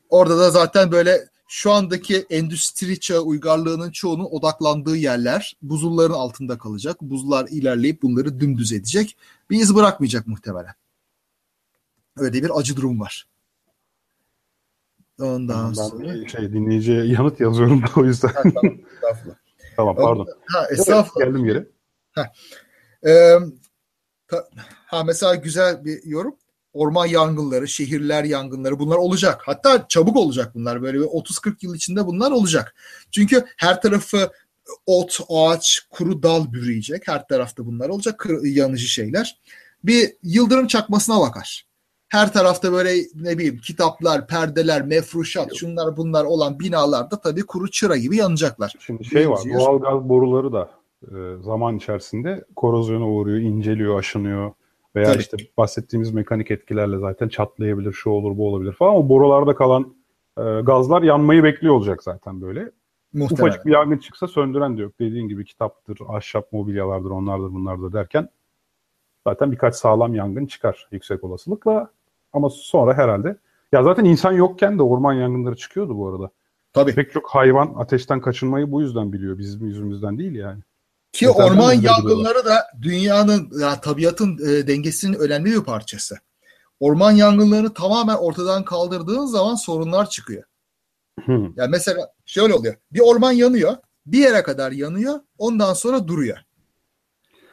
Orada 0.08 0.38
da 0.38 0.50
zaten 0.50 0.92
böyle 0.92 1.28
şu 1.54 1.72
andaki 1.72 2.26
endüstri 2.30 3.00
çağı 3.00 3.20
uygarlığının 3.20 3.90
çoğunun 3.90 4.24
odaklandığı 4.24 4.96
yerler 4.96 5.56
buzulların 5.62 6.14
altında 6.14 6.58
kalacak. 6.58 7.00
Buzullar 7.00 7.48
ilerleyip 7.50 8.02
bunları 8.02 8.40
dümdüz 8.40 8.72
edecek. 8.72 9.16
Bir 9.50 9.60
iz 9.60 9.74
bırakmayacak 9.74 10.26
muhtemelen. 10.26 10.74
Öyle 12.16 12.42
bir 12.42 12.58
acı 12.58 12.76
durum 12.76 13.00
var. 13.00 13.28
Ondan 15.20 15.68
ben 15.68 15.72
sonra... 15.74 16.28
şey 16.28 16.52
dinleyiciye 16.52 17.04
yanıt 17.04 17.40
yazıyorum 17.40 17.82
da 17.82 17.86
o 17.96 18.04
yüzden. 18.04 18.28
Ha, 18.28 18.42
tamam, 18.42 18.78
estağfurullah. 18.92 19.36
tamam 19.76 19.96
pardon. 19.96 20.28
Ha, 20.46 20.66
estağfurullah. 20.70 21.26
Geldim 21.26 21.44
geri. 21.44 21.68
Ha. 22.12 22.32
Ee, 23.06 23.38
ha 24.86 25.04
mesela 25.04 25.34
güzel 25.34 25.84
bir 25.84 26.04
yorum. 26.04 26.36
Orman 26.72 27.06
yangınları, 27.06 27.68
şehirler 27.68 28.24
yangınları 28.24 28.78
bunlar 28.78 28.96
olacak. 28.96 29.42
Hatta 29.44 29.86
çabuk 29.88 30.16
olacak 30.16 30.54
bunlar. 30.54 30.82
Böyle 30.82 30.98
30-40 30.98 31.54
yıl 31.60 31.74
içinde 31.74 32.06
bunlar 32.06 32.30
olacak. 32.30 32.74
Çünkü 33.10 33.44
her 33.56 33.82
tarafı 33.82 34.30
ot, 34.86 35.20
ağaç, 35.28 35.86
kuru 35.90 36.22
dal 36.22 36.52
bürüyecek. 36.52 37.08
Her 37.08 37.26
tarafta 37.26 37.66
bunlar 37.66 37.88
olacak. 37.88 38.26
Yanıcı 38.42 38.86
şeyler. 38.86 39.40
Bir 39.84 40.12
yıldırım 40.22 40.66
çakmasına 40.66 41.20
bakar. 41.20 41.66
Her 42.08 42.32
tarafta 42.32 42.72
böyle 42.72 42.94
ne 43.14 43.38
bileyim 43.38 43.58
kitaplar, 43.58 44.26
perdeler, 44.26 44.82
mefruşat, 44.82 45.54
şunlar 45.54 45.96
bunlar 45.96 46.24
olan 46.24 46.60
binalarda 46.60 47.20
tabii 47.20 47.46
kuru 47.46 47.70
çıra 47.70 47.96
gibi 47.96 48.16
yanacaklar. 48.16 48.74
Şimdi 48.80 49.04
şey 49.04 49.30
var, 49.30 49.40
doğal 49.58 49.78
gaz 49.78 50.08
boruları 50.08 50.52
da 50.52 50.70
e, 51.02 51.42
zaman 51.42 51.76
içerisinde 51.76 52.44
korozyona 52.56 53.08
uğruyor, 53.08 53.38
inceliyor, 53.38 53.98
aşınıyor. 53.98 54.52
Veya 54.96 55.06
Tabii. 55.06 55.20
işte 55.20 55.36
bahsettiğimiz 55.56 56.14
mekanik 56.14 56.50
etkilerle 56.50 56.98
zaten 56.98 57.28
çatlayabilir, 57.28 57.92
şu 57.92 58.10
olur, 58.10 58.36
bu 58.36 58.48
olabilir 58.48 58.72
falan. 58.72 58.94
O 58.94 59.08
borularda 59.08 59.54
kalan 59.54 59.94
e, 60.38 60.42
gazlar 60.42 61.02
yanmayı 61.02 61.42
bekliyor 61.42 61.74
olacak 61.74 62.02
zaten 62.02 62.40
böyle. 62.40 62.70
Muhtemelen. 63.12 63.46
Ufacık 63.46 63.66
bir 63.66 63.72
yangın 63.72 63.98
çıksa 63.98 64.28
söndüren 64.28 64.78
de 64.78 64.82
yok. 64.82 64.92
Dediğin 65.00 65.28
gibi 65.28 65.44
kitaptır, 65.44 65.98
ahşap 66.08 66.52
mobilyalardır, 66.52 67.10
onlardır, 67.10 67.52
bunlardır 67.52 67.92
derken 67.92 68.28
zaten 69.26 69.52
birkaç 69.52 69.74
sağlam 69.74 70.14
yangın 70.14 70.46
çıkar 70.46 70.88
yüksek 70.92 71.24
olasılıkla. 71.24 71.90
Ama 72.32 72.50
sonra 72.50 72.94
herhalde 72.94 73.36
ya 73.72 73.82
zaten 73.82 74.04
insan 74.04 74.32
yokken 74.32 74.78
de 74.78 74.82
orman 74.82 75.12
yangınları 75.12 75.56
çıkıyordu 75.56 75.98
bu 75.98 76.08
arada. 76.08 76.30
Tabii. 76.72 76.94
Pek 76.94 77.12
çok 77.12 77.28
hayvan 77.28 77.74
ateşten 77.76 78.20
kaçınmayı 78.20 78.72
bu 78.72 78.82
yüzden 78.82 79.12
biliyor. 79.12 79.38
Bizim 79.38 79.66
yüzümüzden 79.66 80.18
değil 80.18 80.34
yani. 80.34 80.60
Ki 81.12 81.24
Yeterli 81.24 81.44
orman 81.44 81.72
yangınları 81.72 82.44
da 82.44 82.66
dünyanın, 82.82 83.60
ya, 83.60 83.80
tabiatın 83.80 84.38
e, 84.38 84.66
dengesinin 84.66 85.18
önemli 85.18 85.50
bir 85.52 85.64
parçası. 85.64 86.18
Orman 86.80 87.12
yangınlarını 87.12 87.74
tamamen 87.74 88.16
ortadan 88.16 88.64
kaldırdığın 88.64 89.26
zaman 89.26 89.54
sorunlar 89.54 90.10
çıkıyor. 90.10 90.42
Hmm. 91.24 91.52
Yani 91.56 91.70
mesela 91.70 92.12
şöyle 92.26 92.54
oluyor. 92.54 92.74
Bir 92.92 93.00
orman 93.00 93.32
yanıyor. 93.32 93.76
Bir 94.06 94.18
yere 94.18 94.42
kadar 94.42 94.72
yanıyor. 94.72 95.20
Ondan 95.38 95.74
sonra 95.74 96.08
duruyor. 96.08 96.38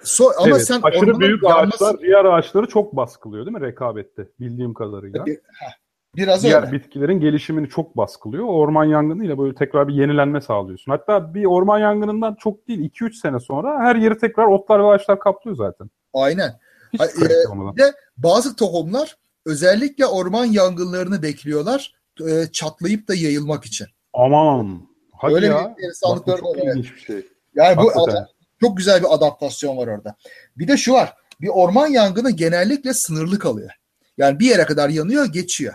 So, 0.03 0.31
ama 0.37 0.49
evet, 0.49 0.67
sen 0.67 0.81
aşırı 0.83 1.19
büyük 1.19 1.43
yanması... 1.43 1.87
ağaçlar 1.87 2.01
diğer 2.01 2.25
ağaçları 2.25 2.67
çok 2.67 2.95
baskılıyor 2.95 3.45
değil 3.45 3.57
mi 3.57 3.67
rekabette 3.67 4.27
bildiğim 4.39 4.73
kadarıyla. 4.73 5.25
Bir, 5.25 5.33
heh, 5.33 5.73
biraz 6.19 6.43
diğer 6.43 6.63
öyle. 6.63 6.71
bitkilerin 6.71 7.19
gelişimini 7.19 7.69
çok 7.69 7.97
baskılıyor. 7.97 8.45
Orman 8.45 8.85
yangınıyla 8.85 9.37
böyle 9.37 9.55
tekrar 9.55 9.87
bir 9.87 9.93
yenilenme 9.93 10.41
sağlıyorsun. 10.41 10.91
Hatta 10.91 11.33
bir 11.33 11.45
orman 11.45 11.79
yangınından 11.79 12.35
çok 12.39 12.67
değil 12.67 12.91
2-3 12.91 13.13
sene 13.13 13.39
sonra 13.39 13.79
her 13.79 13.95
yeri 13.95 14.17
tekrar 14.17 14.45
otlar 14.45 14.79
ve 14.79 14.87
ağaçlar 14.87 15.19
kaplıyor 15.19 15.57
zaten. 15.57 15.89
Aynen. 16.13 16.59
Hiç 16.93 17.01
e, 17.01 17.29
de 17.77 17.93
bazı 18.17 18.55
tohumlar 18.55 19.17
özellikle 19.45 20.05
orman 20.05 20.45
yangınlarını 20.45 21.21
bekliyorlar 21.21 21.93
e, 22.27 22.45
çatlayıp 22.51 23.07
da 23.07 23.15
yayılmak 23.15 23.65
için. 23.65 23.87
Aman. 24.13 24.81
Hadi 25.17 25.33
Öyle 25.33 25.45
ya. 25.45 25.75
bir 25.77 25.83
insanlıkları 25.83 26.41
var. 26.41 26.59
Evet. 26.63 26.75
Bir 26.75 26.83
şey. 26.83 27.25
Yani 27.55 27.77
bu 27.77 27.91
çok 28.61 28.77
güzel 28.77 29.01
bir 29.01 29.15
adaptasyon 29.15 29.77
var 29.77 29.87
orada. 29.87 30.15
Bir 30.57 30.67
de 30.67 30.77
şu 30.77 30.93
var. 30.93 31.13
Bir 31.41 31.47
orman 31.47 31.87
yangını 31.87 32.31
genellikle 32.31 32.93
sınırlı 32.93 33.39
kalıyor. 33.39 33.71
Yani 34.17 34.39
bir 34.39 34.45
yere 34.45 34.65
kadar 34.65 34.89
yanıyor, 34.89 35.25
geçiyor. 35.25 35.73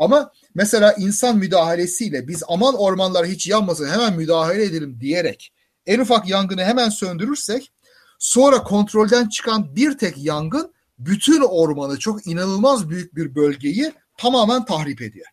Ama 0.00 0.32
mesela 0.54 0.92
insan 0.92 1.36
müdahalesiyle 1.36 2.28
biz 2.28 2.42
aman 2.48 2.74
ormanlar 2.74 3.26
hiç 3.26 3.46
yanmasın 3.46 3.88
hemen 3.88 4.16
müdahale 4.16 4.64
edelim 4.64 4.98
diyerek 5.00 5.52
en 5.86 6.00
ufak 6.00 6.28
yangını 6.28 6.64
hemen 6.64 6.88
söndürürsek 6.88 7.72
sonra 8.18 8.62
kontrolden 8.62 9.28
çıkan 9.28 9.76
bir 9.76 9.98
tek 9.98 10.18
yangın 10.18 10.72
bütün 10.98 11.40
ormanı 11.40 11.98
çok 11.98 12.26
inanılmaz 12.26 12.90
büyük 12.90 13.16
bir 13.16 13.34
bölgeyi 13.34 13.92
tamamen 14.16 14.64
tahrip 14.64 15.02
ediyor. 15.02 15.26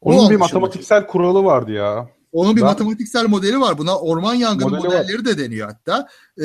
Onun 0.00 0.30
bir 0.30 0.36
matematiksel 0.36 1.06
kuralı 1.06 1.44
vardı 1.44 1.72
ya. 1.72 2.08
Onun 2.34 2.56
bir 2.56 2.60
ben, 2.60 2.66
matematiksel 2.66 3.28
modeli 3.28 3.60
var. 3.60 3.78
Buna 3.78 3.98
orman 3.98 4.34
yangını 4.34 4.70
modelleri 4.70 5.18
var. 5.18 5.24
de 5.24 5.38
deniyor 5.38 5.68
hatta. 5.68 6.08
Ee, 6.38 6.42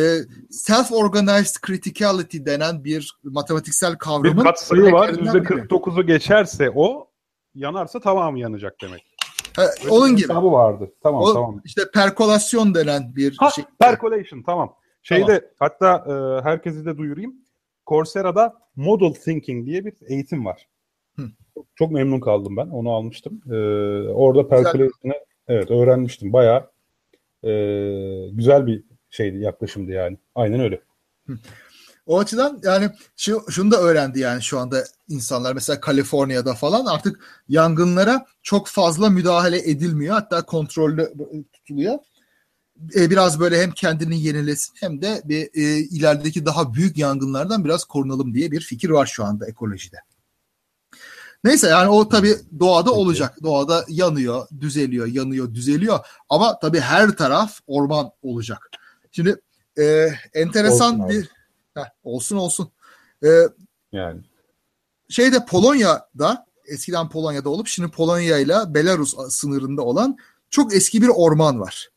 self-organized 0.51 1.67
criticality 1.67 2.37
denen 2.45 2.83
bir 2.83 3.15
matematiksel 3.23 3.97
kavramın 3.97 4.37
bir 4.37 4.43
katsayı 4.43 4.91
var. 4.91 5.09
%49'u 5.09 6.05
geçerse 6.05 6.71
o 6.75 7.07
yanarsa 7.55 7.99
tamamı 7.99 8.39
yanacak 8.39 8.75
demek. 8.81 9.05
Ha, 9.55 9.65
onun 9.89 10.15
gibi. 10.15 10.35
Bu 10.35 10.51
vardı. 10.51 10.91
Tamam 11.03 11.21
o, 11.21 11.33
tamam. 11.33 11.61
İşte 11.65 11.81
perkolasyon 11.93 12.75
denen 12.75 13.15
bir 13.15 13.37
ha, 13.37 13.49
şey. 13.49 13.63
Percolation 13.79 14.41
tamam. 14.45 14.75
Şeyde 15.01 15.25
tamam. 15.25 15.41
hatta 15.59 16.05
e, 16.07 16.43
herkesi 16.43 16.85
de 16.85 16.97
duyurayım. 16.97 17.35
Coursera'da 17.87 18.53
Model 18.75 19.13
Thinking 19.13 19.65
diye 19.65 19.85
bir 19.85 19.93
eğitim 20.07 20.45
var. 20.45 20.67
Hı. 21.15 21.23
Çok 21.75 21.91
memnun 21.91 22.19
kaldım 22.19 22.57
ben. 22.57 22.67
Onu 22.67 22.91
almıştım. 22.91 23.41
Ee, 23.47 23.55
orada 24.09 24.47
percolation'ı 24.47 25.13
Evet 25.49 25.71
öğrenmiştim. 25.71 26.33
Bayağı 26.33 26.69
e, 27.43 27.51
güzel 28.31 28.67
bir 28.67 28.83
şeydi 29.09 29.37
yaklaşımdı 29.37 29.91
yani. 29.91 30.17
Aynen 30.35 30.59
öyle. 30.59 30.81
O 32.05 32.19
açıdan 32.19 32.59
yani 32.63 32.89
şu, 33.17 33.41
şunu 33.49 33.71
da 33.71 33.81
öğrendi 33.81 34.19
yani 34.19 34.41
şu 34.41 34.59
anda 34.59 34.83
insanlar 35.09 35.53
mesela 35.53 35.79
Kaliforniya'da 35.79 36.53
falan 36.53 36.85
artık 36.85 37.43
yangınlara 37.47 38.25
çok 38.43 38.67
fazla 38.67 39.09
müdahale 39.09 39.69
edilmiyor. 39.69 40.13
Hatta 40.13 40.45
kontrollü 40.45 41.13
tutuluyor. 41.53 41.99
E, 42.95 43.09
biraz 43.09 43.39
böyle 43.39 43.61
hem 43.61 43.71
kendini 43.71 44.21
yenilesin 44.21 44.73
hem 44.79 45.01
de 45.01 45.21
bir 45.25 45.41
e, 45.53 45.77
ilerideki 45.79 46.45
daha 46.45 46.73
büyük 46.73 46.97
yangınlardan 46.97 47.65
biraz 47.65 47.83
korunalım 47.83 48.33
diye 48.33 48.51
bir 48.51 48.61
fikir 48.61 48.89
var 48.89 49.05
şu 49.05 49.25
anda 49.25 49.47
ekolojide. 49.47 49.97
Neyse 51.43 51.67
yani 51.67 51.89
o 51.89 52.09
tabii 52.09 52.35
doğada 52.59 52.91
olacak. 52.91 53.43
Doğada 53.43 53.85
yanıyor, 53.87 54.47
düzeliyor, 54.59 55.07
yanıyor, 55.07 55.53
düzeliyor. 55.53 55.99
Ama 56.29 56.59
tabii 56.59 56.79
her 56.79 57.11
taraf 57.11 57.59
orman 57.67 58.11
olacak. 58.21 58.69
Şimdi 59.11 59.41
e, 59.79 60.09
enteresan 60.33 60.99
olsun 60.99 61.09
bir 61.09 61.29
heh, 61.73 61.89
olsun 62.03 62.37
olsun. 62.37 62.71
E, 63.23 63.29
yani 63.91 64.21
şeyde 65.09 65.45
Polonya'da 65.45 66.45
eskiden 66.67 67.09
Polonya'da 67.09 67.49
olup 67.49 67.67
şimdi 67.67 67.91
Polonya 67.91 68.37
ile 68.37 68.55
Belarus 68.67 69.15
sınırında 69.29 69.81
olan 69.81 70.17
çok 70.49 70.73
eski 70.73 71.01
bir 71.01 71.07
orman 71.07 71.59
var. 71.59 71.89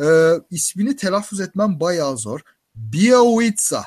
E, 0.00 0.06
ismini 0.50 0.96
telaffuz 0.96 1.40
etmem 1.40 1.80
bayağı 1.80 2.16
zor. 2.16 2.40
Białowieża 2.74 3.84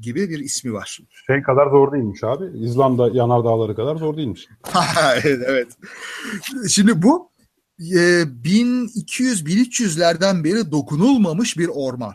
gibi 0.00 0.30
bir 0.30 0.38
ismi 0.38 0.72
var. 0.72 0.98
Şey 1.26 1.42
kadar 1.42 1.70
zor 1.70 1.92
değilmiş 1.92 2.24
abi. 2.24 2.58
İzlanda 2.58 3.10
yanardağları 3.12 3.76
kadar 3.76 3.96
zor 3.96 4.16
değilmiş. 4.16 4.48
evet, 5.12 5.40
evet. 5.46 5.68
Şimdi 6.68 7.02
bu 7.02 7.30
e, 7.80 8.22
1200-1300'lerden 8.44 10.44
beri 10.44 10.72
dokunulmamış 10.72 11.58
bir 11.58 11.68
orman. 11.68 12.14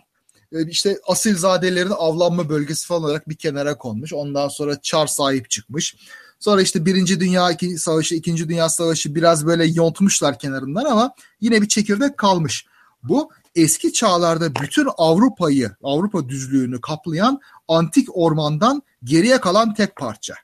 E, 0.51 0.67
işte 0.67 0.97
asilzadelerin 1.07 1.93
avlanma 1.97 2.49
bölgesi 2.49 2.88
falan 2.88 3.03
olarak 3.03 3.30
bir 3.30 3.36
kenara 3.36 3.77
konmuş. 3.77 4.13
Ondan 4.13 4.47
sonra 4.47 4.82
Çar 4.82 5.07
sahip 5.07 5.49
çıkmış. 5.49 5.95
Sonra 6.39 6.61
işte 6.61 6.86
Birinci 6.86 7.19
Dünya 7.19 7.57
Savaşı, 7.77 8.15
İkinci 8.15 8.49
Dünya 8.49 8.69
Savaşı 8.69 9.15
biraz 9.15 9.45
böyle 9.45 9.65
yontmuşlar 9.65 10.39
kenarından 10.39 10.86
ama 10.86 11.13
yine 11.41 11.61
bir 11.61 11.67
çekirdek 11.67 12.17
kalmış. 12.17 12.65
Bu 13.03 13.30
eski 13.55 13.93
çağlarda 13.93 14.55
bütün 14.55 14.88
Avrupa'yı, 14.97 15.71
Avrupa 15.84 16.30
düzlüğünü 16.30 16.82
kaplayan 16.82 17.39
antik 17.70 18.17
ormandan 18.17 18.84
geriye 19.03 19.41
kalan 19.41 19.74
tek 19.74 19.95
parça. 19.95 20.36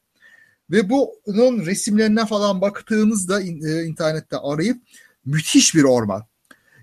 Ve 0.71 0.89
bunun 0.89 1.65
resimlerine 1.65 2.25
falan 2.25 2.61
baktığınızda 2.61 3.41
e, 3.41 3.85
internette 3.85 4.37
arayıp 4.37 4.81
müthiş 5.25 5.75
bir 5.75 5.83
orman. 5.83 6.25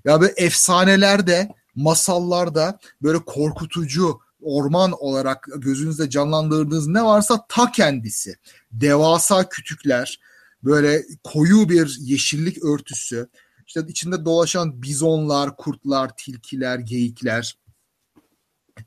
Ya 0.04 0.20
böyle 0.20 0.32
efsanelerde, 0.36 1.48
masallarda 1.74 2.78
böyle 3.02 3.18
korkutucu 3.18 4.20
orman 4.42 4.92
olarak 4.92 5.48
gözünüzde 5.56 6.10
canlandırdığınız 6.10 6.86
ne 6.86 7.04
varsa 7.04 7.46
ta 7.48 7.72
kendisi. 7.72 8.36
Devasa 8.72 9.48
kütükler, 9.48 10.20
böyle 10.64 11.02
koyu 11.24 11.68
bir 11.68 11.96
yeşillik 12.00 12.64
örtüsü, 12.64 13.28
işte 13.66 13.80
içinde 13.88 14.24
dolaşan 14.24 14.82
bizonlar, 14.82 15.56
kurtlar, 15.56 16.16
tilkiler, 16.16 16.78
geyikler. 16.78 17.56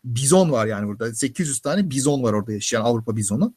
Bizon 0.04 0.52
var 0.52 0.66
yani 0.66 0.88
burada. 0.88 1.14
800 1.14 1.60
tane 1.60 1.90
bizon 1.90 2.24
var 2.24 2.34
orada 2.34 2.54
yaşayan 2.54 2.82
Avrupa 2.82 3.16
bizonu. 3.16 3.54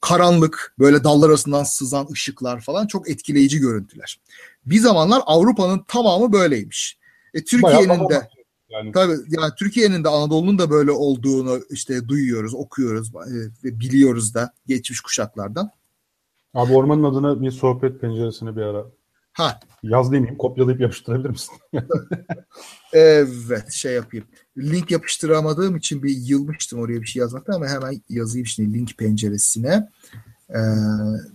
Karanlık, 0.00 0.74
böyle 0.78 1.04
dallar 1.04 1.28
arasından 1.28 1.62
sızan 1.62 2.06
ışıklar 2.12 2.60
falan 2.60 2.86
çok 2.86 3.10
etkileyici 3.10 3.58
görüntüler. 3.58 4.20
Bir 4.66 4.78
zamanlar 4.78 5.22
Avrupa'nın 5.26 5.84
tamamı 5.88 6.32
böyleymiş. 6.32 6.98
E, 7.34 7.44
Türkiye'nin 7.44 8.08
de 8.08 8.28
yani. 8.68 8.92
Tabii 8.92 9.12
yani 9.28 9.52
Türkiye'nin 9.58 10.04
de 10.04 10.08
Anadolu'nun 10.08 10.58
da 10.58 10.70
böyle 10.70 10.90
olduğunu 10.90 11.60
işte 11.70 12.08
duyuyoruz, 12.08 12.54
okuyoruz 12.54 13.12
e, 13.14 13.34
ve 13.64 13.80
biliyoruz 13.80 14.34
da 14.34 14.52
geçmiş 14.66 15.00
kuşaklardan. 15.00 15.70
Abi 16.54 16.72
ormanın 16.72 17.04
adına 17.04 17.40
bir 17.40 17.50
sohbet 17.50 18.00
penceresini 18.00 18.56
bir 18.56 18.62
ara 18.62 18.86
Ha. 19.34 19.60
Yaz 19.82 20.12
demeyeyim 20.12 20.38
kopyalayıp 20.38 20.80
yapıştırabilir 20.80 21.30
misin? 21.30 21.54
evet 22.92 23.72
şey 23.72 23.94
yapayım. 23.94 24.26
Link 24.58 24.90
yapıştıramadığım 24.90 25.76
için 25.76 26.02
bir 26.02 26.16
yılmıştım 26.16 26.80
oraya 26.80 27.02
bir 27.02 27.06
şey 27.06 27.20
yazmakta 27.20 27.54
ama 27.54 27.66
hemen 27.66 28.00
yazayım 28.08 28.46
şimdi 28.46 28.78
link 28.78 28.98
penceresine. 28.98 29.88
Ee, 30.50 30.58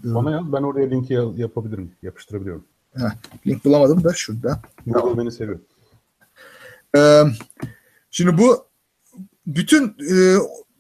Bana 0.03 0.31
yaz 0.31 0.53
ben 0.53 0.63
oraya 0.63 0.89
linki 0.89 1.13
yapabilirim. 1.35 1.91
Yapıştırabiliyorum. 2.01 2.65
Heh, 2.95 3.11
link 3.47 3.65
bulamadım 3.65 4.03
da 4.03 4.13
şurada. 4.13 4.59
Google 4.87 5.21
beni 5.21 5.31
seviyor. 5.31 5.59
Ee, 6.97 7.23
şimdi 8.11 8.37
bu 8.37 8.65
bütün 9.47 9.87
e, 9.87 10.37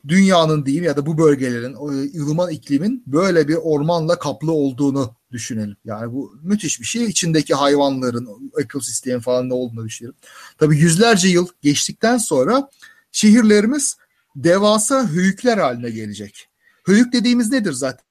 dünyanın 0.07 0.65
diyeyim 0.65 0.85
ya 0.85 0.97
da 0.97 1.05
bu 1.05 1.17
bölgelerin 1.17 1.75
ılıman 2.21 2.49
iklimin 2.51 3.03
böyle 3.07 3.47
bir 3.47 3.55
ormanla 3.55 4.19
kaplı 4.19 4.51
olduğunu 4.51 5.18
düşünelim. 5.31 5.77
Yani 5.85 6.13
bu 6.13 6.35
müthiş 6.41 6.79
bir 6.79 6.85
şey. 6.85 7.05
İçindeki 7.05 7.53
hayvanların, 7.53 8.51
ekosistem 8.59 9.19
falan 9.19 9.49
ne 9.49 9.53
olduğunu 9.53 9.85
düşünelim. 9.85 10.15
Tabii 10.57 10.77
yüzlerce 10.77 11.27
yıl 11.27 11.47
geçtikten 11.61 12.17
sonra 12.17 12.69
şehirlerimiz 13.11 13.97
devasa 14.35 15.07
höyükler 15.07 15.57
haline 15.57 15.89
gelecek. 15.89 16.49
Höyük 16.85 17.13
dediğimiz 17.13 17.51
nedir 17.51 17.71
zaten? 17.71 18.05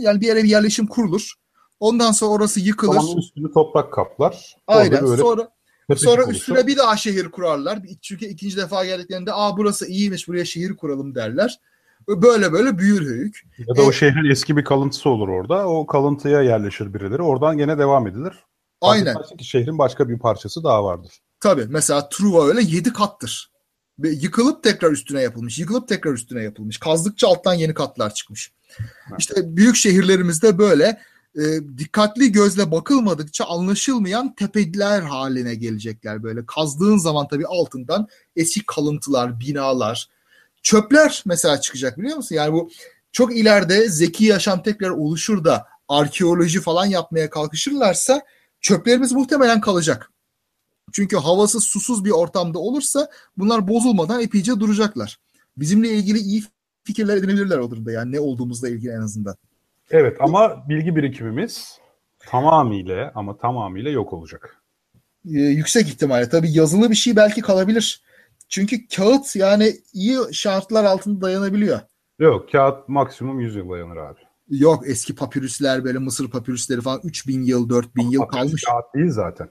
Yani 0.00 0.20
bir 0.20 0.26
yere 0.26 0.42
bir 0.42 0.48
yerleşim 0.48 0.86
kurulur. 0.86 1.32
Ondan 1.80 2.12
sonra 2.12 2.30
orası 2.30 2.60
yıkılır. 2.60 2.94
Tamam 2.94 3.18
üstünü 3.18 3.52
toprak 3.52 3.92
kaplar. 3.92 4.56
Aynen. 4.66 5.02
Böyle 5.02 5.22
sonra 5.22 5.50
sonra 5.96 6.26
üstüne 6.26 6.66
bir 6.66 6.76
daha 6.76 6.96
şehir 6.96 7.28
kurarlar. 7.28 7.78
Çünkü 8.02 8.26
ikinci 8.26 8.56
defa 8.56 8.84
geldiklerinde 8.84 9.32
aa 9.32 9.56
burası 9.56 9.86
iyiymiş 9.86 10.28
buraya 10.28 10.44
şehir 10.44 10.76
kuralım 10.76 11.14
derler. 11.14 11.60
Böyle 12.08 12.52
böyle 12.52 12.78
büyür 12.78 13.06
höyük. 13.06 13.42
Ya 13.58 13.76
da 13.76 13.82
o 13.82 13.92
şehrin 13.92 14.30
eski 14.30 14.56
bir 14.56 14.64
kalıntısı 14.64 15.10
olur 15.10 15.28
orada. 15.28 15.68
O 15.68 15.86
kalıntıya 15.86 16.42
yerleşir 16.42 16.94
birileri. 16.94 17.22
Oradan 17.22 17.58
gene 17.58 17.78
devam 17.78 18.06
edilir. 18.06 18.32
Aynen. 18.80 19.16
Ki 19.38 19.44
şehrin 19.44 19.78
başka 19.78 20.08
bir 20.08 20.18
parçası 20.18 20.64
daha 20.64 20.84
vardır. 20.84 21.12
Tabii. 21.40 21.66
Mesela 21.68 22.08
Truva 22.08 22.46
öyle 22.46 22.62
yedi 22.62 22.92
kattır. 22.92 23.50
Yıkılıp 23.98 24.62
tekrar 24.62 24.90
üstüne 24.90 25.22
yapılmış. 25.22 25.58
Yıkılıp 25.58 25.88
tekrar 25.88 26.12
üstüne 26.12 26.42
yapılmış. 26.42 26.78
Kazdıkça 26.78 27.28
alttan 27.28 27.54
yeni 27.54 27.74
katlar 27.74 28.14
çıkmış. 28.14 28.52
Evet. 28.78 29.20
İşte 29.20 29.56
büyük 29.56 29.76
şehirlerimizde 29.76 30.58
böyle 30.58 31.00
e, 31.36 31.42
dikkatli 31.78 32.32
gözle 32.32 32.70
bakılmadıkça 32.70 33.44
anlaşılmayan 33.44 34.34
tepeler 34.34 35.02
haline 35.02 35.54
gelecekler 35.54 36.22
böyle. 36.22 36.46
Kazdığın 36.46 36.96
zaman 36.96 37.28
tabii 37.28 37.46
altından 37.46 38.08
eski 38.36 38.66
kalıntılar, 38.66 39.40
binalar, 39.40 40.08
çöpler 40.64 41.22
mesela 41.26 41.60
çıkacak 41.60 41.98
biliyor 41.98 42.16
musun? 42.16 42.34
Yani 42.34 42.52
bu 42.52 42.70
çok 43.12 43.36
ileride 43.36 43.88
zeki 43.88 44.24
yaşam 44.24 44.62
tekrar 44.62 44.90
oluşur 44.90 45.44
da 45.44 45.66
arkeoloji 45.88 46.60
falan 46.60 46.86
yapmaya 46.86 47.30
kalkışırlarsa 47.30 48.22
çöplerimiz 48.60 49.12
muhtemelen 49.12 49.60
kalacak. 49.60 50.10
Çünkü 50.92 51.16
havasız 51.16 51.64
susuz 51.64 52.04
bir 52.04 52.10
ortamda 52.10 52.58
olursa 52.58 53.08
bunlar 53.36 53.68
bozulmadan 53.68 54.20
epeyce 54.20 54.52
duracaklar. 54.60 55.18
Bizimle 55.56 55.88
ilgili 55.88 56.18
iyi 56.18 56.44
fikirler 56.84 57.16
edinebilirler 57.16 57.58
o 57.58 57.70
durumda 57.70 57.92
yani 57.92 58.12
ne 58.12 58.20
olduğumuzla 58.20 58.68
ilgili 58.68 58.92
en 58.92 59.00
azından. 59.00 59.36
Evet 59.90 60.16
ama 60.20 60.68
bilgi 60.68 60.96
birikimimiz 60.96 61.78
tamamıyla 62.26 63.12
ama 63.14 63.36
tamamıyla 63.36 63.90
yok 63.90 64.12
olacak. 64.12 64.56
Ee, 65.26 65.30
yüksek 65.30 65.88
ihtimalle. 65.88 66.28
Tabii 66.28 66.52
yazılı 66.52 66.90
bir 66.90 66.94
şey 66.94 67.16
belki 67.16 67.40
kalabilir. 67.40 68.02
Çünkü 68.48 68.88
kağıt 68.88 69.36
yani 69.36 69.72
iyi 69.92 70.18
şartlar 70.32 70.84
altında 70.84 71.20
dayanabiliyor. 71.20 71.80
Yok 72.18 72.52
kağıt 72.52 72.88
maksimum 72.88 73.40
100 73.40 73.54
yıl 73.56 73.70
dayanır 73.70 73.96
abi. 73.96 74.20
Yok 74.48 74.88
eski 74.88 75.14
papirüsler 75.14 75.84
böyle 75.84 75.98
Mısır 75.98 76.30
papirüsleri 76.30 76.80
falan 76.80 77.00
3000 77.04 77.42
yıl 77.42 77.68
4000 77.68 78.10
yıl 78.10 78.20
papirüs 78.20 78.42
kalmış. 78.42 78.64
kağıt 78.64 78.94
değil 78.94 79.10
zaten. 79.10 79.50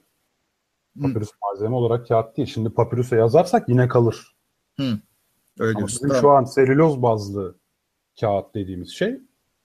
Papirüs 1.02 1.30
Hı. 1.30 1.36
malzeme 1.42 1.76
olarak 1.76 2.08
kağıt 2.08 2.38
değil. 2.38 2.48
Şimdi 2.48 2.70
papirüse 2.70 3.16
yazarsak 3.16 3.70
yine 3.70 3.88
kalır. 3.88 4.36
Hı. 4.80 5.00
Öyle 5.60 5.78
Ama 5.78 5.88
bizim 5.88 6.14
şu 6.14 6.30
an 6.30 6.44
selüloz 6.44 7.02
bazlı 7.02 7.56
kağıt 8.20 8.56
dediğimiz 8.56 8.90
şey 8.90 9.20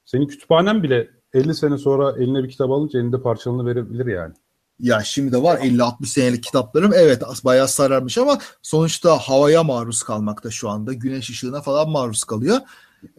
senin 0.04 0.26
kütüphanen 0.26 0.82
bile 0.82 1.10
50 1.32 1.54
sene 1.54 1.78
sonra 1.78 2.22
eline 2.22 2.44
bir 2.44 2.48
kitap 2.48 2.70
alınca 2.70 3.00
elinde 3.00 3.22
parçalarını 3.22 3.66
verebilir 3.66 4.06
yani. 4.06 4.34
Ya 4.80 5.04
şimdi 5.04 5.32
de 5.32 5.42
var 5.42 5.58
50-60 5.58 6.06
senelik 6.06 6.42
kitaplarım 6.42 6.92
evet 6.94 7.22
bayağı 7.44 7.68
sararmış 7.68 8.18
ama 8.18 8.38
sonuçta 8.62 9.18
havaya 9.18 9.62
maruz 9.62 10.02
kalmakta 10.02 10.50
şu 10.50 10.68
anda. 10.68 10.92
Güneş 10.92 11.30
ışığına 11.30 11.62
falan 11.62 11.90
maruz 11.90 12.24
kalıyor. 12.24 12.58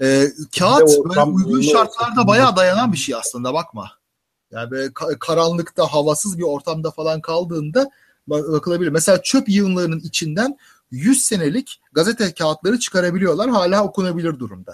Ee, 0.02 0.26
kağıt 0.60 0.82
böyle 1.10 1.22
uygun 1.22 1.62
şartlarda 1.62 2.28
bayağı 2.28 2.56
dayanan 2.56 2.94
bir 2.94 2.98
şey 2.98 3.16
aslında 3.16 3.54
bakma. 3.54 3.92
Yani 4.52 4.72
böyle 4.72 4.92
karanlıkta 5.20 5.86
havasız 5.86 6.38
bir 6.38 6.44
ortamda 6.44 6.92
falan 6.92 7.22
kaldığında 7.22 7.90
bakılabilir. 8.28 8.90
Mesela 8.90 9.22
çöp 9.22 9.50
yığınlarının 9.50 10.00
içinden 10.00 10.58
100 10.92 11.24
senelik 11.24 11.82
gazete 11.92 12.34
kağıtları 12.34 12.80
çıkarabiliyorlar. 12.80 13.50
Hala 13.50 13.84
okunabilir 13.84 14.40
durumda. 14.40 14.74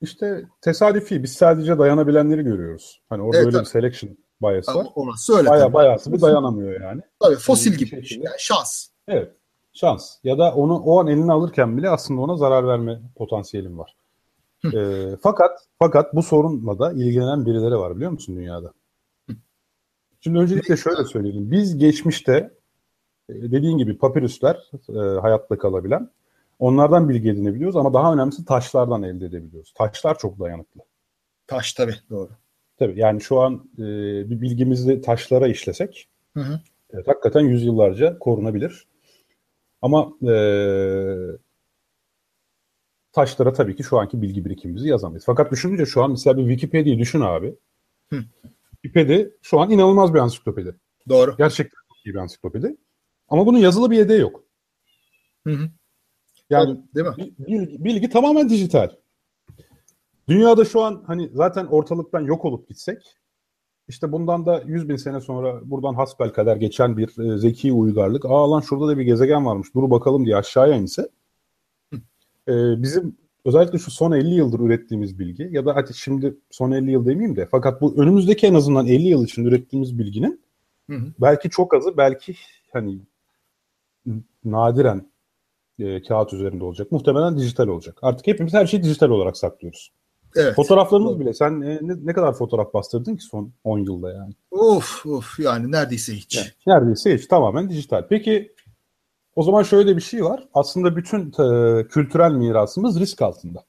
İşte 0.00 0.44
tesadüfi. 0.60 1.22
Biz 1.22 1.32
sadece 1.32 1.78
dayanabilenleri 1.78 2.42
görüyoruz. 2.42 3.00
Hani 3.08 3.22
orada 3.22 3.36
evet, 3.36 3.46
öyle 3.46 3.56
tabii. 3.56 3.64
bir 3.64 3.70
selection 3.70 4.16
bias 4.44 4.68
var. 4.68 4.86
Orası 4.94 5.36
öyle. 5.36 5.50
Baya 5.50 5.72
bayası 5.72 6.12
bir 6.12 6.20
dayanamıyor 6.20 6.80
yani. 6.80 7.02
Tabii 7.20 7.36
fosil 7.36 7.70
yani 7.70 7.78
gibi. 7.78 7.90
Şekilde. 7.90 8.24
Yani 8.24 8.36
şans. 8.38 8.88
Evet. 9.08 9.32
Şans. 9.72 10.16
Ya 10.24 10.38
da 10.38 10.54
onu 10.54 10.78
o 10.78 11.00
an 11.00 11.06
eline 11.06 11.32
alırken 11.32 11.76
bile 11.76 11.90
aslında 11.90 12.20
ona 12.20 12.36
zarar 12.36 12.66
verme 12.66 13.00
potansiyelim 13.16 13.78
var. 13.78 13.96
e, 14.74 15.10
fakat 15.22 15.50
fakat 15.78 16.14
bu 16.14 16.22
sorunla 16.22 16.78
da 16.78 16.92
ilgilenen 16.92 17.46
birileri 17.46 17.78
var 17.78 17.96
biliyor 17.96 18.10
musun 18.10 18.36
dünyada? 18.36 18.72
Şimdi 20.20 20.38
öncelikle 20.38 20.76
şöyle 20.76 21.04
söyleyelim. 21.04 21.50
Biz 21.50 21.78
geçmişte 21.78 22.50
e, 23.28 23.34
dediğin 23.34 23.78
gibi 23.78 23.98
papirüsler 23.98 24.70
e, 24.88 25.20
hayatta 25.20 25.58
kalabilen 25.58 26.10
onlardan 26.58 27.08
bilgi 27.08 27.30
edinebiliyoruz 27.30 27.76
ama 27.76 27.94
daha 27.94 28.12
önemlisi 28.12 28.44
taşlardan 28.44 29.02
elde 29.02 29.26
edebiliyoruz. 29.26 29.72
Taşlar 29.72 30.18
çok 30.18 30.40
dayanıklı. 30.40 30.80
Taş 31.46 31.72
tabii 31.72 31.94
doğru. 32.10 32.30
Tabii 32.78 33.00
yani 33.00 33.20
şu 33.20 33.40
an 33.40 33.70
e, 33.78 33.82
bir 34.30 34.40
bilgimizi 34.40 35.00
taşlara 35.00 35.48
işlesek 35.48 36.08
hı 36.34 36.40
hı. 36.40 36.60
Evet, 36.90 37.08
hakikaten 37.08 37.40
yüzyıllarca 37.40 38.18
korunabilir. 38.18 38.86
Ama 39.82 40.12
e, 40.22 40.34
taşlara 43.12 43.52
tabii 43.52 43.76
ki 43.76 43.82
şu 43.82 43.98
anki 43.98 44.22
bilgi 44.22 44.44
birikimimizi 44.44 44.88
yazamayız. 44.88 45.24
Fakat 45.26 45.52
düşününce 45.52 45.86
şu 45.86 46.02
an 46.02 46.10
mesela 46.10 46.36
bir 46.36 46.42
Wikipedia'yı 46.42 46.98
düşün 46.98 47.20
abi. 47.20 47.54
Hı. 48.10 48.24
Wikipedia 48.72 49.30
şu 49.42 49.60
an 49.60 49.70
inanılmaz 49.70 50.14
bir 50.14 50.18
ansiklopedi. 50.18 50.74
Doğru. 51.08 51.36
Gerçekten 51.38 51.78
iyi 52.04 52.14
bir 52.14 52.18
ansiklopedi. 52.18 52.76
Ama 53.28 53.46
bunun 53.46 53.58
yazılı 53.58 53.90
bir 53.90 53.96
yedeği 53.96 54.20
yok. 54.20 54.44
Hı 55.46 55.50
hı. 55.50 55.70
Yani 56.50 56.80
değil 56.94 57.06
mi? 57.06 57.14
Bilgi, 57.38 57.84
bilgi 57.84 58.10
tamamen 58.10 58.48
dijital. 58.48 58.90
Dünyada 60.28 60.64
şu 60.64 60.82
an 60.82 61.04
hani 61.06 61.30
zaten 61.32 61.66
ortalıktan 61.66 62.20
yok 62.20 62.44
olup 62.44 62.68
gitsek 62.68 63.16
işte 63.88 64.12
bundan 64.12 64.46
da 64.46 64.62
100 64.66 64.88
bin 64.88 64.96
sene 64.96 65.20
sonra 65.20 65.70
buradan 65.70 65.94
hasbel 65.94 66.32
kadar 66.32 66.56
geçen 66.56 66.96
bir 66.96 67.34
e, 67.34 67.38
zeki 67.38 67.72
uygarlık 67.72 68.24
aa 68.24 68.50
lan 68.50 68.60
şurada 68.60 68.88
da 68.88 68.98
bir 68.98 69.02
gezegen 69.02 69.46
varmış 69.46 69.74
dur 69.74 69.90
bakalım 69.90 70.26
diye 70.26 70.36
aşağıya 70.36 70.76
inse 70.76 71.08
e, 72.48 72.82
bizim 72.82 73.16
özellikle 73.44 73.78
şu 73.78 73.90
son 73.90 74.12
50 74.12 74.34
yıldır 74.34 74.60
ürettiğimiz 74.60 75.18
bilgi 75.18 75.48
ya 75.50 75.66
da 75.66 75.76
hadi 75.76 75.94
şimdi 75.94 76.36
son 76.50 76.70
50 76.70 76.90
yıl 76.90 77.06
demeyeyim 77.06 77.36
de 77.36 77.48
fakat 77.50 77.80
bu 77.80 77.94
önümüzdeki 77.96 78.46
en 78.46 78.54
azından 78.54 78.86
50 78.86 79.08
yıl 79.08 79.24
için 79.24 79.44
ürettiğimiz 79.44 79.98
bilginin 79.98 80.44
hı 80.90 80.96
hı. 80.96 81.06
belki 81.20 81.50
çok 81.50 81.74
azı 81.74 81.96
belki 81.96 82.34
hani 82.72 82.98
nadiren 84.44 85.10
e, 85.78 86.02
kağıt 86.02 86.32
üzerinde 86.32 86.64
olacak. 86.64 86.92
Muhtemelen 86.92 87.38
dijital 87.38 87.68
olacak. 87.68 87.98
Artık 88.02 88.26
hepimiz 88.26 88.54
her 88.54 88.66
şeyi 88.66 88.82
dijital 88.82 89.10
olarak 89.10 89.36
saklıyoruz. 89.36 89.92
Evet. 90.36 90.54
Fotoğraflarımız 90.54 91.20
bile. 91.20 91.34
Sen 91.34 91.60
e, 91.60 91.78
ne, 91.82 91.94
ne 92.04 92.12
kadar 92.12 92.34
fotoğraf 92.34 92.74
bastırdın 92.74 93.16
ki 93.16 93.24
son 93.24 93.52
10 93.64 93.78
yılda 93.78 94.12
yani? 94.12 94.32
Of 94.50 95.06
of 95.06 95.40
yani 95.40 95.72
neredeyse 95.72 96.14
hiç. 96.14 96.36
Yani, 96.36 96.48
neredeyse 96.66 97.18
hiç. 97.18 97.26
Tamamen 97.26 97.70
dijital. 97.70 98.06
Peki 98.08 98.52
o 99.36 99.42
zaman 99.42 99.62
şöyle 99.62 99.96
bir 99.96 100.02
şey 100.02 100.24
var. 100.24 100.48
Aslında 100.54 100.96
bütün 100.96 101.26
e, 101.28 101.88
kültürel 101.88 102.32
mirasımız 102.32 103.00
risk 103.00 103.22
altında. 103.22 103.64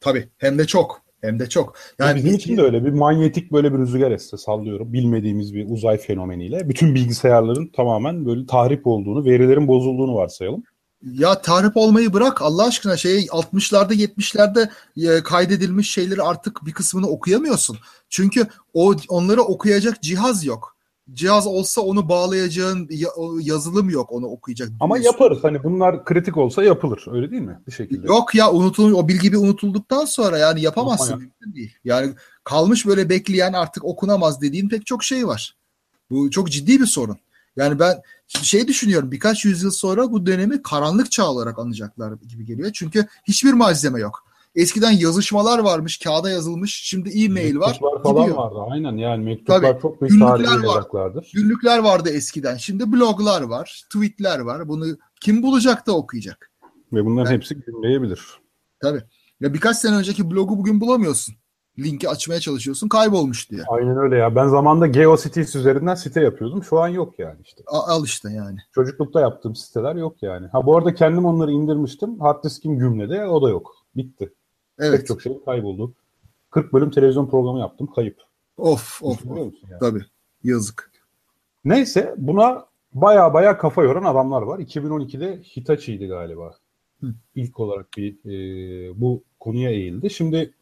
Tabii. 0.00 0.28
Hem 0.38 0.58
de 0.58 0.66
çok. 0.66 1.02
Hem 1.20 1.38
de 1.38 1.48
çok. 1.48 1.76
Yani 1.98 2.16
bizim 2.16 2.34
için 2.34 2.56
de 2.56 2.62
öyle 2.62 2.84
bir 2.84 2.90
manyetik 2.90 3.52
böyle 3.52 3.72
bir 3.72 3.78
rüzgar 3.78 4.10
esse 4.10 4.36
sallıyorum. 4.36 4.92
Bilmediğimiz 4.92 5.54
bir 5.54 5.70
uzay 5.70 5.98
fenomeniyle 5.98 6.68
bütün 6.68 6.94
bilgisayarların 6.94 7.70
tamamen 7.76 8.26
böyle 8.26 8.46
tahrip 8.46 8.86
olduğunu, 8.86 9.24
verilerin 9.24 9.68
bozulduğunu 9.68 10.14
varsayalım. 10.14 10.62
Ya 11.02 11.42
tahrip 11.42 11.76
olmayı 11.76 12.12
bırak 12.12 12.42
Allah 12.42 12.66
aşkına 12.66 12.96
şey 12.96 13.26
60'larda 13.26 13.94
70'lerde 13.94 14.68
e, 14.96 15.22
kaydedilmiş 15.22 15.90
şeyleri 15.90 16.22
artık 16.22 16.66
bir 16.66 16.72
kısmını 16.72 17.06
okuyamıyorsun. 17.08 17.78
Çünkü 18.08 18.46
o 18.74 18.94
onları 19.08 19.42
okuyacak 19.42 20.02
cihaz 20.02 20.44
yok. 20.44 20.76
Cihaz 21.12 21.46
olsa 21.46 21.80
onu 21.80 22.08
bağlayacağın 22.08 22.88
yazılım 23.40 23.90
yok 23.90 24.12
onu 24.12 24.26
okuyacak. 24.26 24.68
Ama 24.80 24.98
yaparız 24.98 25.38
hani 25.42 25.64
bunlar 25.64 26.04
kritik 26.04 26.36
olsa 26.36 26.64
yapılır 26.64 27.04
öyle 27.10 27.30
değil 27.30 27.42
mi 27.42 27.60
bir 27.66 27.72
şekilde? 27.72 28.06
Yok 28.06 28.34
ya 28.34 28.52
unutul 28.52 28.92
o 28.92 29.08
bilgi 29.08 29.32
bir 29.32 29.38
unutulduktan 29.38 30.04
sonra 30.04 30.38
yani 30.38 30.60
yapamazsın. 30.60 31.32
Değil. 31.46 31.74
Yani 31.84 32.12
kalmış 32.44 32.86
böyle 32.86 33.08
bekleyen 33.08 33.52
artık 33.52 33.84
okunamaz 33.84 34.40
dediğin 34.40 34.68
pek 34.68 34.86
çok 34.86 35.04
şey 35.04 35.26
var. 35.26 35.56
Bu 36.10 36.30
çok 36.30 36.50
ciddi 36.50 36.80
bir 36.80 36.86
sorun. 36.86 37.18
Yani 37.56 37.78
ben 37.78 38.02
şey 38.28 38.68
düşünüyorum 38.68 39.12
birkaç 39.12 39.44
yüzyıl 39.44 39.70
sonra 39.70 40.12
bu 40.12 40.26
dönemi 40.26 40.62
karanlık 40.62 41.10
çağ 41.10 41.30
olarak 41.30 41.58
anacaklar 41.58 42.12
gibi 42.28 42.44
geliyor. 42.44 42.70
Çünkü 42.74 43.06
hiçbir 43.24 43.52
malzeme 43.52 44.00
yok. 44.00 44.24
Eskiden 44.54 44.90
yazışmalar 44.90 45.58
varmış, 45.58 45.98
kağıda 45.98 46.30
yazılmış. 46.30 46.74
Şimdi 46.84 47.24
e-mail 47.24 47.56
var. 47.56 47.66
Mektuplar 47.68 48.02
falan 48.02 48.22
gidiyor. 48.22 48.36
vardı. 48.36 48.58
Aynen 48.70 48.96
yani 48.96 49.24
mektuplar 49.24 49.60
Tabii. 49.60 49.82
çok 49.82 50.00
büyük 50.00 50.12
Günlükler 50.12 50.64
var. 50.64 51.22
Günlükler 51.34 51.78
vardı 51.78 52.08
eskiden. 52.10 52.56
Şimdi 52.56 52.92
bloglar 52.92 53.42
var, 53.42 53.82
tweetler 53.90 54.38
var. 54.38 54.68
Bunu 54.68 54.86
kim 55.20 55.42
bulacak 55.42 55.86
da 55.86 55.92
okuyacak? 55.96 56.50
Ve 56.92 57.04
bunların 57.04 57.32
Evet. 57.32 57.42
hepsi 57.42 57.54
günleyebilir. 57.54 58.20
Tabii. 58.82 59.02
Ya 59.40 59.54
birkaç 59.54 59.76
sene 59.76 59.96
önceki 59.96 60.30
blogu 60.30 60.58
bugün 60.58 60.80
bulamıyorsun. 60.80 61.34
Linki 61.78 62.08
açmaya 62.08 62.40
çalışıyorsun, 62.40 62.88
kaybolmuş 62.88 63.50
diye. 63.50 63.62
Aynen 63.68 63.96
öyle 63.96 64.16
ya. 64.16 64.36
Ben 64.36 64.48
zamanında 64.48 64.86
GeoCities 64.86 65.56
üzerinden 65.56 65.94
site 65.94 66.20
yapıyordum. 66.20 66.64
Şu 66.64 66.80
an 66.80 66.88
yok 66.88 67.18
yani 67.18 67.38
işte. 67.44 67.62
A- 67.66 67.92
al 67.92 68.04
işte 68.04 68.30
yani. 68.32 68.58
Çocuklukta 68.74 69.20
yaptığım 69.20 69.56
siteler 69.56 69.94
yok 69.94 70.22
yani. 70.22 70.46
Ha 70.46 70.66
bu 70.66 70.76
arada 70.76 70.94
kendim 70.94 71.24
onları 71.24 71.52
indirmiştim. 71.52 72.20
Hard 72.20 72.44
diskim 72.44 72.78
gümlede 72.78 73.26
o 73.26 73.42
da 73.42 73.48
yok. 73.48 73.76
Bitti. 73.96 74.32
Evet. 74.78 74.98
Pek 74.98 75.06
çok 75.06 75.22
şey 75.22 75.44
kayboldu. 75.44 75.94
40 76.50 76.72
bölüm 76.72 76.90
televizyon 76.90 77.30
programı 77.30 77.58
yaptım. 77.58 77.86
Kayıp. 77.94 78.16
Of 78.56 79.02
of. 79.02 79.12
Of. 79.12 79.24
musun 79.24 79.68
yani? 79.70 79.80
Tabii. 79.80 80.04
Yazık. 80.44 80.90
Neyse 81.64 82.14
buna 82.18 82.64
baya 82.94 83.34
baya 83.34 83.58
kafa 83.58 83.82
yoran 83.82 84.04
adamlar 84.04 84.42
var. 84.42 84.58
2012'de 84.58 85.42
Hitachi'ydi 85.42 86.06
galiba. 86.06 86.54
Hı. 87.00 87.14
İlk 87.34 87.60
olarak 87.60 87.86
bir 87.96 88.16
e, 88.24 89.00
bu 89.00 89.22
konuya 89.40 89.70
eğildi. 89.70 90.10
Şimdi 90.10 90.54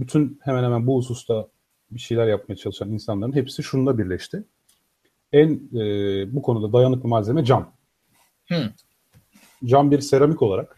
bütün 0.00 0.40
hemen 0.42 0.64
hemen 0.64 0.86
bu 0.86 0.96
hususta 0.96 1.48
bir 1.90 2.00
şeyler 2.00 2.26
yapmaya 2.26 2.56
çalışan 2.56 2.90
insanların 2.90 3.32
hepsi 3.32 3.62
şunda 3.62 3.98
birleşti. 3.98 4.44
En 5.32 5.60
e, 5.74 6.34
bu 6.34 6.42
konuda 6.42 6.72
dayanıklı 6.72 7.08
malzeme 7.08 7.44
cam. 7.44 7.72
Hı. 8.48 8.70
Cam 9.64 9.90
bir 9.90 10.00
seramik 10.00 10.42
olarak 10.42 10.76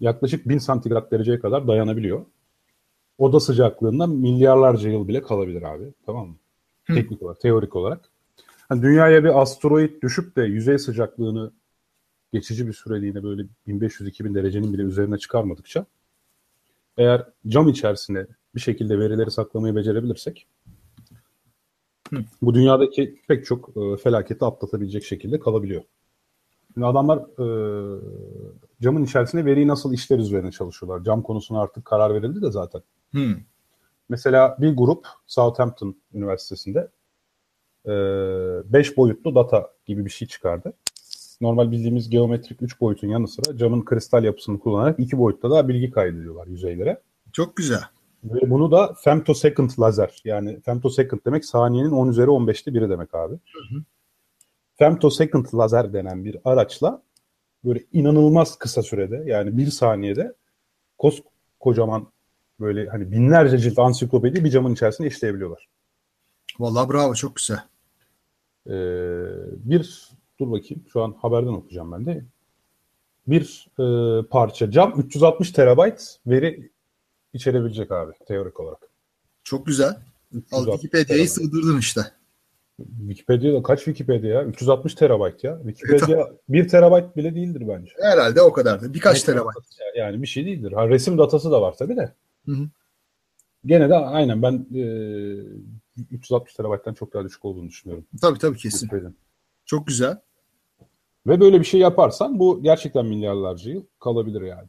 yaklaşık 0.00 0.48
1000 0.48 0.58
santigrat 0.58 1.12
dereceye 1.12 1.40
kadar 1.40 1.68
dayanabiliyor. 1.68 2.26
Oda 3.18 3.40
sıcaklığında 3.40 4.06
milyarlarca 4.06 4.90
yıl 4.90 5.08
bile 5.08 5.22
kalabilir 5.22 5.62
abi. 5.62 5.92
Tamam 6.06 6.28
mı? 6.28 6.36
Hı. 6.84 6.94
Teknik 6.94 7.22
olarak, 7.22 7.40
teorik 7.40 7.76
olarak. 7.76 8.10
Hani 8.68 8.82
dünyaya 8.82 9.24
bir 9.24 9.40
asteroid 9.42 10.02
düşüp 10.02 10.36
de 10.36 10.42
yüzey 10.42 10.78
sıcaklığını 10.78 11.52
geçici 12.32 12.66
bir 12.66 12.72
süreliğine 12.72 13.22
böyle 13.22 13.42
1500-2000 13.68 14.34
derecenin 14.34 14.72
bile 14.72 14.82
üzerine 14.82 15.18
çıkarmadıkça 15.18 15.86
eğer 16.96 17.26
cam 17.48 17.68
içerisinde 17.68 18.26
bir 18.54 18.60
şekilde 18.60 18.98
verileri 18.98 19.30
saklamayı 19.30 19.76
becerebilirsek 19.76 20.46
Hı. 22.10 22.24
bu 22.42 22.54
dünyadaki 22.54 23.20
pek 23.28 23.46
çok 23.46 23.76
e, 23.76 23.96
felaketi 23.96 24.44
atlatabilecek 24.44 25.04
şekilde 25.04 25.40
kalabiliyor. 25.40 25.82
Şimdi 26.74 26.86
adamlar 26.86 27.18
e, 27.18 27.46
camın 28.80 29.04
içerisinde 29.04 29.44
veriyi 29.44 29.68
nasıl 29.68 29.92
işleriz 29.92 30.26
üzerine 30.26 30.50
çalışıyorlar. 30.50 31.04
Cam 31.04 31.22
konusuna 31.22 31.62
artık 31.62 31.84
karar 31.84 32.14
verildi 32.14 32.42
de 32.42 32.50
zaten. 32.50 32.82
Hı. 33.14 33.36
Mesela 34.08 34.56
bir 34.60 34.76
grup 34.76 35.06
Southampton 35.26 35.96
Üniversitesi'nde 36.14 36.90
5 37.86 38.96
boyutlu 38.96 39.34
data 39.34 39.70
gibi 39.86 40.04
bir 40.04 40.10
şey 40.10 40.28
çıkardı. 40.28 40.72
Normal 41.42 41.70
bildiğimiz 41.70 42.10
geometrik 42.10 42.62
3 42.62 42.80
boyutun 42.80 43.08
yanı 43.08 43.28
sıra 43.28 43.56
camın 43.56 43.84
kristal 43.84 44.24
yapısını 44.24 44.58
kullanarak 44.58 45.00
2 45.00 45.18
boyutta 45.18 45.50
da 45.50 45.68
bilgi 45.68 45.90
kaydediyorlar 45.90 46.46
yüzeylere. 46.46 47.00
Çok 47.32 47.56
güzel. 47.56 47.82
Ve 48.24 48.50
bunu 48.50 48.72
da 48.72 48.94
femtosecond 49.04 49.70
lazer 49.80 50.20
yani 50.24 50.60
femtosecond 50.60 51.20
demek 51.26 51.44
saniyenin 51.44 51.90
10 51.90 52.08
üzeri 52.08 52.26
15'te 52.26 52.74
biri 52.74 52.90
demek 52.90 53.14
abi. 53.14 53.34
hı. 53.34 53.82
Femtosecond 54.74 55.46
lazer 55.54 55.92
denen 55.92 56.24
bir 56.24 56.36
araçla 56.44 57.02
böyle 57.64 57.84
inanılmaz 57.92 58.58
kısa 58.58 58.82
sürede 58.82 59.22
yani 59.26 59.58
bir 59.58 59.66
saniyede 59.66 60.34
koskocaman 60.98 62.06
böyle 62.60 62.88
hani 62.88 63.12
binlerce 63.12 63.58
cilt 63.58 63.78
ansiklopedi 63.78 64.44
bir 64.44 64.50
camın 64.50 64.72
içerisinde 64.72 65.08
işleyebiliyorlar. 65.08 65.68
Vallahi 66.58 66.92
bravo 66.92 67.14
çok 67.14 67.36
güzel. 67.36 67.62
Ee, 68.66 68.72
bir 69.56 70.12
dur 70.42 70.52
bakayım 70.52 70.84
şu 70.92 71.02
an 71.02 71.14
haberden 71.20 71.52
okuyacağım 71.52 71.92
ben 71.92 72.06
de. 72.06 72.24
Bir 73.26 73.68
e, 73.78 74.26
parça 74.26 74.70
cam 74.70 75.00
360 75.00 75.50
terabayt 75.50 76.16
veri 76.26 76.70
içerebilecek 77.32 77.92
abi 77.92 78.12
teorik 78.28 78.60
olarak. 78.60 78.88
Çok 79.44 79.66
güzel. 79.66 79.88
Al 79.88 80.38
360 80.38 80.72
Wikipedia'yı 80.72 81.28
sığdırdın 81.28 81.78
işte. 81.78 82.00
Wikipedia'da 82.98 83.62
kaç 83.62 83.78
Wikipedia 83.78 84.30
ya? 84.30 84.44
360 84.44 84.94
terabayt 84.94 85.44
ya. 85.44 85.58
Wikipedia 85.66 86.28
1 86.48 86.68
terabayt 86.68 87.16
bile 87.16 87.34
değildir 87.34 87.62
bence. 87.68 87.92
Herhalde 88.00 88.42
o 88.42 88.52
kadar. 88.52 88.94
Birkaç 88.94 89.16
Net 89.16 89.26
terabayt. 89.26 89.56
Yani 89.96 90.22
bir 90.22 90.26
şey 90.26 90.46
değildir. 90.46 90.72
Ha, 90.72 90.88
resim 90.88 91.18
datası 91.18 91.50
da 91.50 91.62
var 91.62 91.74
tabii 91.78 91.96
de. 91.96 92.12
Hı 92.46 92.52
hı. 92.52 92.68
Gene 93.66 93.88
de 93.88 93.94
aynen 93.94 94.42
ben 94.42 94.66
e, 94.74 94.82
360 96.10 96.54
terabayttan 96.54 96.94
çok 96.94 97.14
daha 97.14 97.24
düşük 97.24 97.44
olduğunu 97.44 97.68
düşünüyorum. 97.68 98.06
Tabii 98.20 98.38
tabii 98.38 98.58
kesin. 98.58 98.78
Wikipedia'nın. 98.78 99.16
Çok 99.64 99.86
güzel. 99.86 100.18
Ve 101.26 101.40
böyle 101.40 101.60
bir 101.60 101.64
şey 101.64 101.80
yaparsan 101.80 102.38
bu 102.38 102.62
gerçekten 102.62 103.06
milyarlarca 103.06 103.70
yıl 103.70 103.82
kalabilir 104.00 104.42
yani. 104.42 104.68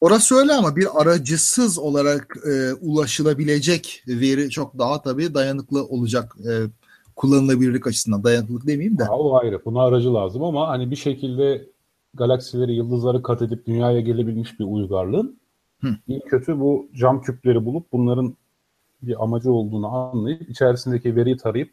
Orası 0.00 0.34
öyle 0.34 0.52
ama 0.52 0.76
bir 0.76 0.86
aracısız 1.02 1.78
olarak 1.78 2.36
e, 2.46 2.72
ulaşılabilecek 2.72 4.04
veri 4.08 4.50
çok 4.50 4.78
daha 4.78 5.02
tabii 5.02 5.34
dayanıklı 5.34 5.84
olacak 5.84 6.36
e, 6.48 6.52
kullanılabilirlik 7.16 7.86
açısından. 7.86 8.24
Dayanıklılık 8.24 8.66
demeyeyim 8.66 8.98
de. 8.98 9.04
Ha, 9.04 9.16
o 9.16 9.36
ayrı. 9.36 9.64
Buna 9.64 9.82
aracı 9.82 10.14
lazım 10.14 10.42
ama 10.42 10.68
hani 10.68 10.90
bir 10.90 10.96
şekilde 10.96 11.68
galaksileri, 12.14 12.72
yıldızları 12.72 13.22
kat 13.22 13.42
edip 13.42 13.66
dünyaya 13.66 14.00
gelebilmiş 14.00 14.60
bir 14.60 14.64
uygarlığın 14.64 15.40
Hı. 15.80 15.88
iyi 16.08 16.20
kötü 16.20 16.60
bu 16.60 16.88
cam 16.94 17.22
küpleri 17.22 17.64
bulup 17.64 17.92
bunların 17.92 18.36
bir 19.02 19.22
amacı 19.22 19.52
olduğunu 19.52 19.86
anlayıp 19.94 20.50
içerisindeki 20.50 21.16
veriyi 21.16 21.36
tarayıp 21.36 21.70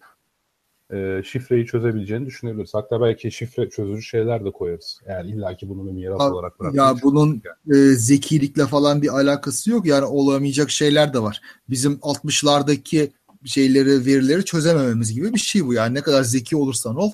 e, 0.93 1.21
şifreyi 1.25 1.65
çözebileceğini 1.65 2.25
düşünebiliriz. 2.25 2.73
Hatta 2.73 3.01
belki 3.01 3.31
şifre 3.31 3.69
çözücü 3.69 4.01
şeyler 4.01 4.45
de 4.45 4.51
koyarız. 4.51 5.01
Eğer 5.05 5.25
illaki 5.25 5.69
bunu 5.69 5.87
bir 5.87 5.91
miras 5.91 6.19
Ha, 6.19 6.31
olarak 6.31 6.53
Ya 6.59 6.59
bırakmayız. 6.59 7.03
bunun 7.03 7.41
e, 7.71 7.75
zekilikle 7.95 8.65
falan 8.65 9.01
bir 9.01 9.07
alakası 9.19 9.71
yok. 9.71 9.85
Yani 9.85 10.05
olamayacak 10.05 10.69
şeyler 10.71 11.13
de 11.13 11.19
var. 11.19 11.41
Bizim 11.69 11.93
60'lardaki 11.93 13.09
şeyleri, 13.45 14.05
verileri 14.05 14.45
çözemememiz 14.45 15.13
gibi 15.13 15.33
bir 15.33 15.39
şey 15.39 15.65
bu. 15.65 15.73
Yani 15.73 15.93
ne 15.93 16.01
kadar 16.01 16.23
zeki 16.23 16.55
olursan 16.55 16.95
ol 16.95 17.11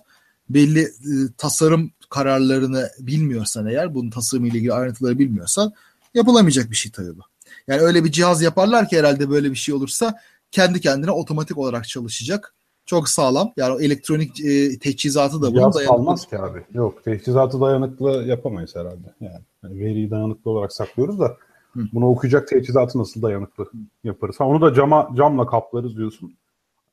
belli 0.49 0.81
e, 0.81 0.89
tasarım 1.37 1.91
kararlarını 2.09 2.89
bilmiyorsan 2.99 3.67
eğer 3.67 3.93
bunun 3.95 4.09
tasarımıyla 4.09 4.57
ilgili 4.57 4.73
ayrıntıları 4.73 5.19
bilmiyorsan 5.19 5.73
yapılamayacak 6.13 6.71
bir 6.71 6.75
şey 6.75 6.91
tabii 6.91 7.17
bu. 7.17 7.21
Yani 7.67 7.81
öyle 7.81 8.03
bir 8.03 8.11
cihaz 8.11 8.41
yaparlar 8.41 8.89
ki 8.89 8.97
herhalde 8.97 9.29
böyle 9.29 9.51
bir 9.51 9.55
şey 9.55 9.75
olursa 9.75 10.19
kendi 10.51 10.81
kendine 10.81 11.11
otomatik 11.11 11.57
olarak 11.57 11.87
çalışacak. 11.87 12.53
Çok 12.85 13.09
sağlam. 13.09 13.53
Yani 13.57 13.85
elektronik 13.85 14.41
e, 14.45 14.79
teçhizatı 14.79 15.41
da 15.41 15.47
bunun 15.47 15.55
dayanıklı. 15.55 15.85
kalmaz 15.85 16.27
ki 16.27 16.39
abi. 16.39 16.63
Yok 16.73 17.03
teçhizatı 17.03 17.61
dayanıklı 17.61 18.23
yapamayız 18.27 18.75
herhalde. 18.75 19.13
Yani, 19.21 19.41
hani 19.61 19.79
veriyi 19.79 20.11
dayanıklı 20.11 20.51
olarak 20.51 20.73
saklıyoruz 20.73 21.19
da 21.19 21.37
Hı. 21.73 21.79
bunu 21.93 22.07
okuyacak 22.07 22.47
teçhizatı 22.47 22.99
nasıl 22.99 23.21
dayanıklı 23.21 23.65
yaparız? 24.03 24.39
Ha, 24.39 24.45
onu 24.45 24.61
da 24.61 24.73
cama 24.73 25.09
camla 25.17 25.47
kaplarız 25.47 25.97
diyorsun. 25.97 26.33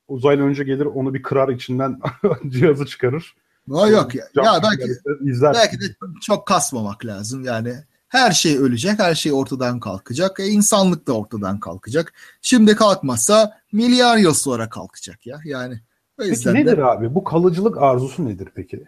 Uzaylı 0.08 0.42
önce 0.42 0.64
gelir 0.64 0.86
onu 0.86 1.14
bir 1.14 1.22
kırar 1.22 1.48
içinden 1.48 2.00
cihazı 2.48 2.86
çıkarır. 2.86 3.34
Ha, 3.72 3.88
yok 3.88 4.14
ya. 4.14 4.24
Cam 4.34 4.44
Ya 4.44 4.60
belki 4.62 4.92
izler. 5.20 5.54
Belki 5.54 5.80
de 5.80 5.84
çok 6.22 6.46
kasmamak 6.46 7.06
lazım. 7.06 7.44
Yani 7.44 7.74
her 8.12 8.32
şey 8.32 8.58
ölecek, 8.58 8.98
her 8.98 9.14
şey 9.14 9.32
ortadan 9.32 9.80
kalkacak. 9.80 10.40
E, 10.40 10.46
insanlık 10.46 11.06
da 11.06 11.12
ortadan 11.12 11.60
kalkacak. 11.60 12.12
Şimdi 12.42 12.76
kalkmazsa 12.76 13.58
milyar 13.72 14.16
yıl 14.16 14.34
sonra 14.34 14.68
kalkacak 14.68 15.26
ya. 15.26 15.40
Yani 15.44 15.80
o 16.18 16.22
Peki 16.22 16.54
nedir 16.54 16.76
de 16.76 16.84
abi? 16.84 17.14
Bu 17.14 17.24
kalıcılık 17.24 17.82
arzusu 17.82 18.24
nedir 18.24 18.48
peki? 18.54 18.84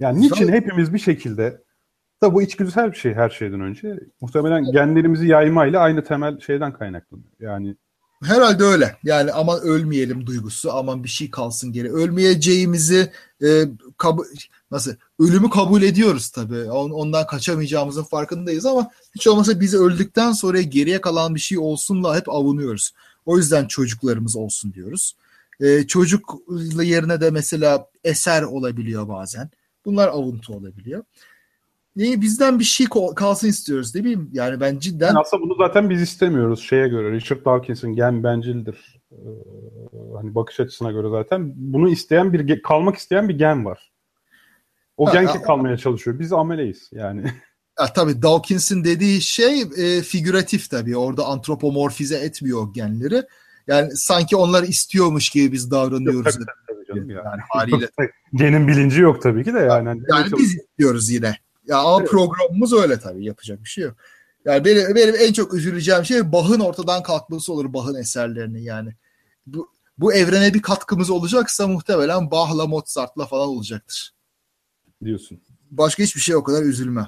Yani 0.00 0.20
niçin 0.20 0.44
Zaten- 0.44 0.52
hepimiz 0.52 0.94
bir 0.94 0.98
şekilde 0.98 1.60
Tabi 2.20 2.34
bu 2.34 2.42
içgüdüsel 2.42 2.92
bir 2.92 2.96
şey 2.96 3.14
her 3.14 3.30
şeyden 3.30 3.60
önce. 3.60 4.00
Muhtemelen 4.20 4.72
genlerimizi 4.72 5.28
yaymayla 5.28 5.80
aynı 5.80 6.04
temel 6.04 6.40
şeyden 6.40 6.72
kaynaklanıyor. 6.72 7.30
Yani 7.40 7.76
herhalde 8.22 8.64
öyle. 8.64 8.96
Yani 9.02 9.32
aman 9.32 9.60
ölmeyelim 9.60 10.26
duygusu, 10.26 10.72
aman 10.72 11.04
bir 11.04 11.08
şey 11.08 11.30
kalsın 11.30 11.72
geri. 11.72 11.92
Ölmeyeceğimizi 11.92 13.12
e, 13.42 13.48
kabul 13.98 14.24
nasıl 14.74 14.92
ölümü 15.18 15.50
kabul 15.50 15.82
ediyoruz 15.82 16.30
tabii. 16.30 16.70
On- 16.70 16.90
Ondan 16.90 17.26
kaçamayacağımızın 17.26 18.02
farkındayız 18.02 18.66
ama 18.66 18.90
hiç 19.14 19.26
olmazsa 19.26 19.60
biz 19.60 19.74
öldükten 19.74 20.32
sonra 20.32 20.60
geriye 20.60 21.00
kalan 21.00 21.34
bir 21.34 21.40
şey 21.40 21.58
olsunla 21.58 22.16
hep 22.16 22.28
avunuyoruz. 22.28 22.92
O 23.26 23.36
yüzden 23.38 23.66
çocuklarımız 23.66 24.36
olsun 24.36 24.72
diyoruz. 24.72 25.16
E, 25.60 25.86
çocuk 25.86 26.34
yerine 26.82 27.20
de 27.20 27.30
mesela 27.30 27.86
eser 28.04 28.42
olabiliyor 28.42 29.08
bazen. 29.08 29.50
Bunlar 29.84 30.08
avuntu 30.08 30.54
olabiliyor. 30.54 31.04
Niye 31.96 32.20
bizden 32.20 32.58
bir 32.58 32.64
şey 32.64 32.86
kalsın 33.16 33.48
istiyoruz 33.48 33.94
değil 33.94 34.16
mi? 34.16 34.28
Yani 34.32 34.60
ben 34.60 34.78
cidden 34.78 35.06
Yani 35.06 35.18
aslında 35.18 35.42
bunu 35.42 35.54
zaten 35.58 35.90
biz 35.90 36.02
istemiyoruz 36.02 36.62
şeye 36.62 36.88
göre. 36.88 37.12
Richard 37.12 37.44
Dawkins'in 37.44 37.92
gen 37.92 38.24
bencildir. 38.24 39.00
Ee, 39.12 39.16
hani 40.16 40.34
bakış 40.34 40.60
açısına 40.60 40.92
göre 40.92 41.08
zaten 41.10 41.52
bunu 41.56 41.88
isteyen 41.90 42.32
bir 42.32 42.62
kalmak 42.62 42.96
isteyen 42.96 43.28
bir 43.28 43.38
gen 43.38 43.64
var. 43.64 43.93
O 44.96 45.10
ki 45.10 45.42
kalmaya 45.46 45.76
çalışıyor. 45.76 46.18
Biz 46.18 46.32
ameleyiz 46.32 46.90
yani. 46.92 47.32
Ya, 47.80 47.92
tabii 47.92 48.22
Dawkins'in 48.22 48.84
dediği 48.84 49.20
şey 49.20 49.60
e, 49.60 50.02
figüratif 50.02 50.70
tabii. 50.70 50.96
Orada 50.96 51.26
antropomorfize 51.26 52.16
etmiyor 52.16 52.74
genleri. 52.74 53.22
Yani 53.66 53.96
sanki 53.96 54.36
onlar 54.36 54.62
istiyormuş 54.62 55.30
gibi 55.30 55.52
biz 55.52 55.70
davranıyoruz. 55.70 56.36
Yok, 56.36 56.46
tabii, 56.46 56.76
tabii 56.76 56.86
canım 56.86 57.10
yani. 57.10 57.26
yani 57.26 57.40
haliyle. 57.48 57.88
Genin 58.34 58.68
bilinci 58.68 59.00
yok 59.00 59.22
tabii 59.22 59.44
ki 59.44 59.54
de 59.54 59.58
yani. 59.58 59.88
Yani, 59.88 60.02
yani 60.10 60.32
biz 60.38 60.54
istiyoruz 60.54 61.10
yine. 61.10 61.36
Ya 61.66 61.78
ama 61.78 62.00
evet. 62.00 62.10
programımız 62.10 62.72
öyle 62.72 63.00
tabii 63.00 63.24
yapacak 63.24 63.62
bir 63.64 63.68
şey 63.68 63.84
yok. 63.84 63.96
Yani 64.44 64.64
benim, 64.64 64.94
benim 64.94 65.14
en 65.18 65.32
çok 65.32 65.54
üzüleceğim 65.54 66.04
şey 66.04 66.32
Bach'ın 66.32 66.60
ortadan 66.60 67.02
kalkması 67.02 67.52
olur 67.52 67.72
Bach'ın 67.72 67.94
eserlerini 67.94 68.64
yani. 68.64 68.94
Bu, 69.46 69.68
bu 69.98 70.12
evrene 70.12 70.54
bir 70.54 70.62
katkımız 70.62 71.10
olacaksa 71.10 71.66
muhtemelen 71.66 72.30
Bach'la 72.30 72.66
Mozart'la 72.66 73.26
falan 73.26 73.48
olacaktır. 73.48 74.13
Diyorsun. 75.04 75.40
Başka 75.70 76.02
hiçbir 76.02 76.20
şey 76.20 76.36
o 76.36 76.44
kadar 76.44 76.62
üzülmem. 76.62 77.06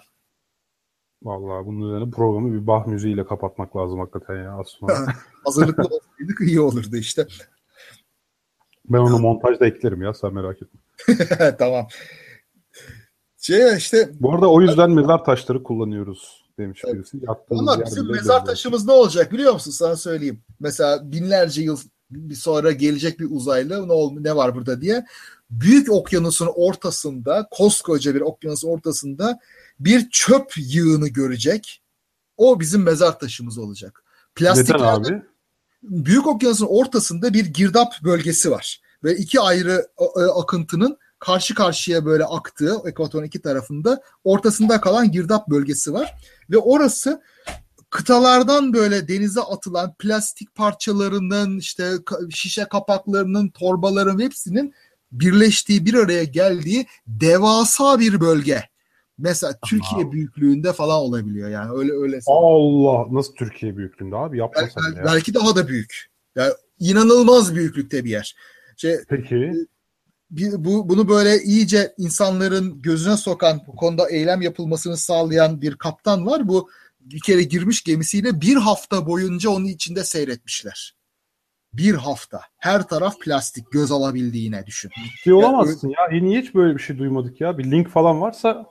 Vallahi 1.23 1.67
bunun 1.67 1.89
üzerine 1.89 2.11
programı 2.11 2.53
bir 2.53 2.67
Bach 2.67 2.87
müziğiyle 2.87 3.27
kapatmak 3.27 3.77
lazım 3.77 3.99
hakikaten 3.99 4.37
ya 4.37 4.59
aslında. 4.59 5.13
Hazırlıklı 5.45 5.83
olsaydık 5.83 6.41
iyi 6.41 6.61
olurdu 6.61 6.97
işte. 6.97 7.27
Ben 8.85 8.99
onu 8.99 9.19
montajda 9.19 9.67
eklerim 9.67 10.03
ya 10.03 10.15
sen 10.15 10.35
merak 10.35 10.59
etme. 10.63 10.81
tamam. 11.59 11.87
Şey 13.39 13.77
işte. 13.77 14.11
Bu 14.21 14.35
arada 14.35 14.51
o 14.51 14.61
yüzden 14.61 14.91
mezar 14.91 15.25
taşları 15.25 15.63
kullanıyoruz 15.63 16.47
demiş 16.59 16.83
evet. 16.85 16.95
birisi. 16.95 17.19
Yattığımız 17.23 17.69
Ama 17.69 17.87
bizim 17.87 18.13
mezar 18.13 18.45
taşımız 18.45 18.87
ne 18.87 18.93
olacak 18.93 19.33
biliyor 19.33 19.53
musun? 19.53 19.71
Sana 19.71 19.97
söyleyeyim. 19.97 20.43
Mesela 20.61 21.13
binlerce 21.13 21.63
yıl 21.63 21.79
sonra 22.35 22.73
gelecek 22.73 23.21
bir 23.21 23.31
uzaylı 23.31 23.89
ne, 23.89 23.93
ol, 23.93 24.21
ne 24.21 24.37
var 24.37 24.55
burada 24.55 24.81
diye. 24.81 25.07
Büyük 25.51 25.93
okyanusun 25.93 26.49
ortasında, 26.55 27.49
koskoca 27.51 28.15
bir 28.15 28.21
okyanusun 28.21 28.69
ortasında 28.69 29.39
bir 29.81 30.11
çöp 30.11 30.53
yığını 30.57 31.09
görecek. 31.09 31.83
O 32.37 32.61
bizim 32.61 32.83
mezar 32.83 33.19
taşımız 33.19 33.59
olacak. 33.59 34.05
Neden 34.41 34.85
abi? 34.85 35.23
Büyük 35.83 36.27
okyanusun 36.27 36.67
ortasında 36.67 37.35
bir 37.35 37.47
girdap 37.47 37.93
bölgesi 38.05 38.51
var. 38.51 38.81
Ve 39.05 39.17
iki 39.17 39.41
ayrı 39.41 39.89
e, 40.17 40.21
akıntının 40.21 40.99
karşı 41.19 41.55
karşıya 41.55 42.05
böyle 42.05 42.25
aktığı 42.25 42.83
ekvatorun 42.87 43.25
iki 43.25 43.43
tarafında 43.43 44.03
ortasında 44.25 44.81
kalan 44.81 45.13
girdap 45.13 45.49
bölgesi 45.49 45.93
var. 45.93 46.15
Ve 46.51 46.59
orası 46.59 47.23
kıtalardan 47.91 48.73
böyle 48.73 49.09
denize 49.09 49.41
atılan 49.41 49.95
plastik 49.99 50.55
parçalarının 50.55 51.59
işte 51.59 51.93
şişe 52.31 52.65
kapaklarının 52.65 53.49
torbaların 53.49 54.21
hepsinin 54.21 54.75
birleştiği 55.13 55.87
bir 55.87 55.95
araya 55.95 56.25
geldiği 56.25 56.87
devasa 57.07 58.01
bir 58.01 58.21
bölge. 58.21 58.63
Mesela 59.19 59.51
Aha. 59.51 59.59
Türkiye 59.69 60.13
büyüklüğünde 60.13 60.73
falan 60.73 60.97
olabiliyor 60.97 61.51
yani 61.51 61.71
öyle 61.79 61.93
öyle. 61.93 62.21
Allah 62.27 63.07
nasıl 63.11 63.35
Türkiye 63.35 63.77
büyüklüğünde 63.77 64.17
abi 64.17 64.39
yapmasan 64.39 64.85
belki, 64.87 64.99
ya. 64.99 65.05
Belki 65.05 65.35
daha 65.35 65.57
da 65.57 65.69
büyük. 65.69 66.07
Yani 66.37 66.53
inanılmaz 66.79 67.55
büyüklükte 67.55 68.05
bir 68.05 68.11
yer. 68.11 68.37
Şey, 68.77 68.97
Peki. 69.09 69.53
Bir, 70.31 70.65
bu, 70.65 70.89
bunu 70.89 71.09
böyle 71.09 71.43
iyice 71.43 71.95
insanların 71.99 72.83
gözüne 72.83 73.17
sokan 73.17 73.61
bu 73.67 73.77
konuda 73.77 74.11
eylem 74.11 74.43
yapılmasını 74.43 74.97
sağlayan 74.97 75.61
bir 75.63 75.77
kaptan 75.77 76.27
var. 76.27 76.49
Bu 76.49 76.71
bir 77.01 77.21
kere 77.21 77.43
girmiş 77.43 77.85
gemisiyle 77.85 78.41
bir 78.41 78.57
hafta 78.57 79.07
boyunca 79.07 79.51
onun 79.51 79.67
içinde 79.67 80.05
seyretmişler. 80.05 80.96
Bir 81.79 81.95
hafta. 81.95 82.41
Her 82.59 82.83
taraf 82.83 83.21
plastik 83.21 83.71
göz 83.73 83.93
alabildiğine 83.93 84.67
düşün. 84.67 84.91
Şey 85.25 85.33
olamazsın 85.33 85.89
ya. 85.89 85.97
ya. 86.11 86.19
E 86.19 86.23
niye 86.23 86.41
hiç 86.41 86.55
böyle 86.55 86.75
bir 86.77 86.83
şey 86.83 86.99
duymadık 86.99 87.41
ya? 87.41 87.59
Bir 87.59 87.71
link 87.71 87.89
falan 87.89 88.21
varsa 88.21 88.67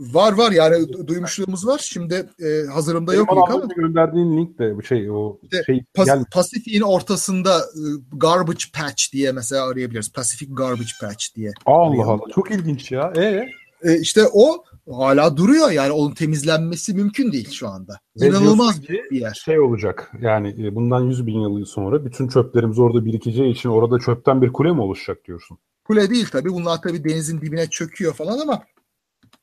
Var 0.00 0.32
var 0.32 0.52
yani 0.52 1.06
duymuşluğumuz 1.06 1.66
var. 1.66 1.78
Şimdi 1.82 2.14
e, 2.14 2.66
hazırımda 2.72 3.14
yok 3.14 3.32
link 3.32 3.50
ama. 3.50 3.68
gönderdiğin 3.76 4.36
link 4.36 4.58
de 4.58 4.76
bu 4.76 4.82
şey 4.82 5.10
o 5.10 5.38
işte, 5.42 5.62
şey 5.66 5.84
Pas- 5.94 6.24
Pasifik'in 6.32 6.80
ortasında 6.80 7.58
e, 7.58 7.82
garbage 8.12 8.64
patch 8.74 9.12
diye 9.12 9.32
mesela 9.32 9.68
arayabiliriz. 9.68 10.12
Pacific 10.12 10.54
garbage 10.54 10.92
patch 11.00 11.24
diye. 11.36 11.52
Allah 11.66 11.90
arayalım. 11.90 12.10
Allah 12.10 12.32
çok 12.34 12.50
ilginç 12.50 12.92
ya. 12.92 13.12
E 13.16 13.48
e, 13.82 13.98
işte 14.00 14.20
o 14.32 14.64
hala 14.92 15.36
duruyor 15.36 15.70
yani 15.70 15.92
onun 15.92 16.14
temizlenmesi 16.14 16.94
mümkün 16.94 17.32
değil 17.32 17.50
şu 17.50 17.68
anda. 17.68 18.00
Ve 18.20 18.26
İnanılmaz 18.26 18.88
bir 18.88 19.20
yer. 19.20 19.42
Şey 19.44 19.60
olacak 19.60 20.12
yani 20.20 20.66
e, 20.66 20.74
bundan 20.74 21.00
100 21.00 21.26
bin 21.26 21.40
yıl 21.40 21.64
sonra 21.64 22.04
bütün 22.04 22.28
çöplerimiz 22.28 22.78
orada 22.78 23.04
birikeceği 23.04 23.52
için 23.52 23.68
orada 23.68 23.98
çöpten 23.98 24.42
bir 24.42 24.52
kule 24.52 24.72
mi 24.72 24.80
oluşacak 24.80 25.24
diyorsun? 25.24 25.58
Kule 25.84 26.10
değil 26.10 26.26
tabii 26.32 26.50
bunlar 26.52 26.82
tabii 26.82 27.04
denizin 27.04 27.40
dibine 27.40 27.66
çöküyor 27.66 28.14
falan 28.14 28.38
ama 28.38 28.62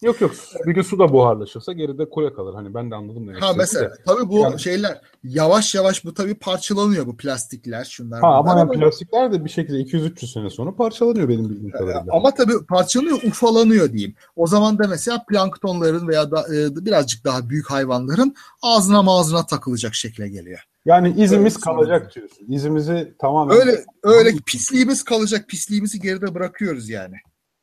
Yok 0.02 0.22
yok. 0.22 0.32
Bir 0.66 0.76
gün 0.76 0.82
su 0.82 1.00
da 1.00 1.14
buharlaşırsa 1.14 1.74
geride 1.74 2.10
kule 2.10 2.34
kalır. 2.34 2.54
Hani 2.54 2.74
ben 2.74 2.92
de 2.92 2.96
anladım 2.96 3.28
demek 3.28 3.42
Ha 3.42 3.54
mesela 3.58 3.90
de. 3.90 3.94
tabii 4.06 4.30
bu 4.30 4.40
yani, 4.40 4.60
şeyler 4.60 5.02
yavaş 5.24 5.76
yavaş 5.76 6.06
bu 6.06 6.14
tabii 6.14 6.36
parçalanıyor 6.36 7.06
bu 7.06 7.18
plastikler 7.18 7.84
şunlar. 7.84 8.22
Ha 8.22 8.28
ama, 8.28 8.52
ama 8.52 8.72
plastikler 8.72 9.32
de 9.32 9.46
bir 9.46 9.50
şekilde 9.50 9.78
200-300 9.78 10.34
sene 10.34 10.50
sonra 10.50 10.76
parçalanıyor 10.76 11.30
benim 11.30 11.50
bildiğim 11.50 11.72
kadarıyla. 11.72 12.06
Ama 12.10 12.34
tabii 12.34 12.66
parçalanıyor, 12.70 13.24
ufalanıyor 13.24 13.92
diyeyim. 13.92 14.16
O 14.36 14.48
zaman 14.48 14.80
da 14.80 14.88
mesela 14.88 15.26
planktonların 15.30 16.08
veya 16.08 16.32
da 16.32 16.56
e, 16.56 16.86
birazcık 16.86 17.26
daha 17.26 17.50
büyük 17.50 17.72
hayvanların 17.72 18.36
ağzına 18.62 19.02
mağazına 19.02 19.46
takılacak 19.46 19.96
şekle 19.96 20.30
geliyor. 20.30 20.60
Yani 20.86 21.10
izimiz 21.10 21.56
öyle 21.56 21.64
kalacak 21.64 22.16
diyorsun. 22.16 22.46
İzimizi 22.50 23.14
tamamen 23.20 23.58
Öyle 23.58 23.86
öyle 24.04 24.30
pisliğimiz 24.46 25.04
kalacak. 25.04 25.48
Pisliğimizi 25.48 26.00
geride 26.00 26.36
bırakıyoruz 26.36 26.90
yani. 26.90 27.16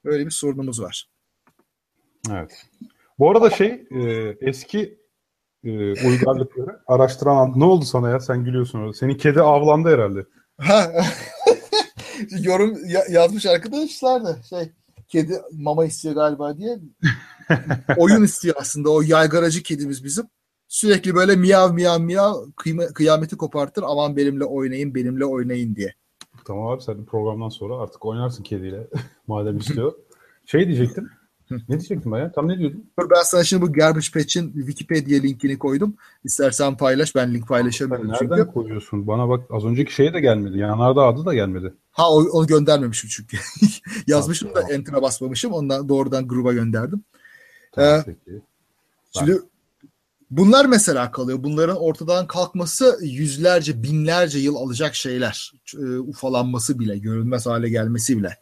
Öyle 0.04 0.26
bir 0.26 0.30
sorunumuz 0.30 0.82
var. 0.82 1.13
Evet. 2.30 2.66
Bu 3.18 3.30
arada 3.30 3.50
şey 3.50 3.68
e, 3.90 4.02
eski 4.40 4.98
e, 5.64 5.70
uygarlıkları 6.08 6.80
araştıran 6.86 7.52
ne 7.56 7.64
oldu 7.64 7.84
sana 7.84 8.10
ya? 8.10 8.20
Sen 8.20 8.44
gülüyorsun 8.44 8.78
orada. 8.78 8.92
Senin 8.92 9.14
kedi 9.14 9.40
avlandı 9.40 9.88
herhalde. 9.88 10.24
Yorum 12.40 12.78
ya- 12.86 13.06
yazmış 13.10 13.46
arkadaşlar 13.46 14.24
da 14.24 14.42
şey 14.42 14.72
kedi 15.08 15.40
mama 15.52 15.84
istiyor 15.84 16.14
galiba 16.14 16.56
diye. 16.56 16.78
Oyun 17.96 18.22
istiyor 18.24 18.54
aslında 18.58 18.90
o 18.90 19.02
yaygaracı 19.02 19.62
kedimiz 19.62 20.04
bizim. 20.04 20.26
Sürekli 20.68 21.14
böyle 21.14 21.36
miyav 21.36 21.72
miyav 21.72 22.00
miyav 22.00 22.34
kıyameti 22.94 23.36
kopartır 23.36 23.84
aman 23.86 24.16
benimle 24.16 24.44
oynayın 24.44 24.94
benimle 24.94 25.24
oynayın 25.24 25.76
diye. 25.76 25.94
Tamam 26.46 26.66
abi 26.66 26.82
sen 26.82 27.04
programdan 27.04 27.48
sonra 27.48 27.76
artık 27.76 28.04
oynarsın 28.04 28.42
kediyle 28.42 28.86
madem 29.26 29.58
istiyor. 29.58 29.92
şey 30.46 30.66
diyecektim 30.66 31.10
ne 31.50 31.60
diyecektim 31.68 32.12
ben 32.12 32.18
ya? 32.18 32.32
Tam 32.32 32.48
ne 32.48 32.58
diyordum? 32.58 32.82
Dur 33.00 33.10
ben 33.10 33.22
sana 33.22 33.44
şimdi 33.44 33.62
bu 33.62 33.72
Garbage 33.72 34.06
Patch'in 34.14 34.52
Wikipedia 34.52 35.20
linkini 35.20 35.58
koydum. 35.58 35.96
İstersen 36.24 36.76
paylaş. 36.76 37.14
Ben 37.14 37.34
link 37.34 37.48
paylaşamıyorum 37.48 38.08
Nereden 38.08 38.36
çünkü. 38.36 38.52
koyuyorsun? 38.52 39.06
Bana 39.06 39.28
bak 39.28 39.44
az 39.50 39.64
önceki 39.64 39.94
şeye 39.94 40.14
de 40.14 40.20
gelmedi. 40.20 40.58
Yanardağ 40.58 41.02
adı 41.02 41.26
da 41.26 41.34
gelmedi. 41.34 41.74
Ha 41.90 42.10
onu 42.10 42.46
göndermemişim 42.46 43.10
çünkü. 43.10 43.36
Yazmışım 44.06 44.48
tamam, 44.48 44.62
da 44.62 44.66
tamam. 44.66 44.80
enter'a 44.80 45.02
basmamışım. 45.02 45.52
Ondan 45.52 45.88
doğrudan 45.88 46.28
gruba 46.28 46.52
gönderdim. 46.52 47.04
Tamam, 47.72 48.00
ee, 48.00 48.02
peki. 48.06 48.40
Şimdi 49.18 49.38
bunlar 50.30 50.64
mesela 50.64 51.10
kalıyor. 51.10 51.42
Bunların 51.42 51.76
ortadan 51.76 52.26
kalkması 52.26 52.98
yüzlerce, 53.02 53.82
binlerce 53.82 54.38
yıl 54.38 54.56
alacak 54.56 54.94
şeyler. 54.94 55.52
E, 55.74 55.98
ufalanması 55.98 56.78
bile, 56.78 56.98
görünmez 56.98 57.46
hale 57.46 57.68
gelmesi 57.68 58.18
bile. 58.18 58.38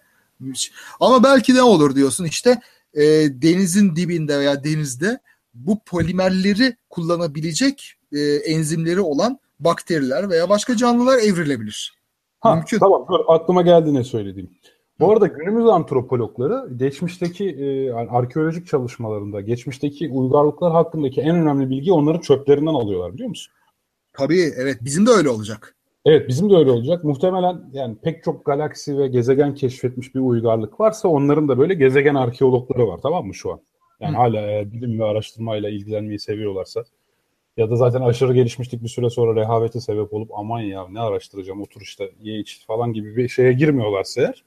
Ama 1.01 1.25
belki 1.25 1.55
ne 1.55 1.63
olur 1.63 1.95
diyorsun 1.95 2.25
işte 2.25 2.61
e, 2.95 3.03
denizin 3.43 3.97
dibinde 3.97 4.39
veya 4.39 4.65
denizde 4.65 5.19
bu 5.55 5.79
polimerleri 5.87 6.77
kullanabilecek 6.91 7.95
e, 8.13 8.21
enzimleri 8.21 9.01
olan 9.01 9.39
bakteriler 9.61 10.31
veya 10.31 10.49
başka 10.49 10.77
canlılar 10.77 11.19
evrilebilir. 11.19 11.95
Ha, 12.41 12.55
Mümkün. 12.55 12.79
Tamam 12.79 13.07
dur, 13.11 13.21
aklıma 13.29 13.63
geldi 13.63 13.95
ne 13.95 14.05
söylediğim. 14.05 14.51
Bu 15.01 15.13
arada 15.13 15.27
günümüz 15.27 15.67
antropologları 15.67 16.75
geçmişteki 16.77 17.49
e, 17.49 17.93
arkeolojik 17.93 18.67
çalışmalarında 18.67 19.41
geçmişteki 19.41 20.09
uygarlıklar 20.09 20.73
hakkındaki 20.73 21.21
en 21.21 21.37
önemli 21.37 21.71
bilgi 21.71 21.93
onların 21.93 22.21
çöplerinden 22.21 22.75
alıyorlar 22.75 23.15
biliyor 23.15 23.29
musun? 23.29 23.53
Tabii 24.13 24.53
evet 24.57 24.79
bizim 24.81 25.07
de 25.07 25.11
öyle 25.11 25.29
olacak. 25.29 25.77
Evet 26.05 26.29
bizim 26.29 26.51
de 26.51 26.57
öyle 26.57 26.71
olacak. 26.71 27.05
Muhtemelen 27.05 27.61
yani 27.73 27.97
pek 28.03 28.25
çok 28.25 28.45
galaksi 28.45 28.99
ve 28.99 29.09
gezegen 29.09 29.55
keşfetmiş 29.55 30.15
bir 30.15 30.21
uygarlık 30.21 30.81
varsa 30.81 31.09
onların 31.09 31.49
da 31.49 31.59
böyle 31.59 31.75
gezegen 31.75 32.15
arkeologları 32.15 32.89
var 32.89 32.99
tamam 33.03 33.27
mı 33.27 33.35
şu 33.35 33.53
an? 33.53 33.61
Yani 34.01 34.13
Hı. 34.13 34.17
hala 34.17 34.51
e, 34.51 34.73
bilim 34.73 35.01
ve 35.01 35.05
araştırmayla 35.05 35.69
ilgilenmeyi 35.69 36.19
seviyorlarsa 36.19 36.85
ya 37.57 37.71
da 37.71 37.77
zaten 37.77 38.01
aşırı 38.01 38.35
gelişmişlik 38.35 38.83
bir 38.83 38.89
süre 38.89 39.11
sonra 39.11 39.41
rehavete 39.41 39.81
sebep 39.81 40.13
olup 40.13 40.31
aman 40.39 40.61
ya 40.61 40.87
ne 40.89 41.01
araştıracağım 41.01 41.63
otur 41.63 41.81
işte 41.81 42.11
ye 42.23 42.39
iç 42.39 42.67
falan 42.67 42.93
gibi 42.93 43.17
bir 43.17 43.29
şeye 43.29 43.53
girmiyorlarsa 43.53 44.21
eğer 44.21 44.45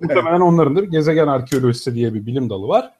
muhtemelen 0.00 0.40
onların 0.40 0.76
da 0.76 0.82
bir 0.82 0.90
gezegen 0.90 1.26
arkeolojisi 1.26 1.94
diye 1.94 2.14
bir 2.14 2.26
bilim 2.26 2.50
dalı 2.50 2.68
var. 2.68 2.94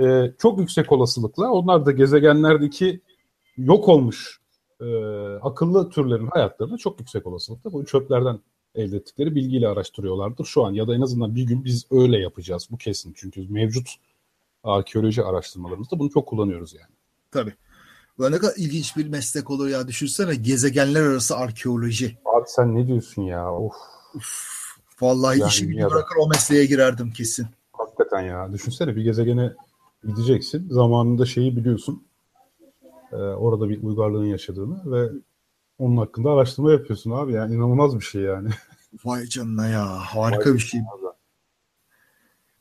Ee, 0.00 0.32
çok 0.38 0.58
yüksek 0.58 0.92
olasılıkla 0.92 1.52
onlar 1.52 1.86
da 1.86 1.92
gezegenlerdeki 1.92 3.00
yok 3.56 3.88
olmuş 3.88 4.40
e, 4.80 4.84
akıllı 5.42 5.90
türlerin 5.90 6.26
hayatlarını 6.26 6.78
çok 6.78 7.00
yüksek 7.00 7.26
olasılıkla 7.26 7.72
bu 7.72 7.84
çöplerden 7.86 8.38
elde 8.74 8.96
ettikleri 8.96 9.34
bilgiyle 9.34 9.68
araştırıyorlardır 9.68 10.44
şu 10.44 10.64
an. 10.64 10.72
Ya 10.72 10.88
da 10.88 10.94
en 10.94 11.00
azından 11.00 11.34
bir 11.34 11.42
gün 11.42 11.64
biz 11.64 11.86
öyle 11.90 12.18
yapacağız. 12.18 12.68
Bu 12.70 12.76
kesin. 12.78 13.12
Çünkü 13.16 13.46
mevcut 13.48 13.88
arkeoloji 14.64 15.22
araştırmalarımızda 15.22 15.98
bunu 15.98 16.10
çok 16.10 16.26
kullanıyoruz 16.28 16.74
yani. 16.74 16.92
Tabii. 17.30 17.52
Bu 18.18 18.32
ne 18.32 18.38
kadar 18.38 18.54
ilginç 18.56 18.96
bir 18.96 19.08
meslek 19.08 19.50
olur 19.50 19.68
ya. 19.68 19.88
Düşünsene 19.88 20.34
gezegenler 20.34 21.02
arası 21.02 21.36
arkeoloji. 21.36 22.18
Abi 22.24 22.44
sen 22.46 22.74
ne 22.74 22.86
diyorsun 22.86 23.22
ya? 23.22 23.54
Of. 23.54 23.74
Uf, 24.14 24.76
vallahi 25.00 25.40
Yani 25.40 25.82
da- 25.82 25.90
bırakır 25.90 26.16
o 26.20 26.28
mesleğe 26.28 26.66
girerdim 26.66 27.10
kesin. 27.10 27.46
Hakikaten 27.72 28.20
ya. 28.20 28.52
Düşünsene 28.52 28.96
bir 28.96 29.02
gezegene 29.02 29.52
gideceksin. 30.04 30.68
Zamanında 30.70 31.26
şeyi 31.26 31.56
biliyorsun. 31.56 32.02
Ee, 33.14 33.16
orada 33.16 33.68
bir 33.68 33.82
uygarlığın 33.82 34.24
yaşadığını 34.24 34.92
ve 34.92 35.12
onun 35.78 35.96
hakkında 35.96 36.30
araştırma 36.30 36.72
yapıyorsun 36.72 37.10
abi. 37.10 37.32
Yani 37.32 37.54
inanılmaz 37.54 37.96
bir 37.96 38.04
şey 38.04 38.22
yani. 38.22 38.48
Vay 39.04 39.26
canına 39.26 39.68
ya. 39.68 39.86
Harika 39.86 40.54
bir 40.54 40.58
şey. 40.58 40.80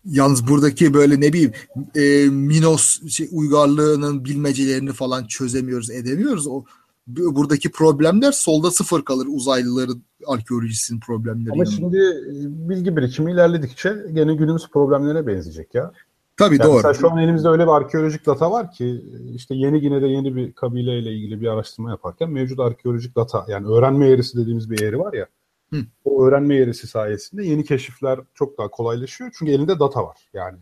Yalnız 0.05 0.47
buradaki 0.47 0.93
böyle 0.93 1.21
ne 1.21 1.33
bileyim 1.33 1.51
e, 1.95 2.29
Minos 2.29 3.01
şey, 3.09 3.29
uygarlığının 3.31 4.25
bilmecelerini 4.25 4.91
falan 4.91 5.25
çözemiyoruz, 5.25 5.89
edemiyoruz. 5.91 6.47
O 6.47 6.63
bu- 7.07 7.35
buradaki 7.35 7.71
problemler 7.71 8.31
solda 8.31 8.71
sıfır 8.71 9.05
kalır 9.05 9.27
uzaylıların 9.29 10.03
arkeolojisinin 10.27 10.99
problemleri. 10.99 11.51
Ama 11.51 11.63
yanında. 11.63 11.75
şimdi 11.75 11.97
e, 11.97 12.69
bilgi 12.69 12.97
birikimi 12.97 13.31
ilerledikçe 13.31 13.95
gene 14.13 14.35
günümüz 14.35 14.69
problemlerine 14.69 15.27
benzeyecek 15.27 15.75
ya. 15.75 15.91
Tabii 16.37 16.55
Yani 16.55 16.63
doğru. 16.67 16.75
mesela 16.75 16.93
şu 16.93 17.11
an 17.11 17.17
elimizde 17.17 17.47
öyle 17.47 17.63
bir 17.63 17.71
arkeolojik 17.71 18.25
data 18.25 18.51
var 18.51 18.71
ki 18.71 19.01
işte 19.33 19.55
Yeni 19.55 19.81
Gine'de 19.81 20.07
yeni 20.07 20.35
bir 20.35 20.53
kabileyle 20.53 21.13
ilgili 21.13 21.41
bir 21.41 21.47
araştırma 21.47 21.89
yaparken 21.89 22.29
mevcut 22.29 22.59
arkeolojik 22.59 23.15
data 23.15 23.45
yani 23.47 23.67
öğrenme 23.67 24.07
eğrisi 24.09 24.37
dediğimiz 24.37 24.69
bir 24.69 24.81
eğri 24.81 24.99
var 24.99 25.13
ya. 25.13 25.27
Hı. 25.73 25.77
O 26.05 26.25
öğrenme 26.25 26.55
eğrisi 26.55 26.87
sayesinde 26.87 27.45
yeni 27.45 27.63
keşifler 27.63 28.19
çok 28.33 28.57
daha 28.57 28.67
kolaylaşıyor. 28.67 29.31
Çünkü 29.39 29.51
elinde 29.51 29.79
data 29.79 30.03
var. 30.03 30.17
Yani 30.33 30.57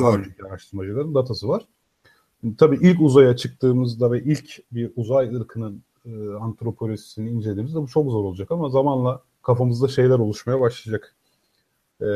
Doğru. 0.00 0.22
araştırmacıların 0.48 1.14
datası 1.14 1.48
var. 1.48 1.62
Tabii 2.58 2.78
ilk 2.82 3.00
uzaya 3.00 3.36
çıktığımızda 3.36 4.12
ve 4.12 4.22
ilk 4.22 4.72
bir 4.72 4.90
uzay 4.96 5.36
ırkının 5.36 5.82
e, 6.06 6.10
antropolojisini 6.40 7.30
incelediğimizde 7.30 7.78
bu 7.78 7.86
çok 7.86 8.10
zor 8.10 8.24
olacak 8.24 8.50
ama 8.50 8.68
zamanla 8.70 9.22
kafamızda 9.42 9.88
şeyler 9.88 10.18
oluşmaya 10.18 10.60
başlayacak. 10.60 11.14
E, 12.00 12.06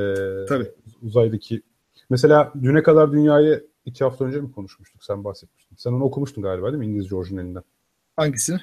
Tabii. 0.49 0.71
Uzaydaki 1.03 1.63
Mesela 2.11 2.53
düne 2.63 2.83
kadar 2.83 3.13
dünyayı 3.13 3.67
iki 3.85 4.05
hafta 4.05 4.25
önce 4.25 4.41
mi 4.41 4.53
konuşmuştuk? 4.53 5.05
Sen 5.05 5.25
bahsetmiştin. 5.25 5.77
Sen 5.77 5.93
onu 5.93 6.05
okumuştun 6.05 6.43
galiba 6.43 6.67
değil 6.67 6.79
mi 6.79 6.87
İngilizce 6.87 7.17
orijinalinden? 7.17 7.63
Hangisini? 8.17 8.59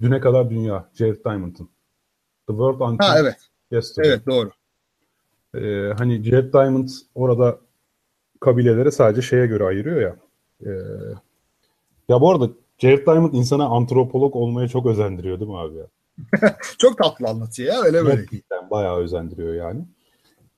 Düne 0.00 0.20
kadar 0.20 0.50
dünya. 0.50 0.90
Jared 0.94 1.24
Diamond'ın. 1.24 1.68
The 2.46 2.52
World 2.52 2.80
Until 2.80 3.04
Ha 3.04 3.18
evet. 3.18 3.36
Yesterday. 3.70 4.10
Evet 4.10 4.26
doğru. 4.26 4.50
Ee, 5.54 5.92
hani 5.98 6.22
Jared 6.22 6.52
Diamond 6.52 6.88
orada 7.14 7.58
kabileleri 8.40 8.92
sadece 8.92 9.22
şeye 9.22 9.46
göre 9.46 9.64
ayırıyor 9.64 10.00
ya. 10.00 10.16
Ee, 10.66 10.70
ya 12.08 12.20
bu 12.20 12.30
arada 12.30 12.50
Jared 12.78 13.06
Diamond 13.06 13.32
insana 13.32 13.64
antropolog 13.64 14.36
olmaya 14.36 14.68
çok 14.68 14.86
özendiriyor 14.86 15.40
değil 15.40 15.50
mi 15.50 15.58
abi 15.58 15.76
ya? 15.76 15.86
Çok 16.78 16.98
tatlı 16.98 17.28
anlatıyor 17.28 17.74
ya 17.74 17.82
öyle 17.82 18.04
böyle. 18.04 18.20
Gerçekten 18.22 18.70
bayağı 18.70 18.96
özendiriyor 18.96 19.54
yani. 19.54 19.84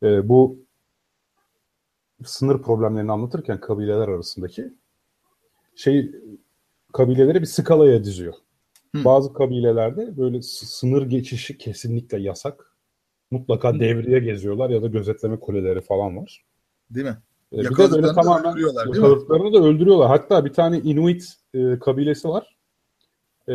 Ee, 0.03 0.29
bu 0.29 0.59
sınır 2.25 2.63
problemlerini 2.63 3.13
anlatırken 3.13 3.61
kabileler 3.61 4.09
arasındaki 4.09 4.73
şey 5.77 6.13
kabileleri 6.93 7.41
bir 7.41 7.47
skalaya 7.47 8.05
diziyor. 8.05 8.35
Hı. 8.97 9.05
Bazı 9.05 9.33
kabilelerde 9.33 10.17
böyle 10.17 10.43
sınır 10.43 11.03
geçişi 11.03 11.59
kesinlikle 11.59 12.19
yasak. 12.19 12.77
Mutlaka 13.31 13.75
Hı. 13.75 13.81
devriye 13.81 14.19
geziyorlar 14.19 14.71
ya 14.71 14.83
da 14.83 14.87
gözetleme 14.87 15.41
kuleleri 15.41 15.81
falan 15.81 16.17
var. 16.17 16.45
Değil 16.91 17.07
mi? 17.07 17.17
Ee, 17.53 17.59
bir 17.59 17.65
de 17.65 17.91
böyle 17.91 18.03
da 18.03 18.15
tamamen 18.15 18.53
öldürüyorlar, 18.53 18.87
yakaladıklarını 18.87 19.53
da 19.53 19.59
öldürüyorlar. 19.59 20.09
Hatta 20.09 20.45
bir 20.45 20.53
tane 20.53 20.79
Inuit 20.79 21.33
e, 21.55 21.79
kabilesi 21.79 22.29
var. 22.29 22.57
E, 23.49 23.55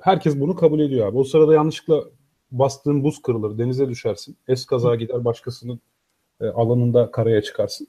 herkes 0.00 0.40
bunu 0.40 0.56
kabul 0.56 0.80
ediyor 0.80 1.08
abi. 1.08 1.18
O 1.18 1.24
sırada 1.24 1.54
yanlışlıkla 1.54 2.04
bastığın 2.50 3.04
buz 3.04 3.22
kırılır, 3.22 3.58
denize 3.58 3.88
düşersin. 3.88 4.36
Eskaza 4.48 4.94
gider 4.94 5.24
başkasının 5.24 5.80
e, 6.40 6.46
alanında 6.46 7.10
karaya 7.10 7.42
çıkarsın. 7.42 7.86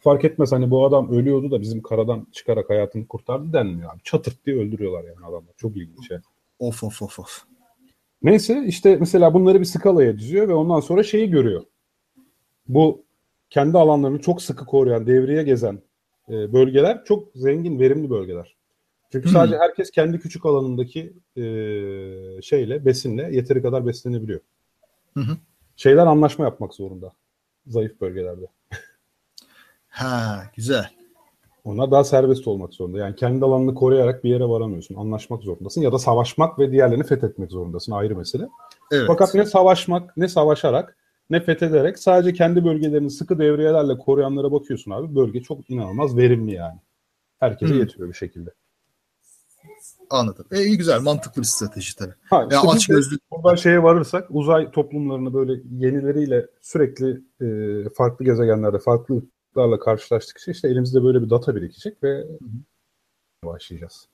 Fark 0.00 0.24
etmez 0.24 0.52
hani 0.52 0.70
bu 0.70 0.86
adam 0.86 1.10
ölüyordu 1.12 1.50
da 1.50 1.60
bizim 1.60 1.82
karadan 1.82 2.26
çıkarak 2.32 2.70
hayatını 2.70 3.08
kurtardı 3.08 3.52
denmiyor 3.52 3.92
abi. 3.94 4.00
Çatırt 4.04 4.46
diye 4.46 4.56
öldürüyorlar 4.56 5.04
yani 5.04 5.26
adamlar. 5.26 5.54
Çok 5.56 5.76
ilginç 5.76 6.10
ya. 6.10 6.22
Of 6.58 6.84
of 6.84 7.02
of 7.02 7.18
of. 7.18 7.42
Neyse 8.22 8.64
işte 8.66 8.96
mesela 8.96 9.34
bunları 9.34 9.60
bir 9.60 9.64
skalaya 9.64 10.18
diziyor 10.18 10.48
ve 10.48 10.54
ondan 10.54 10.80
sonra 10.80 11.02
şeyi 11.02 11.30
görüyor. 11.30 11.62
Bu 12.68 13.04
kendi 13.50 13.78
alanlarını 13.78 14.18
çok 14.20 14.42
sıkı 14.42 14.66
koruyan, 14.66 15.06
devreye 15.06 15.42
gezen 15.42 15.82
e, 16.28 16.52
bölgeler 16.52 17.04
çok 17.04 17.28
zengin, 17.34 17.80
verimli 17.80 18.10
bölgeler. 18.10 18.56
Çünkü 19.12 19.26
Hmm. 19.26 19.32
sadece 19.32 19.56
herkes 19.58 19.90
kendi 19.90 20.18
küçük 20.18 20.46
alanındaki 20.46 21.12
e, 21.36 21.42
şeyle, 22.42 22.84
besinle 22.84 23.36
yeteri 23.36 23.62
kadar 23.62 23.86
beslenebiliyor. 23.86 24.40
Hı 25.14 25.20
hı. 25.20 25.36
Şeyler 25.76 26.06
anlaşma 26.06 26.44
yapmak 26.44 26.74
zorunda. 26.74 27.12
Zayıf 27.68 28.00
bölgelerde. 28.00 28.46
Ha 29.88 30.42
güzel. 30.56 30.90
Onlar 31.64 31.90
daha 31.90 32.04
serbest 32.04 32.48
olmak 32.48 32.74
zorunda. 32.74 32.98
Yani 32.98 33.16
kendi 33.16 33.44
alanını 33.44 33.74
koruyarak 33.74 34.24
bir 34.24 34.30
yere 34.30 34.44
varamıyorsun. 34.44 34.94
Anlaşmak 34.94 35.42
zorundasın 35.42 35.80
ya 35.80 35.92
da 35.92 35.98
savaşmak 35.98 36.58
ve 36.58 36.72
diğerlerini 36.72 37.04
fethetmek 37.04 37.50
zorundasın. 37.52 37.92
Ayrı 37.92 38.16
mesele. 38.16 38.48
Evet. 38.92 39.04
Fakat 39.06 39.34
ne 39.34 39.44
savaşmak, 39.44 40.16
ne 40.16 40.28
savaşarak, 40.28 40.96
ne 41.30 41.40
fethederek 41.40 41.98
sadece 41.98 42.32
kendi 42.32 42.64
bölgelerini 42.64 43.10
sıkı 43.10 43.38
devriyelerle 43.38 43.98
koruyanlara 43.98 44.52
bakıyorsun 44.52 44.90
abi. 44.90 45.16
Bölge 45.16 45.42
çok 45.42 45.70
inanılmaz 45.70 46.16
verimli 46.16 46.54
yani. 46.54 46.78
Herkese 47.38 47.72
Hmm. 47.74 47.80
yetiyor 47.80 48.08
bir 48.08 48.14
şekilde. 48.14 48.50
Anladım. 50.10 50.46
E, 50.52 50.64
iyi 50.64 50.78
güzel 50.78 51.00
mantıklı 51.00 51.42
bir 51.42 51.46
strateji 51.46 51.96
tabii. 51.96 52.14
Ha, 52.30 52.48
Ya 52.50 52.60
biz 52.62 52.70
aç 52.74 52.86
gözlü 52.86 53.18
buradan 53.30 53.54
şeye 53.54 53.82
varırsak 53.82 54.26
uzay 54.30 54.70
toplumlarını 54.70 55.34
böyle 55.34 55.52
yenileriyle 55.78 56.46
sürekli 56.60 57.20
e, 57.40 57.88
farklı 57.88 58.24
gezegenlerde 58.24 58.78
farklı 58.78 59.22
ırklarla 59.50 59.78
karşılaştıkça 59.78 60.52
işte 60.52 60.68
elimizde 60.68 61.04
böyle 61.04 61.22
bir 61.22 61.30
data 61.30 61.56
birikecek 61.56 62.02
ve 62.02 62.24
başlayacağız. 63.44 64.08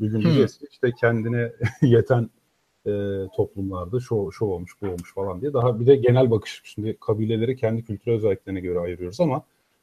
Bir 0.00 0.10
gün 0.10 0.22
diyeceğiz 0.22 0.58
işte 0.70 0.92
kendine 1.00 1.52
yeten 1.82 2.30
e, 2.86 2.90
toplumlarda 3.36 4.00
şu, 4.00 4.32
şu 4.32 4.44
olmuş 4.44 4.72
bu 4.82 4.86
olmuş 4.86 5.14
falan 5.14 5.40
diye 5.40 5.52
daha 5.52 5.80
bir 5.80 5.86
de 5.86 5.96
genel 5.96 6.30
bakış 6.30 6.60
şimdi 6.64 6.96
kabileleri 7.00 7.56
kendi 7.56 7.84
kültürel 7.84 8.16
özelliklerine 8.16 8.60
göre 8.60 8.78
ayırıyoruz 8.78 9.20
ama 9.20 9.42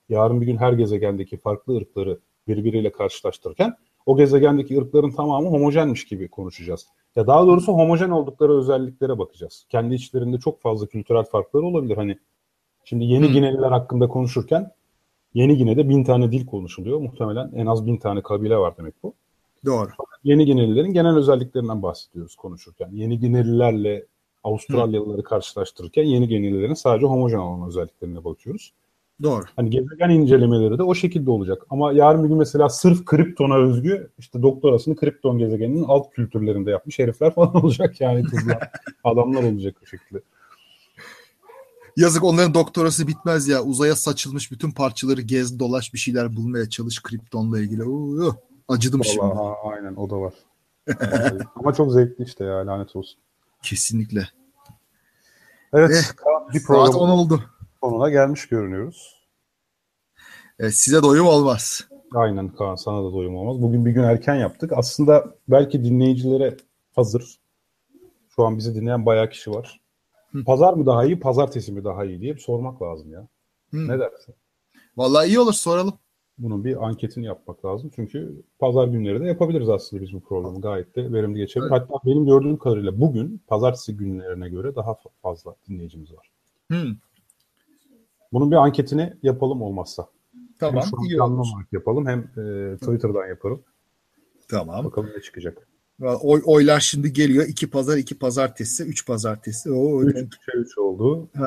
yarın 0.09 0.41
bir 0.41 0.45
gün 0.45 0.57
her 0.57 0.73
gezegendeki 0.73 1.37
farklı 1.37 1.77
ırkları 1.77 2.19
birbiriyle 2.47 2.91
karşılaştırırken 2.91 3.75
o 4.05 4.17
gezegendeki 4.17 4.77
ırkların 4.77 5.11
tamamı 5.11 5.47
homojenmiş 5.49 6.05
gibi 6.05 6.27
konuşacağız. 6.27 6.87
Ya 7.15 7.27
daha 7.27 7.47
doğrusu 7.47 7.73
homojen 7.73 8.09
oldukları 8.09 8.57
özelliklere 8.57 9.19
bakacağız. 9.19 9.65
Kendi 9.69 9.95
içlerinde 9.95 10.37
çok 10.39 10.61
fazla 10.61 10.87
kültürel 10.87 11.23
farkları 11.23 11.63
olabilir. 11.63 11.97
Hani 11.97 12.17
şimdi 12.83 13.05
Yeni 13.05 13.27
Hı. 13.27 13.31
Gineliler 13.31 13.71
hakkında 13.71 14.07
konuşurken 14.07 14.71
Yeni 15.33 15.57
Gine'de 15.57 15.89
bin 15.89 16.03
tane 16.03 16.31
dil 16.31 16.45
konuşuluyor. 16.45 16.99
Muhtemelen 16.99 17.51
en 17.55 17.65
az 17.65 17.85
bin 17.85 17.97
tane 17.97 18.21
kabile 18.21 18.57
var 18.57 18.77
demek 18.77 19.03
bu. 19.03 19.13
doğru. 19.65 19.89
Yeni 20.23 20.45
Ginelilerin 20.45 20.93
genel 20.93 21.15
özelliklerinden 21.15 21.83
bahsediyoruz 21.83 22.35
konuşurken. 22.35 22.89
Yeni 22.91 23.19
Ginelilerle 23.19 24.05
Avustralyalıları 24.43 25.23
karşılaştırırken 25.23 26.03
Yeni 26.03 26.27
Ginelilerin 26.27 26.73
sadece 26.73 27.05
homojen 27.05 27.37
olan 27.37 27.67
özelliklerine 27.67 28.23
bakıyoruz. 28.23 28.73
Doğru. 29.23 29.43
Hani 29.55 29.69
gezegen 29.69 30.09
incelemeleri 30.09 30.77
de 30.77 30.83
o 30.83 30.95
şekilde 30.95 31.31
olacak. 31.31 31.65
Ama 31.69 31.91
yarın 31.93 32.23
bir 32.23 32.29
gün 32.29 32.37
mesela 32.37 32.69
sırf 32.69 33.05
Krypton'a 33.05 33.57
özgü 33.57 34.09
işte 34.17 34.41
doktorasını 34.41 34.95
Krypton 34.95 35.37
gezegeninin 35.37 35.83
alt 35.87 36.11
kültürlerinde 36.11 36.71
yapmış 36.71 36.99
herifler 36.99 37.33
falan 37.35 37.55
olacak 37.55 38.01
yani 38.01 38.23
kızlar. 38.23 38.69
adamlar 39.03 39.43
olacak 39.43 39.75
o 39.83 39.85
şekilde. 39.85 40.21
Yazık 41.97 42.23
onların 42.23 42.53
doktorası 42.53 43.07
bitmez 43.07 43.47
ya. 43.47 43.63
Uzaya 43.63 43.95
saçılmış 43.95 44.51
bütün 44.51 44.71
parçaları 44.71 45.21
gez 45.21 45.59
dolaş 45.59 45.93
bir 45.93 45.99
şeyler 45.99 46.35
bulmaya 46.35 46.69
çalış 46.69 46.99
Krypton'la 47.01 47.59
ilgili. 47.59 47.83
Oo, 47.83 48.35
acıdım 48.67 49.03
şimdi. 49.03 49.19
Vallahi 49.19 49.39
a- 49.39 49.69
aynen 49.71 49.95
o 49.95 50.09
da 50.09 50.21
var. 50.21 50.33
Ama 51.55 51.73
çok 51.73 51.91
zevkli 51.91 52.23
işte 52.25 52.43
ya 52.45 52.67
lanet 52.67 52.95
olsun. 52.95 53.17
Kesinlikle. 53.63 54.27
Evet 55.73 55.91
Eh, 55.91 56.53
bir 56.53 56.59
Saat 56.59 56.67
program 56.67 56.95
10 56.95 57.09
oldu. 57.09 57.43
Sonuna 57.89 58.09
gelmiş 58.09 58.47
görünüyoruz. 58.47 59.25
Evet, 60.59 60.73
size 60.75 61.03
doyum 61.03 61.27
olmaz. 61.27 61.87
Aynen 62.15 62.47
Kaan 62.49 62.75
sana 62.75 63.03
da 63.03 63.13
doyum 63.13 63.35
olmaz. 63.35 63.61
Bugün 63.61 63.85
bir 63.85 63.91
gün 63.91 64.03
erken 64.03 64.35
yaptık. 64.35 64.71
Aslında 64.75 65.35
belki 65.47 65.83
dinleyicilere 65.83 66.57
hazır. 66.95 67.39
Şu 68.35 68.43
an 68.45 68.57
bizi 68.57 68.75
dinleyen 68.75 69.05
bayağı 69.05 69.29
kişi 69.29 69.51
var. 69.51 69.81
Hı. 70.31 70.43
Pazar 70.43 70.73
mı 70.73 70.85
daha 70.85 71.05
iyi, 71.05 71.19
pazartesi 71.19 71.71
mi 71.71 71.83
daha 71.83 72.05
iyi 72.05 72.21
diye 72.21 72.35
bir 72.35 72.39
sormak 72.39 72.81
lazım 72.81 73.11
ya. 73.11 73.27
Hı. 73.71 73.87
Ne 73.87 73.99
dersin? 73.99 74.35
Vallahi 74.97 75.27
iyi 75.27 75.39
olur 75.39 75.53
soralım. 75.53 75.93
bunun 76.37 76.65
bir 76.65 76.85
anketini 76.87 77.25
yapmak 77.25 77.65
lazım. 77.65 77.91
Çünkü 77.95 78.43
pazar 78.59 78.87
günleri 78.87 79.19
de 79.19 79.25
yapabiliriz 79.27 79.69
aslında 79.69 80.01
biz 80.03 80.13
bu 80.13 80.19
programı. 80.23 80.61
Gayet 80.61 80.95
de 80.95 81.13
verimli 81.13 81.37
geçebilir. 81.37 81.71
Evet. 81.71 81.81
Hatta 81.81 81.99
benim 82.05 82.25
gördüğüm 82.25 82.57
kadarıyla 82.57 83.01
bugün 83.01 83.41
pazartesi 83.47 83.97
günlerine 83.97 84.49
göre 84.49 84.75
daha 84.75 84.91
fa- 84.91 85.09
fazla 85.21 85.55
dinleyicimiz 85.69 86.13
var. 86.13 86.29
Hmm, 86.67 86.95
Bunun 88.35 88.51
bir 88.51 88.55
anketini 88.55 89.13
yapalım 89.23 89.61
olmazsa. 89.61 90.07
tamam 90.59 90.75
hem 90.83 90.89
şu 90.89 90.95
iyi 91.09 91.21
olur. 91.21 91.47
yapalım 91.71 92.07
hem 92.07 92.19
e, 92.19 92.75
Twitter'dan 92.77 93.27
yaparım. 93.27 93.61
Tamam. 94.47 94.85
Bakalım 94.85 95.09
ne 95.17 95.21
çıkacak. 95.21 95.67
Oy, 96.01 96.41
oylar 96.45 96.79
şimdi 96.79 97.13
geliyor. 97.13 97.45
İki 97.47 97.69
pazar, 97.69 97.97
iki 97.97 98.17
pazartesi, 98.19 98.83
üç 98.83 99.07
pazartesi. 99.07 99.71
Oo, 99.71 100.03
3 100.03 100.15
denk- 100.15 100.33
3'e 100.33 100.57
3 100.57 100.77
oldu. 100.77 101.27
Heh. 101.33 101.41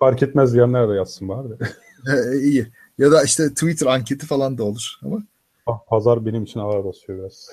Fark- 0.00 0.22
etmez 0.22 0.54
diyenler 0.54 0.88
de 0.88 0.92
yazsın 0.92 1.28
bari. 1.28 1.50
de. 1.50 1.64
He, 2.06 2.38
iyi. 2.38 2.66
Ya 2.98 3.12
da 3.12 3.22
işte 3.22 3.48
Twitter 3.48 3.86
anketi 3.86 4.26
falan 4.26 4.58
da 4.58 4.64
olur. 4.64 4.98
Ama 5.02 5.22
Pa- 5.66 5.86
Pazar 5.88 6.26
benim 6.26 6.42
için 6.42 6.60
ağır 6.60 6.84
basıyor 6.84 7.18
biraz. 7.18 7.48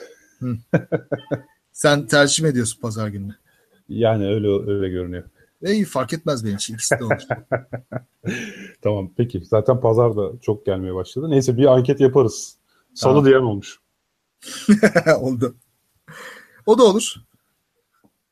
sen 1.72 2.08
tercih 2.08 2.44
mi 2.44 2.50
ediyorsun 2.50 2.82
pazar 2.82 3.08
gününü? 3.08 3.36
Yani 3.90 4.28
öyle 4.28 4.72
öyle 4.72 4.90
görünüyor. 4.90 5.24
E, 5.66 5.74
iyi 5.74 5.86
fark 5.86 6.14
etmez 6.14 6.46
benim 6.46 6.56
için. 6.56 6.74
İkisi 6.74 7.00
de 7.00 7.04
olur. 7.04 7.22
Tamam 8.82 9.10
peki. 9.18 9.42
Zaten 9.46 9.80
pazar 9.82 10.18
da 10.18 10.32
çok 10.42 10.66
gelmeye 10.66 10.96
başladı. 10.96 11.30
Neyse 11.30 11.58
bir 11.58 11.66
anket 11.66 12.00
yaparız. 12.00 12.56
Salı 12.94 13.12
Tamam. 13.14 13.26
diyen 13.26 13.40
olmuş. 13.42 13.80
Oldu. 15.20 15.56
O 16.66 16.78
da 16.78 16.84
olur. 16.84 17.16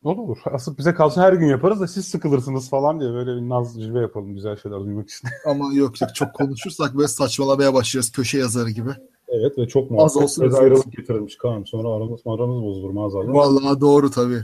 O 0.04 0.18
da 0.18 0.22
olur. 0.22 0.38
Asıl 0.46 0.78
bize 0.78 0.94
kalsın 0.94 1.22
her 1.22 1.34
gün 1.34 1.48
yaparız 1.48 1.80
da 1.82 1.88
siz 1.88 2.06
sıkılırsınız 2.08 2.70
falan 2.70 3.00
diye 3.00 3.14
böyle 3.14 3.36
bir 3.36 3.50
naz 3.50 3.74
cilve 3.82 4.00
yapalım 4.02 4.34
güzel 4.36 4.58
şeyler 4.58 4.80
duymak 4.80 5.10
için. 5.10 5.30
Ama 5.46 5.74
yok 5.74 6.02
yok 6.02 6.16
çok 6.16 6.34
konuşursak 6.34 6.98
böyle 6.98 7.08
saçmalamaya 7.08 7.74
başlıyoruz 7.74 8.12
köşe 8.12 8.38
yazarı 8.38 8.70
gibi. 8.70 8.90
evet 9.28 9.58
ve 9.58 9.68
çok 9.68 9.84
Az 9.84 9.92
muhabbet. 9.92 10.16
olsun 10.16 10.44
Biraz 10.44 10.54
özür 10.54 10.64
ayrılık 10.64 10.92
getirilmiş 10.98 11.38
Kaan. 11.38 11.64
Sonra 11.64 11.88
aramız, 11.90 12.22
aramız 12.26 12.64
bozulur 12.64 12.90
maazallah. 12.92 13.34
Vallahi 13.34 13.82
doğru 13.82 14.12
tabii. 14.12 14.42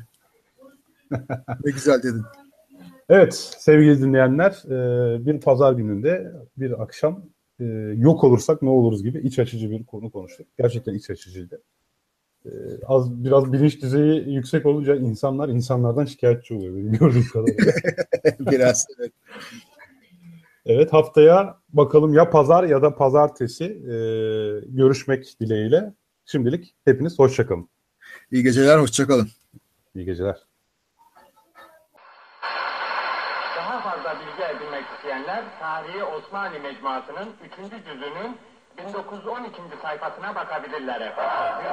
ne 1.66 1.72
güzel 1.72 2.04
dedin. 2.04 2.24
Evet 3.10 3.36
sevgili 3.58 4.02
dinleyenler 4.02 4.52
e, 4.66 5.26
bir 5.26 5.40
pazar 5.40 5.74
gününde 5.74 6.32
bir 6.58 6.82
akşam 6.84 7.26
e, 7.60 7.66
yok 7.98 8.24
olursak 8.24 8.62
ne 8.62 8.70
oluruz 8.70 9.04
gibi 9.04 9.20
iç 9.20 9.40
açıcı 9.40 9.72
bir 9.72 9.86
konu 9.86 10.12
konuştuk. 10.12 10.48
Gerçekten 10.58 10.94
iç 10.94 11.10
açıcıydı. 11.10 11.62
E, 12.46 12.50
Az 12.88 13.24
biraz 13.24 13.54
bilinç 13.54 13.82
düzeyi 13.82 14.34
yüksek 14.34 14.66
olunca 14.66 14.96
insanlar 14.96 15.50
insanlardan 15.50 16.06
şikayetçi 16.06 16.54
oluyor 16.54 16.76
benim 16.76 16.94
gördüğüm 16.94 17.28
kadarıyla. 17.34 17.74
Biraz 18.52 18.86
evet. 19.00 19.12
Evet 20.66 20.94
haftaya 20.94 21.58
bakalım 21.70 22.14
ya 22.14 22.30
pazar 22.30 22.64
ya 22.64 22.82
da 22.82 22.96
pazartesi 22.96 23.64
e, 23.66 23.94
görüşmek 24.68 25.36
dileğiyle. 25.42 25.94
Şimdilik 26.26 26.76
hepiniz 26.86 27.20
hoşçakalın. 27.20 27.70
İyi 28.32 28.44
geceler, 28.44 28.80
hoşçakalın. 28.80 29.28
İyi 29.96 30.06
geceler. 30.06 30.38
Daha 33.58 33.82
fazla 33.82 34.20
bilgi 34.20 34.44
edinmek 34.44 34.84
isteyenler 34.98 35.44
Osmanlı 36.30 36.60
Mecmuası'nın 36.60 37.34
3. 37.44 37.86
cüzünün 37.86 38.38
1912. 38.78 39.62
sayfasına 39.82 40.36
bakabilirler 40.36 41.02
efendim. 41.02 41.72